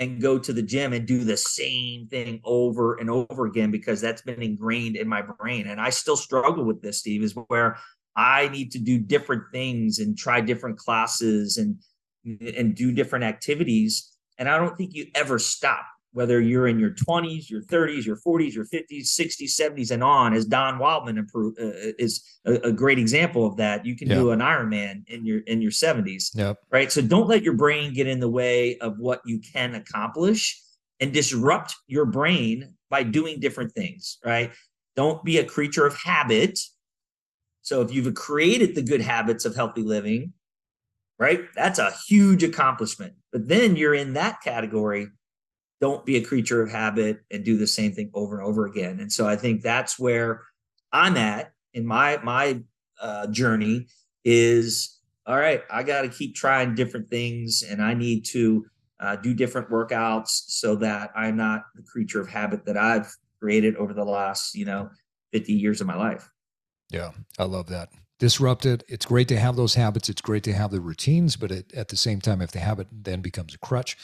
and 0.00 0.20
go 0.20 0.36
to 0.36 0.52
the 0.52 0.62
gym 0.62 0.92
and 0.92 1.06
do 1.06 1.22
the 1.22 1.36
same 1.36 2.08
thing 2.08 2.40
over 2.44 2.96
and 2.96 3.08
over 3.08 3.46
again 3.46 3.70
because 3.70 4.00
that's 4.00 4.22
been 4.22 4.42
ingrained 4.42 4.96
in 4.96 5.06
my 5.06 5.22
brain. 5.22 5.68
And 5.68 5.80
I 5.80 5.90
still 5.90 6.16
struggle 6.16 6.64
with 6.64 6.82
this, 6.82 6.98
Steve, 6.98 7.22
is 7.22 7.36
where 7.46 7.78
I 8.16 8.48
need 8.48 8.72
to 8.72 8.80
do 8.80 8.98
different 8.98 9.44
things 9.52 10.00
and 10.00 10.18
try 10.18 10.40
different 10.40 10.76
classes 10.76 11.56
and 11.56 11.76
and 12.24 12.74
do 12.74 12.90
different 12.90 13.24
activities. 13.24 14.12
And 14.36 14.48
I 14.48 14.58
don't 14.58 14.76
think 14.76 14.92
you 14.92 15.06
ever 15.14 15.38
stop 15.38 15.86
whether 16.12 16.40
you're 16.40 16.68
in 16.68 16.78
your 16.78 16.90
20s, 16.90 17.50
your 17.50 17.62
30s, 17.62 18.04
your 18.04 18.16
40s, 18.16 18.54
your 18.54 18.64
50s, 18.64 19.06
60s, 19.06 19.60
70s, 19.60 19.90
and 19.90 20.02
on, 20.02 20.32
as 20.32 20.46
Don 20.46 20.78
Waldman 20.78 21.18
uh, 21.18 21.50
is 21.98 22.24
a, 22.46 22.54
a, 22.54 22.72
great 22.72 22.98
example 22.98 23.46
of 23.46 23.56
that. 23.56 23.84
You 23.84 23.94
can 23.94 24.08
do 24.08 24.30
an 24.30 24.40
Ironman 24.40 25.06
in 25.08 25.26
your 25.26 25.40
in 25.40 25.60
your 25.60 25.70
70s, 25.70 26.30
yep. 26.34 26.56
right? 26.70 26.90
So 26.90 27.02
don't 27.02 27.28
let 27.28 27.42
your 27.42 27.54
brain 27.54 27.92
get 27.92 28.06
in 28.06 28.20
the 28.20 28.28
way 28.28 28.78
of 28.78 28.98
what 28.98 29.20
you 29.26 29.38
can 29.40 29.74
accomplish, 29.74 30.60
and 31.00 31.12
disrupt 31.12 31.74
your 31.86 32.04
brain 32.04 32.74
by 32.90 33.02
doing 33.02 33.40
different 33.40 33.72
things, 33.72 34.18
right? 34.24 34.52
Don't 34.96 35.22
be 35.24 35.38
a 35.38 35.44
creature 35.44 35.86
of 35.86 35.96
habit. 35.96 36.58
So 37.62 37.82
if 37.82 37.92
you've 37.92 38.12
created 38.14 38.74
the 38.74 38.82
good 38.82 39.00
habits 39.00 39.44
of 39.44 39.54
healthy 39.54 39.82
living, 39.82 40.32
right, 41.18 41.42
that's 41.54 41.78
a 41.78 41.92
huge 42.08 42.42
accomplishment. 42.42 43.14
But 43.30 43.48
then 43.48 43.76
you're 43.76 43.94
in 43.94 44.14
that 44.14 44.40
category 44.42 45.08
don't 45.80 46.04
be 46.04 46.16
a 46.16 46.24
creature 46.24 46.62
of 46.62 46.70
habit 46.70 47.20
and 47.30 47.44
do 47.44 47.56
the 47.56 47.66
same 47.66 47.92
thing 47.92 48.10
over 48.14 48.38
and 48.38 48.46
over 48.46 48.66
again. 48.66 49.00
And 49.00 49.12
so 49.12 49.28
I 49.28 49.36
think 49.36 49.62
that's 49.62 49.98
where 49.98 50.42
I'm 50.92 51.16
at 51.16 51.52
in 51.74 51.86
my 51.86 52.18
my 52.22 52.60
uh, 53.00 53.28
journey 53.28 53.86
is 54.24 54.98
all 55.26 55.36
right. 55.36 55.62
I 55.70 55.82
got 55.82 56.02
to 56.02 56.08
keep 56.08 56.34
trying 56.34 56.74
different 56.74 57.10
things, 57.10 57.62
and 57.62 57.82
I 57.82 57.94
need 57.94 58.24
to 58.26 58.66
uh, 58.98 59.16
do 59.16 59.34
different 59.34 59.70
workouts 59.70 60.44
so 60.48 60.74
that 60.76 61.10
I'm 61.14 61.36
not 61.36 61.64
the 61.74 61.82
creature 61.82 62.20
of 62.20 62.28
habit 62.28 62.64
that 62.64 62.76
I've 62.76 63.14
created 63.38 63.76
over 63.76 63.94
the 63.94 64.04
last 64.04 64.54
you 64.54 64.64
know 64.64 64.90
50 65.32 65.52
years 65.52 65.80
of 65.80 65.86
my 65.86 65.96
life. 65.96 66.28
Yeah, 66.90 67.10
I 67.38 67.44
love 67.44 67.68
that. 67.68 67.90
Disrupted. 68.18 68.82
It's 68.88 69.06
great 69.06 69.28
to 69.28 69.38
have 69.38 69.54
those 69.54 69.74
habits. 69.74 70.08
It's 70.08 70.20
great 70.20 70.42
to 70.44 70.52
have 70.52 70.72
the 70.72 70.80
routines, 70.80 71.36
but 71.36 71.52
it, 71.52 71.72
at 71.72 71.88
the 71.88 71.96
same 71.96 72.20
time, 72.20 72.42
if 72.42 72.50
the 72.50 72.58
habit 72.58 72.88
then 72.90 73.20
becomes 73.20 73.54
a 73.54 73.58
crutch, 73.58 73.96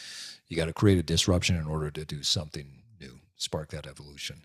you 0.48 0.56
got 0.56 0.66
to 0.66 0.72
create 0.72 0.98
a 0.98 1.02
disruption 1.02 1.56
in 1.56 1.66
order 1.66 1.90
to 1.90 2.04
do 2.04 2.22
something 2.22 2.82
new, 3.00 3.18
spark 3.36 3.70
that 3.70 3.86
evolution. 3.86 4.42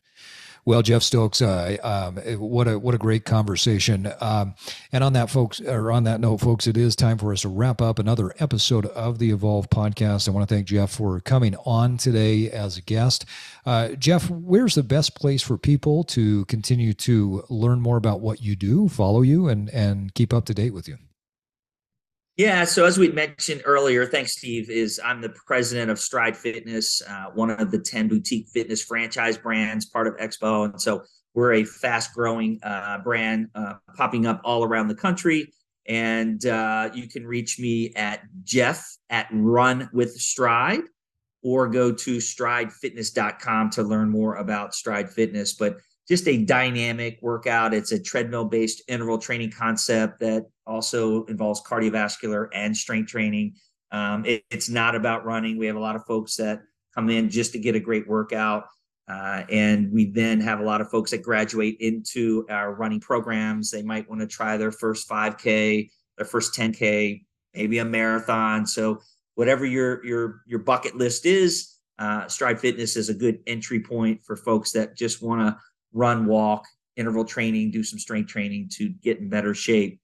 Well, 0.66 0.82
Jeff 0.82 1.04
Stokes, 1.04 1.42
uh, 1.42 1.78
um, 1.84 2.18
what 2.40 2.68
a 2.68 2.78
what 2.78 2.94
a 2.94 2.98
great 2.98 3.26
conversation. 3.26 4.12
Um, 4.22 4.56
and 4.92 5.04
on 5.04 5.14
that, 5.14 5.30
folks, 5.30 5.62
or 5.62 5.92
on 5.92 6.04
that 6.04 6.20
note, 6.20 6.38
folks, 6.38 6.68
it 6.68 6.78
is 6.78 6.96
time 6.96 7.18
for 7.18 7.32
us 7.32 7.42
to 7.42 7.50
wrap 7.50 7.82
up 7.82 8.00
another 8.00 8.34
episode 8.40 8.86
of 8.88 9.20
the 9.20 9.32
Evolve 9.32 9.70
podcast. 9.70 10.28
I 10.28 10.32
want 10.32 10.48
to 10.48 10.54
thank 10.54 10.68
Jeff 10.68 10.92
for 10.92 11.20
coming 11.22 11.56
on 11.66 11.98
today 11.98 12.52
as 12.52 12.78
a 12.78 12.82
guest. 12.82 13.26
Uh, 13.66 13.90
Jeff, 13.90 14.30
where's 14.30 14.76
the 14.76 14.84
best 14.84 15.16
place 15.16 15.42
for 15.42 15.58
people 15.58 16.04
to 16.06 16.46
continue 16.46 16.94
to 16.94 17.44
learn 17.50 17.82
more 17.82 17.98
about 17.98 18.20
what 18.20 18.42
you 18.42 18.56
do, 18.56 18.90
follow 18.90 19.22
you, 19.22 19.48
and 19.48 19.70
and 19.70 20.14
keep 20.14 20.34
up 20.34 20.46
to 20.46 20.54
date 20.54 20.74
with 20.74 20.88
you? 20.88 20.98
Yeah, 22.40 22.64
so 22.64 22.86
as 22.86 22.98
we 22.98 23.12
mentioned 23.12 23.64
earlier, 23.66 24.06
thanks, 24.06 24.38
Steve. 24.38 24.70
Is 24.70 24.98
I'm 25.04 25.20
the 25.20 25.28
president 25.46 25.92
of 25.92 26.00
Stride 26.00 26.38
Fitness, 26.38 27.02
uh, 27.06 27.26
one 27.34 27.50
of 27.50 27.70
the 27.70 27.80
ten 27.80 28.08
boutique 28.08 28.48
fitness 28.48 28.82
franchise 28.82 29.38
brands, 29.38 29.88
part 29.88 30.08
of 30.08 30.16
Expo, 30.16 30.64
and 30.64 30.82
so 30.82 31.04
we're 31.34 31.56
a 31.56 31.66
fast-growing 31.66 32.62
uh, 32.64 33.00
brand 33.00 33.50
uh, 33.56 33.74
popping 33.98 34.26
up 34.26 34.40
all 34.46 34.64
around 34.64 34.88
the 34.88 34.96
country. 34.96 35.52
And 35.86 36.46
uh, 36.46 36.92
you 36.94 37.10
can 37.10 37.28
reach 37.28 37.60
me 37.60 37.94
at 37.96 38.22
Jeff 38.46 38.88
at 39.10 39.28
Run 39.34 39.90
with 39.92 40.14
Stride, 40.14 40.84
or 41.44 41.68
go 41.68 41.92
to 41.92 42.18
StrideFitness.com 42.20 43.70
to 43.72 43.84
learn 43.84 44.10
more 44.10 44.36
about 44.36 44.74
Stride 44.74 45.10
Fitness. 45.10 45.56
But 45.56 45.76
just 46.10 46.28
a 46.28 46.44
dynamic 46.44 47.20
workout. 47.22 47.74
It's 47.74 47.92
a 47.92 48.02
treadmill 48.02 48.46
based 48.46 48.82
interval 48.88 49.20
training 49.20 49.52
concept 49.52 50.20
that 50.22 50.48
also 50.66 51.24
involves 51.26 51.62
cardiovascular 51.62 52.48
and 52.54 52.76
strength 52.76 53.12
training. 53.12 53.54
Um, 53.92 54.26
it, 54.26 54.44
it's 54.50 54.70
not 54.70 54.96
about 54.96 55.24
running. 55.24 55.58
We 55.58 55.68
have 55.68 55.76
a 55.76 55.80
lot 55.80 55.96
of 55.96 56.06
folks 56.06 56.36
that 56.38 56.62
come 56.96 57.12
in 57.12 57.30
just 57.30 57.54
to 57.54 57.60
get 57.60 57.76
a 57.76 57.80
great 57.80 58.08
workout. 58.08 58.66
Uh, 59.08 59.44
and 59.50 59.92
we 59.92 60.06
then 60.06 60.42
have 60.42 60.60
a 60.60 60.64
lot 60.64 60.82
of 60.82 60.90
folks 60.90 61.12
that 61.12 61.22
graduate 61.22 61.78
into 61.80 62.46
our 62.50 62.74
running 62.74 63.00
programs. 63.00 63.70
They 63.70 63.84
might 63.84 64.10
want 64.10 64.22
to 64.22 64.28
try 64.28 64.58
their 64.58 64.72
first 64.72 65.08
5K, 65.08 65.90
their 66.18 66.26
first 66.26 66.56
10K, 66.56 67.24
maybe 67.54 67.80
a 67.80 67.86
marathon. 67.86 68.66
So 68.66 69.00
whatever 69.36 69.66
your 69.66 70.06
your 70.06 70.42
your 70.46 70.60
bucket 70.60 70.96
list 70.96 71.26
is, 71.26 71.78
uh, 71.98 72.28
Stride 72.28 72.60
Fitness 72.60 72.96
is 72.96 73.10
a 73.10 73.14
good 73.14 73.40
entry 73.48 73.80
point 73.80 74.22
for 74.24 74.36
folks 74.36 74.72
that 74.72 74.96
just 74.96 75.24
want 75.24 75.42
to 75.42 75.58
run, 75.94 76.26
walk, 76.26 76.66
interval 76.96 77.26
training, 77.26 77.72
do 77.72 77.84
some 77.84 78.00
strength 78.00 78.30
training 78.30 78.70
to 78.74 78.90
get 78.90 79.20
in 79.20 79.30
better 79.30 79.54
shape. 79.54 80.00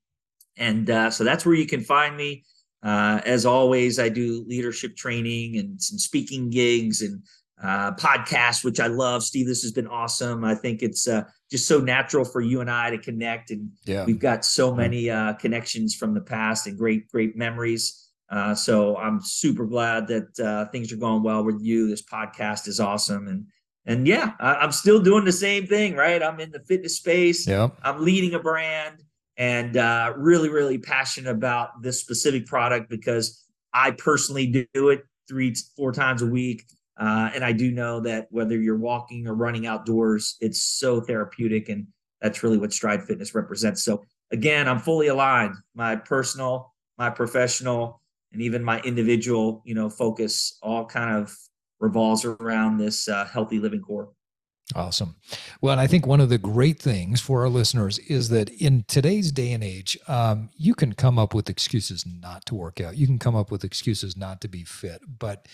And 0.57 0.89
uh, 0.89 1.11
so 1.11 1.23
that's 1.23 1.45
where 1.45 1.55
you 1.55 1.65
can 1.65 1.81
find 1.81 2.15
me. 2.15 2.43
Uh, 2.83 3.19
as 3.25 3.45
always, 3.45 3.99
I 3.99 4.09
do 4.09 4.45
leadership 4.47 4.95
training 4.95 5.57
and 5.57 5.81
some 5.81 5.97
speaking 5.97 6.49
gigs 6.49 7.01
and 7.01 7.21
uh, 7.61 7.91
podcasts, 7.93 8.63
which 8.63 8.79
I 8.79 8.87
love. 8.87 9.23
Steve, 9.23 9.47
this 9.47 9.63
has 9.63 9.71
been 9.71 9.87
awesome. 9.87 10.43
I 10.43 10.55
think 10.55 10.83
it's 10.83 11.07
uh, 11.07 11.23
just 11.49 11.67
so 11.67 11.79
natural 11.79 12.25
for 12.25 12.41
you 12.41 12.61
and 12.61 12.69
I 12.69 12.89
to 12.91 12.97
connect, 12.97 13.51
and 13.51 13.71
yeah. 13.85 14.05
we've 14.05 14.19
got 14.19 14.45
so 14.45 14.73
many 14.73 15.09
uh, 15.09 15.33
connections 15.33 15.95
from 15.95 16.13
the 16.13 16.21
past 16.21 16.67
and 16.67 16.77
great, 16.77 17.09
great 17.09 17.35
memories. 17.35 18.09
Uh, 18.29 18.55
so 18.55 18.97
I'm 18.97 19.21
super 19.21 19.65
glad 19.65 20.07
that 20.07 20.39
uh, 20.39 20.69
things 20.71 20.91
are 20.91 20.97
going 20.97 21.23
well 21.23 21.43
with 21.43 21.61
you. 21.61 21.87
This 21.87 22.01
podcast 22.01 22.67
is 22.67 22.79
awesome, 22.79 23.27
and 23.27 23.45
and 23.85 24.07
yeah, 24.07 24.31
I, 24.39 24.63
am 24.63 24.71
still 24.71 24.99
doing 24.99 25.25
the 25.25 25.31
same 25.31 25.67
thing, 25.67 25.95
right? 25.95 26.21
I'm 26.21 26.39
in 26.39 26.51
the 26.51 26.59
fitness 26.59 26.97
space. 26.97 27.47
Yeah. 27.47 27.69
I'm 27.83 28.03
leading 28.03 28.33
a 28.33 28.39
brand 28.39 29.03
and 29.37 29.77
uh, 29.77 30.13
really, 30.17 30.49
really 30.49 30.77
passionate 30.77 31.29
about 31.29 31.81
this 31.81 31.99
specific 31.99 32.47
product 32.47 32.89
because 32.89 33.45
I 33.73 33.91
personally 33.91 34.67
do 34.73 34.89
it 34.89 35.03
three, 35.27 35.55
four 35.75 35.91
times 35.91 36.21
a 36.21 36.27
week. 36.27 36.65
Uh, 36.97 37.29
and 37.35 37.43
I 37.43 37.51
do 37.51 37.71
know 37.71 37.99
that 38.01 38.27
whether 38.31 38.57
you're 38.57 38.77
walking 38.77 39.27
or 39.27 39.35
running 39.35 39.67
outdoors, 39.67 40.37
it's 40.39 40.63
so 40.63 41.01
therapeutic. 41.01 41.69
And 41.69 41.87
that's 42.21 42.41
really 42.41 42.57
what 42.57 42.73
Stride 42.73 43.03
Fitness 43.03 43.35
represents. 43.35 43.83
So 43.83 44.03
again, 44.31 44.67
I'm 44.67 44.79
fully 44.79 45.07
aligned. 45.07 45.55
My 45.75 45.95
personal, 45.95 46.73
my 46.97 47.09
professional, 47.09 48.01
and 48.31 48.41
even 48.41 48.63
my 48.63 48.79
individual, 48.81 49.61
you 49.65 49.75
know, 49.75 49.89
focus 49.89 50.57
all 50.61 50.85
kind 50.85 51.15
of 51.15 51.35
revolves 51.79 52.25
around 52.25 52.77
this 52.77 53.07
uh, 53.07 53.25
healthy 53.25 53.59
living 53.59 53.81
core. 53.81 54.09
Awesome. 54.73 55.15
Well, 55.61 55.73
and 55.73 55.81
I 55.81 55.85
think 55.85 56.07
one 56.07 56.19
of 56.19 56.29
the 56.29 56.39
great 56.39 56.79
things 56.79 57.21
for 57.21 57.41
our 57.41 57.49
listeners 57.49 57.99
is 57.99 58.29
that 58.29 58.49
in 58.49 58.83
today's 58.87 59.31
day 59.31 59.51
and 59.51 59.63
age, 59.63 59.97
um, 60.07 60.49
you 60.57 60.73
can 60.73 60.93
come 60.93 61.19
up 61.19 61.35
with 61.35 61.49
excuses 61.49 62.03
not 62.03 62.45
to 62.47 62.55
work 62.55 62.81
out. 62.81 62.97
You 62.97 63.05
can 63.05 63.19
come 63.19 63.35
up 63.35 63.51
with 63.51 63.63
excuses 63.63 64.17
not 64.17 64.41
to 64.41 64.47
be 64.47 64.63
fit, 64.63 65.03
but 65.19 65.47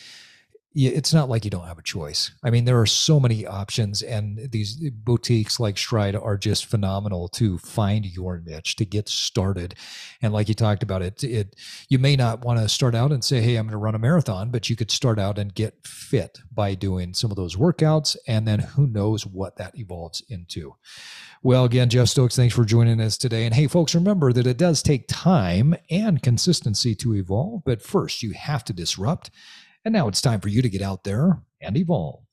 it's 0.74 1.14
not 1.14 1.30
like 1.30 1.44
you 1.44 1.52
don't 1.52 1.68
have 1.68 1.78
a 1.78 1.84
choice. 1.84 2.32
I 2.44 2.50
mean, 2.50 2.66
there 2.66 2.80
are 2.80 2.86
so 2.86 3.20
many 3.20 3.46
options, 3.46 4.02
and 4.02 4.52
these 4.52 4.82
eh, 4.84 4.90
boutiques 4.94 5.60
like 5.60 5.78
Stride 5.78 6.16
are 6.16 6.38
just 6.38 6.66
phenomenal 6.66 7.28
to 7.30 7.58
find 7.58 8.06
your 8.06 8.40
niche 8.40 8.78
to 8.78 8.86
get 8.86 9.10
started. 9.10 9.76
And 10.22 10.32
like 10.32 10.48
you 10.48 10.56
talked 10.56 10.84
about, 10.84 11.02
it, 11.02 11.24
it 11.24 11.56
you 11.90 12.00
may 12.00 12.16
not 12.16 12.46
want 12.46 12.60
to 12.60 12.70
start 12.70 12.96
out 12.96 13.12
and 13.12 13.24
say, 13.24 13.42
"Hey, 13.42 13.56
I'm 13.56 13.66
going 13.66 13.72
to 13.72 13.78
run 13.78 13.96
a 13.96 14.00
marathon," 14.00 14.50
but 14.50 14.70
you 14.70 14.76
could 14.76 14.92
start 14.92 15.20
out 15.20 15.38
and 15.38 15.54
get 15.54 15.86
fit 15.86 16.40
by 16.54 16.76
doing 16.76 17.14
some 17.14 17.32
of 17.32 17.38
those 17.38 17.56
workouts, 17.56 18.16
and 18.28 18.48
then 18.48 18.60
who 18.60 18.88
knows 18.88 19.26
what 19.26 19.58
that 19.58 19.78
evolves 19.78 20.24
into. 20.30 20.76
Well, 21.44 21.66
again, 21.66 21.90
Jeff 21.90 22.08
Stokes, 22.08 22.36
thanks 22.36 22.54
for 22.54 22.64
joining 22.64 23.02
us 23.02 23.18
today. 23.18 23.46
And 23.46 23.56
hey, 23.56 23.66
folks, 23.66 23.96
remember 23.96 24.32
that 24.32 24.46
it 24.46 24.58
does 24.58 24.84
take 24.84 25.08
time 25.08 25.76
and 25.90 26.22
consistency 26.22 26.94
to 26.96 27.16
evolve, 27.16 27.64
but 27.66 27.82
first 27.82 28.22
you 28.22 28.32
have 28.34 28.64
to 28.66 28.74
disrupt. 28.74 29.32
And 29.86 29.94
now 29.94 30.08
it's 30.08 30.22
time 30.22 30.40
for 30.42 30.50
you 30.50 30.62
to 30.62 30.70
get 30.70 30.82
out 30.82 31.04
there 31.04 31.42
and 31.60 31.76
evolve. 31.76 32.24